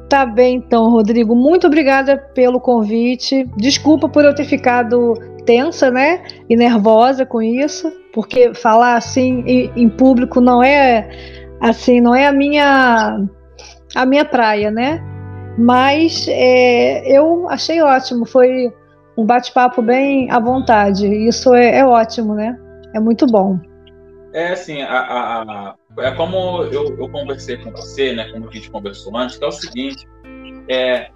Tá 0.09 0.27
bem, 0.27 0.57
então, 0.57 0.91
Rodrigo. 0.91 1.35
Muito 1.35 1.67
obrigada 1.67 2.17
pelo 2.35 2.61
convite. 2.61 3.45
Desculpa 3.57 4.09
por 4.09 4.25
eu 4.25 4.35
ter 4.35 4.45
ficado 4.45 5.14
tensa, 5.45 5.91
né? 5.91 6.23
E 6.49 6.57
nervosa 6.57 7.25
com 7.25 7.41
isso, 7.41 7.91
porque 8.12 8.53
falar 8.55 8.97
assim 8.97 9.43
em, 9.47 9.71
em 9.77 9.89
público 9.89 10.41
não 10.41 10.62
é 10.62 11.09
assim, 11.61 12.01
não 12.01 12.14
é 12.14 12.27
a 12.27 12.33
minha 12.33 13.19
a 13.95 14.07
minha 14.07 14.25
praia, 14.25 14.71
né? 14.71 15.01
Mas 15.59 16.27
é, 16.29 17.17
eu 17.17 17.49
achei 17.49 17.81
ótimo, 17.81 18.27
foi 18.27 18.71
um 19.17 19.25
bate-papo 19.25 19.81
bem 19.81 20.31
à 20.31 20.39
vontade. 20.39 21.07
Isso 21.07 21.55
é, 21.55 21.79
é, 21.79 21.87
ótimo, 21.87 22.35
né? 22.35 22.59
É 22.95 23.01
muito 23.01 23.26
bom. 23.26 23.59
É 24.32 24.53
assim, 24.53 24.82
a, 24.82 24.99
a, 24.99 25.43
a, 25.43 25.76
é 25.99 26.11
como 26.12 26.64
eu, 26.64 26.97
eu, 26.99 27.09
conversei 27.09 27.57
com 27.57 27.70
você, 27.70 28.12
né? 28.12 28.30
Como 28.32 28.49
a 28.49 28.53
gente 28.53 28.70
conversou 28.70 29.16
antes, 29.16 29.39
que 29.39 29.45
é 29.45 29.49
o 29.49 29.53
seguinte: 29.53 30.07
é, 30.68 31.11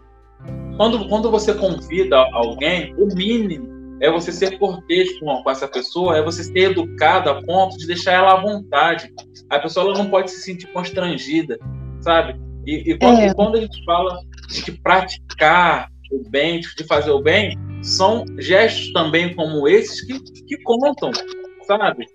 quando, 0.76 1.08
quando 1.08 1.30
você 1.30 1.52
convida 1.52 2.16
alguém, 2.32 2.94
o 2.96 3.06
mínimo 3.14 3.68
é 4.00 4.10
você 4.10 4.32
ser 4.32 4.58
cortês 4.58 5.18
com, 5.18 5.42
com 5.42 5.50
essa 5.50 5.68
pessoa, 5.68 6.16
é 6.16 6.22
você 6.22 6.42
ser 6.42 6.70
educado 6.70 7.28
a 7.28 7.42
ponto 7.42 7.76
de 7.76 7.86
deixar 7.86 8.12
ela 8.12 8.32
à 8.32 8.40
vontade. 8.40 9.12
A 9.50 9.58
pessoa 9.58 9.86
ela 9.86 9.98
não 9.98 10.08
pode 10.08 10.30
se 10.30 10.40
sentir 10.40 10.66
constrangida, 10.68 11.58
sabe? 12.00 12.40
E, 12.66 12.92
e 12.92 12.98
quando, 12.98 13.20
é. 13.20 13.34
quando, 13.34 13.56
a 13.56 13.60
gente 13.60 13.84
fala 13.84 14.18
de 14.48 14.72
praticar 14.72 15.90
o 16.10 16.28
bem, 16.30 16.60
de 16.60 16.84
fazer 16.84 17.10
o 17.10 17.20
bem, 17.20 17.56
são 17.82 18.24
gestos 18.38 18.92
também 18.92 19.34
como 19.34 19.68
esses 19.68 20.00
que, 20.06 20.18
que 20.44 20.62
contam, 20.62 21.10
sabe? 21.78 22.06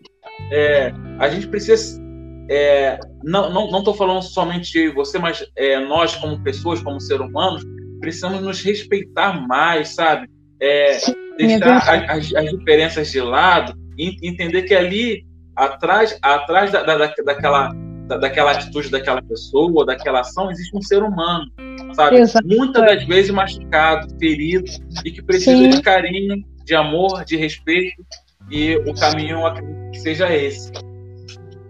É, 0.52 0.92
a 1.20 1.30
gente 1.30 1.48
precisa. 1.48 2.04
É, 2.50 3.00
não 3.24 3.48
estou 3.48 3.72
não, 3.72 3.82
não 3.84 3.94
falando 3.94 4.22
somente 4.22 4.90
você, 4.90 5.18
mas 5.18 5.46
é, 5.56 5.80
nós, 5.80 6.16
como 6.16 6.44
pessoas, 6.44 6.82
como 6.82 7.00
seres 7.00 7.26
humanos, 7.26 7.64
precisamos 8.00 8.42
nos 8.42 8.62
respeitar 8.62 9.48
mais, 9.48 9.96
sabe? 9.96 10.28
É, 10.62 10.98
deixar 11.38 12.10
as, 12.10 12.34
as, 12.34 12.50
diferenças 12.52 13.12
de 13.12 13.22
lado 13.22 13.74
e 13.98 14.16
entender 14.28 14.64
que 14.64 14.76
ali, 14.76 15.26
atrás, 15.56 16.18
atrás 16.22 16.72
da, 16.72 16.84
da, 16.84 16.98
daquela, 16.98 17.74
da, 18.08 18.18
daquela 18.18 18.52
atitude 18.52 18.90
daquela 18.90 19.22
pessoa, 19.24 19.86
daquela 19.86 20.20
ação, 20.20 20.52
existe 20.52 20.76
um 20.78 20.82
ser 20.82 21.02
humano, 21.02 21.46
sabe? 21.94 22.18
Exato. 22.18 22.48
Muitas 22.48 22.86
das 22.86 23.06
vezes 23.06 23.32
machucado, 23.32 24.08
ferido, 24.20 24.70
e 25.04 25.12
que 25.12 25.24
precisa 25.24 25.58
Sim. 25.58 25.70
de 25.70 25.82
carinho, 25.82 26.44
de 26.64 26.76
amor, 26.76 27.26
de 27.26 27.38
respeito, 27.38 28.04
e 28.50 28.76
o 28.78 28.94
caminho 28.94 29.46
acredito 29.46 29.92
que 29.92 30.00
seja 30.00 30.34
esse. 30.34 30.72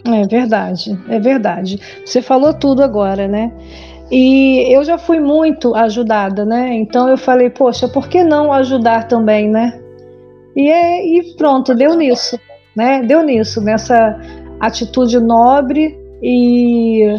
É 0.05 0.27
verdade, 0.27 0.97
é 1.09 1.19
verdade. 1.19 1.79
Você 2.05 2.21
falou 2.21 2.53
tudo 2.53 2.83
agora, 2.83 3.27
né? 3.27 3.51
E 4.11 4.71
eu 4.71 4.83
já 4.83 4.97
fui 4.97 5.19
muito 5.19 5.73
ajudada, 5.73 6.45
né? 6.45 6.75
Então 6.75 7.09
eu 7.09 7.17
falei, 7.17 7.49
poxa, 7.49 7.87
por 7.87 8.07
que 8.07 8.23
não 8.23 8.53
ajudar 8.53 9.07
também, 9.07 9.49
né? 9.49 9.81
E, 10.55 10.69
é, 10.69 11.05
e 11.05 11.35
pronto, 11.35 11.73
deu 11.73 11.95
nisso, 11.95 12.39
né? 12.75 13.01
Deu 13.01 13.23
nisso, 13.23 13.59
nessa 13.61 14.19
atitude 14.59 15.19
nobre 15.19 15.97
e, 16.21 17.15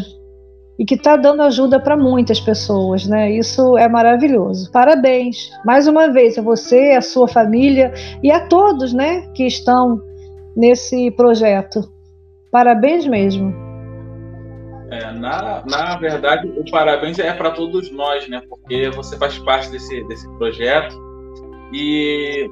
e 0.79 0.85
que 0.85 0.95
está 0.95 1.17
dando 1.17 1.43
ajuda 1.43 1.81
para 1.81 1.97
muitas 1.97 2.41
pessoas, 2.41 3.07
né? 3.07 3.31
Isso 3.31 3.79
é 3.79 3.89
maravilhoso. 3.89 4.71
Parabéns, 4.71 5.51
mais 5.65 5.87
uma 5.87 6.09
vez 6.09 6.39
a 6.39 6.43
você, 6.43 6.91
a 6.91 7.01
sua 7.01 7.27
família 7.27 7.93
e 8.23 8.31
a 8.31 8.47
todos, 8.47 8.93
né, 8.93 9.23
que 9.35 9.47
estão 9.47 10.01
nesse 10.57 11.11
projeto. 11.13 11.81
Parabéns 12.51 13.07
mesmo. 13.07 13.55
É, 14.91 15.13
na, 15.13 15.65
na 15.67 15.97
verdade, 15.97 16.49
o 16.49 16.71
parabéns 16.71 17.19
é 17.19 17.33
para 17.33 17.51
todos 17.51 17.91
nós, 17.91 18.29
né? 18.29 18.41
Porque 18.49 18.89
você 18.91 19.17
faz 19.17 19.37
parte 19.39 19.71
desse, 19.71 20.05
desse 20.05 20.29
projeto. 20.39 20.97
E, 21.73 22.49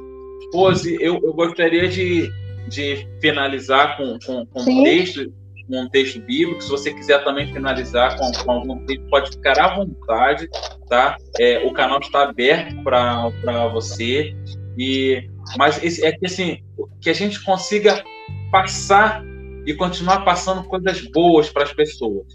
Pose, 0.51 0.97
eu, 1.01 1.21
eu 1.23 1.33
gostaria 1.33 1.89
de, 1.89 2.29
de 2.69 3.07
finalizar 3.21 3.97
com, 3.97 4.19
com, 4.27 4.47
com 4.47 4.61
um 4.61 4.83
texto 4.83 5.33
um 5.69 5.89
texto 5.89 6.21
bíblico. 6.21 6.63
Se 6.63 6.71
você 6.71 6.93
quiser 6.93 7.23
também 7.25 7.53
finalizar 7.53 8.19
com, 8.19 8.31
com 8.33 8.53
algum 8.53 8.85
texto, 8.87 9.09
pode 9.09 9.31
ficar 9.31 9.59
à 9.59 9.75
vontade, 9.75 10.49
tá? 10.89 11.17
É, 11.39 11.67
o 11.67 11.73
canal 11.73 12.01
está 12.01 12.25
aberto 12.25 12.83
para 12.83 13.69
você. 13.69 14.35
E, 14.77 15.29
mas 15.57 15.83
esse, 15.83 16.05
é 16.05 16.13
que 16.13 16.27
assim, 16.27 16.59
que 17.01 17.11
a 17.11 17.15
gente 17.15 17.43
consiga 17.45 18.03
passar 18.51 19.25
e 19.67 19.75
continuar 19.75 20.25
passando 20.25 20.65
coisas 20.65 21.01
boas 21.11 21.49
para 21.51 21.65
as 21.65 21.73
pessoas. 21.73 22.27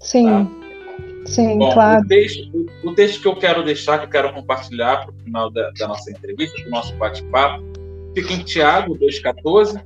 Sim. 0.00 0.26
Tá? 0.26 0.46
Sim, 1.26 1.58
Bom, 1.58 1.72
claro. 1.72 2.04
O 2.04 2.08
texto, 2.08 2.66
o, 2.84 2.94
texto, 2.94 3.20
que 3.20 3.28
eu 3.28 3.36
quero 3.36 3.62
deixar, 3.62 3.98
que 3.98 4.06
eu 4.06 4.10
quero 4.10 4.32
compartilhar 4.32 5.04
para 5.04 5.10
o 5.10 5.18
final 5.24 5.50
da, 5.50 5.70
da, 5.78 5.88
nossa 5.88 6.10
entrevista, 6.10 6.62
do 6.62 6.70
nosso 6.70 6.94
bate-papo, 6.96 7.62
fica 8.14 8.32
em 8.32 8.42
Tiago 8.42 8.96
2,14, 8.96 9.78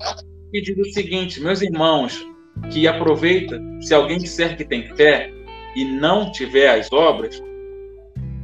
e 0.52 0.60
diz 0.60 0.78
o 0.78 0.92
seguinte: 0.92 1.40
Meus 1.40 1.60
irmãos, 1.60 2.24
que 2.70 2.86
aproveita, 2.86 3.60
se 3.80 3.94
alguém 3.94 4.18
disser 4.18 4.56
que 4.56 4.64
tem 4.64 4.94
fé 4.94 5.32
e 5.76 5.84
não 5.84 6.30
tiver 6.32 6.78
as 6.78 6.92
obras, 6.92 7.42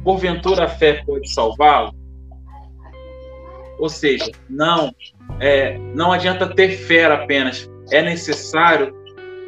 porventura 0.03 0.65
a 0.65 0.67
fé 0.67 1.03
pode 1.05 1.29
salvá-lo? 1.31 1.93
Ou 3.79 3.87
seja, 3.87 4.31
não, 4.49 4.93
é, 5.39 5.77
não 5.95 6.11
adianta 6.11 6.47
ter 6.53 6.69
fé 6.69 7.05
apenas, 7.05 7.69
é 7.91 8.01
necessário 8.01 8.93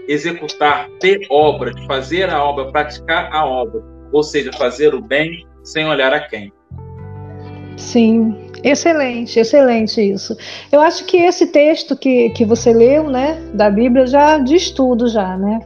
executar, 0.08 0.90
ter 1.00 1.26
obra, 1.30 1.72
fazer 1.86 2.30
a 2.30 2.44
obra, 2.44 2.72
praticar 2.72 3.30
a 3.34 3.46
obra, 3.46 3.82
ou 4.12 4.24
seja, 4.24 4.52
fazer 4.54 4.94
o 4.94 5.02
bem 5.02 5.46
sem 5.64 5.86
olhar 5.86 6.14
a 6.14 6.20
quem. 6.22 6.52
Sim, 7.78 8.51
excelente, 8.64 9.40
excelente 9.40 10.02
isso. 10.02 10.36
Eu 10.72 10.82
acho 10.82 11.06
que 11.06 11.18
esse 11.18 11.48
texto 11.48 11.96
que, 11.96 12.30
que 12.32 12.46
você 12.46 12.74
leu, 12.74 13.10
né, 13.10 13.42
da 13.54 13.70
Bíblia 13.70 14.06
já 14.06 14.38
diz 14.38 14.72
tudo 14.72 15.08
já, 15.08 15.38
né? 15.38 15.60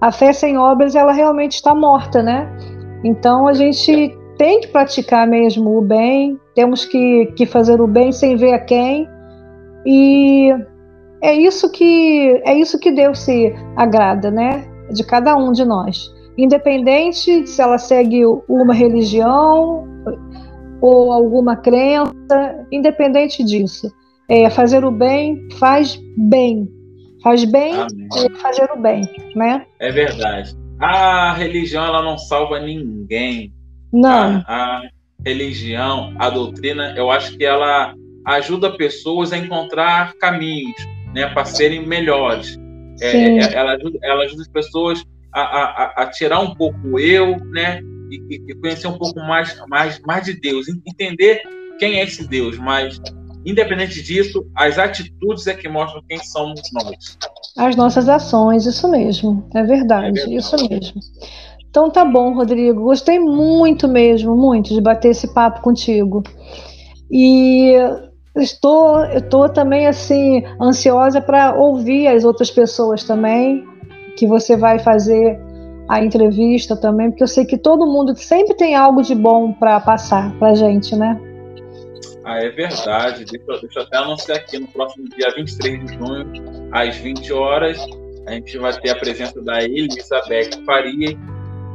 A 0.00 0.12
fé 0.12 0.32
sem 0.32 0.58
obras, 0.58 0.94
ela 0.94 1.12
realmente 1.12 1.52
está 1.52 1.74
morta, 1.74 2.22
né? 2.22 2.48
Então 3.02 3.46
a 3.46 3.52
gente 3.52 4.16
tem 4.36 4.60
que 4.60 4.68
praticar 4.68 5.26
mesmo 5.26 5.78
o 5.78 5.82
bem, 5.82 6.38
temos 6.54 6.84
que, 6.84 7.26
que 7.36 7.46
fazer 7.46 7.80
o 7.80 7.86
bem 7.86 8.12
sem 8.12 8.36
ver 8.36 8.52
a 8.54 8.58
quem. 8.58 9.08
E 9.86 10.50
é 11.22 11.32
isso 11.34 11.70
que 11.70 12.42
é 12.44 12.54
isso 12.54 12.78
que 12.78 12.90
Deus 12.90 13.20
se 13.20 13.54
agrada, 13.76 14.30
né? 14.30 14.64
De 14.90 15.04
cada 15.04 15.36
um 15.36 15.52
de 15.52 15.64
nós, 15.64 16.12
independente 16.36 17.46
se 17.46 17.62
ela 17.62 17.78
segue 17.78 18.22
uma 18.48 18.74
religião 18.74 19.86
ou 20.84 21.10
alguma 21.12 21.56
crença, 21.56 22.12
independente 22.70 23.42
disso, 23.42 23.90
é 24.28 24.50
fazer 24.50 24.84
o 24.84 24.90
bem 24.90 25.48
faz 25.58 25.98
bem, 26.14 26.68
faz 27.22 27.42
bem 27.46 27.74
é 27.74 28.38
fazer 28.38 28.68
o 28.70 28.76
bem, 28.76 29.08
né? 29.34 29.64
É 29.78 29.90
verdade. 29.90 30.54
A 30.78 31.32
religião 31.32 31.86
ela 31.86 32.02
não 32.02 32.18
salva 32.18 32.60
ninguém. 32.60 33.50
Não. 33.90 34.44
A, 34.46 34.46
a 34.46 34.82
religião, 35.24 36.14
a 36.18 36.28
doutrina, 36.28 36.92
eu 36.98 37.10
acho 37.10 37.34
que 37.38 37.46
ela 37.46 37.94
ajuda 38.26 38.76
pessoas 38.76 39.32
a 39.32 39.38
encontrar 39.38 40.12
caminhos, 40.20 40.76
né, 41.14 41.28
para 41.28 41.46
serem 41.46 41.86
melhores. 41.86 42.58
É, 43.00 43.38
é, 43.38 43.54
ela, 43.54 43.72
ajuda, 43.72 43.98
ela 44.02 44.24
ajuda 44.24 44.42
as 44.42 44.48
pessoas 44.48 45.02
a, 45.32 45.40
a, 45.40 46.02
a, 46.02 46.06
tirar 46.08 46.40
um 46.40 46.54
pouco 46.54 46.78
o 46.88 47.00
eu, 47.00 47.38
né, 47.46 47.80
e, 48.10 48.42
e, 48.48 48.54
conhecer 48.54 48.86
um 48.86 48.98
pouco 48.98 49.18
mais, 49.20 49.56
mais, 49.68 50.00
mais 50.00 50.24
de 50.24 50.34
Deus, 50.34 50.66
entender 50.68 51.42
quem 51.78 51.98
é 51.98 52.04
esse 52.04 52.26
Deus, 52.26 52.58
mas 52.58 53.00
independente 53.44 54.02
disso, 54.02 54.46
as 54.54 54.78
atitudes 54.78 55.46
é 55.46 55.54
que 55.54 55.68
mostram 55.68 56.02
quem 56.08 56.18
somos 56.18 56.60
nós. 56.72 57.18
As 57.56 57.76
nossas 57.76 58.08
ações, 58.08 58.66
isso 58.66 58.88
mesmo, 58.88 59.46
é 59.54 59.62
verdade, 59.62 60.06
é 60.06 60.12
verdade. 60.12 60.36
isso 60.36 60.56
mesmo. 60.68 61.00
Então 61.68 61.90
tá 61.90 62.04
bom, 62.04 62.32
Rodrigo. 62.34 62.84
Gostei 62.84 63.18
muito 63.18 63.88
mesmo, 63.88 64.36
muito 64.36 64.72
de 64.72 64.80
bater 64.80 65.10
esse 65.10 65.34
papo 65.34 65.60
contigo. 65.60 66.22
E 67.10 67.74
estou, 68.36 69.04
estou 69.06 69.48
também 69.48 69.86
assim 69.86 70.42
ansiosa 70.60 71.20
para 71.20 71.56
ouvir 71.56 72.06
as 72.06 72.24
outras 72.24 72.50
pessoas 72.50 73.04
também 73.04 73.66
que 74.16 74.26
você 74.26 74.56
vai 74.56 74.78
fazer 74.78 75.38
a 75.88 76.02
entrevista 76.02 76.76
também, 76.76 77.10
porque 77.10 77.22
eu 77.22 77.28
sei 77.28 77.44
que 77.44 77.58
todo 77.58 77.86
mundo 77.86 78.16
sempre 78.16 78.54
tem 78.54 78.74
algo 78.74 79.02
de 79.02 79.14
bom 79.14 79.52
para 79.52 79.78
passar 79.80 80.32
para 80.38 80.54
gente, 80.54 80.96
né? 80.96 81.20
Ah, 82.24 82.38
é 82.38 82.48
verdade. 82.48 83.24
Deixa, 83.26 83.60
deixa 83.60 83.78
eu 83.80 83.82
até 83.82 83.98
anunciar 83.98 84.38
aqui 84.38 84.58
no 84.58 84.66
próximo 84.68 85.08
dia 85.10 85.30
23 85.36 85.84
de 85.84 85.94
junho, 85.94 86.26
às 86.72 86.96
20 86.96 87.32
horas, 87.32 87.78
a 88.26 88.32
gente 88.32 88.56
vai 88.56 88.72
ter 88.80 88.90
a 88.90 88.96
presença 88.96 89.40
da 89.42 89.62
Elizabeth 89.62 90.64
Faria, 90.64 91.18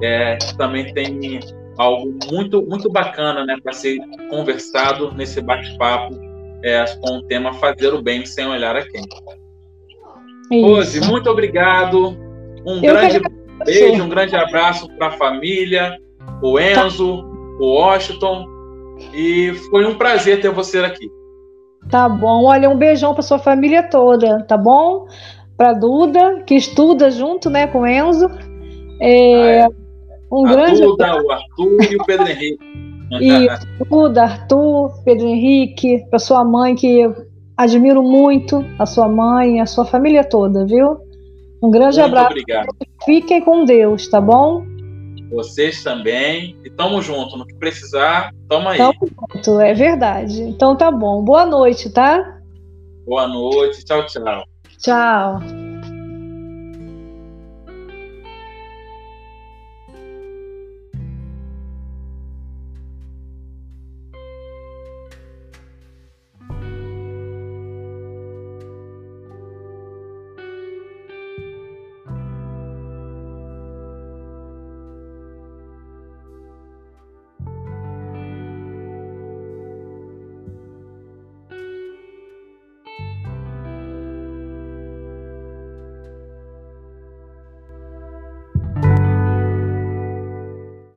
é, 0.01 0.37
que 0.37 0.57
também 0.57 0.91
tem 0.93 1.39
algo 1.77 2.17
muito, 2.31 2.61
muito 2.63 2.89
bacana 2.89 3.45
né, 3.45 3.55
para 3.63 3.73
ser 3.73 3.99
conversado 4.29 5.13
nesse 5.13 5.39
bate-papo 5.39 6.15
é, 6.63 6.83
com 6.99 7.17
o 7.17 7.23
tema 7.23 7.53
Fazer 7.53 7.93
o 7.93 8.01
Bem 8.01 8.25
Sem 8.25 8.47
Olhar 8.47 8.75
a 8.75 8.85
Quem. 8.85 9.03
Rose, 10.61 10.99
muito 11.07 11.29
obrigado. 11.29 12.17
Um 12.65 12.83
eu 12.83 12.95
grande 12.95 13.21
beijo, 13.65 14.03
um 14.03 14.09
grande 14.09 14.35
abraço 14.35 14.87
para 14.97 15.07
a 15.07 15.11
família, 15.11 15.97
o. 16.41 16.59
Enzo, 16.59 17.21
tá. 17.21 17.27
o 17.59 17.73
Washington 17.75 18.45
e 19.13 19.53
foi 19.69 19.85
um 19.85 19.95
prazer 19.95 20.41
ter 20.41 20.51
você 20.51 20.79
aqui. 20.79 21.09
Tá 21.89 22.07
bom. 22.07 22.45
Olha, 22.45 22.69
um 22.69 22.77
beijão 22.77 23.13
para 23.13 23.23
sua 23.23 23.39
família 23.39 23.83
toda, 23.83 24.43
tá 24.43 24.57
bom? 24.57 25.07
Para 25.57 25.73
Duda, 25.73 26.43
que 26.45 26.55
estuda 26.55 27.09
junto, 27.09 27.49
né, 27.49 27.67
com 27.67 27.87
Enzo. 27.87 28.29
É, 29.01 29.61
ah, 29.61 29.65
é. 29.65 29.67
Um 30.31 30.45
a 30.45 30.51
grande 30.51 30.81
Duda, 30.81 31.21
o 31.23 31.31
Arthur 31.31 31.91
e 31.91 31.95
o 31.95 32.05
Pedro 32.05 32.27
Henrique. 32.27 32.69
E 33.11 33.47
Duda, 33.89 34.21
Arthur, 34.21 34.91
Pedro 35.03 35.25
Henrique, 35.25 36.05
para 36.11 36.19
sua 36.19 36.45
mãe 36.45 36.75
que 36.75 37.11
admiro 37.57 38.03
muito 38.03 38.63
a 38.77 38.85
sua 38.85 39.09
mãe, 39.09 39.59
a 39.59 39.65
sua 39.65 39.83
família 39.83 40.23
toda, 40.23 40.63
viu? 40.63 40.95
Um 41.61 41.69
grande 41.69 41.99
muito 41.99 42.07
abraço. 42.07 42.31
Obrigado. 42.31 42.67
Fiquem 43.05 43.41
com 43.41 43.65
Deus, 43.65 44.07
tá 44.07 44.21
bom? 44.21 44.63
Vocês 45.31 45.83
também. 45.83 46.57
E 46.63 46.69
tamo 46.69 47.01
junto. 47.01 47.37
No 47.37 47.45
que 47.45 47.55
precisar, 47.55 48.33
tamo 48.47 48.69
aí. 48.69 48.77
Tamo 48.77 48.93
junto, 49.01 49.59
é 49.59 49.73
verdade. 49.73 50.41
Então 50.41 50.75
tá 50.75 50.89
bom. 50.89 51.23
Boa 51.23 51.45
noite, 51.45 51.89
tá? 51.89 52.39
Boa 53.05 53.27
noite. 53.27 53.83
Tchau, 53.85 54.05
tchau. 54.05 54.43
Tchau. 54.77 55.58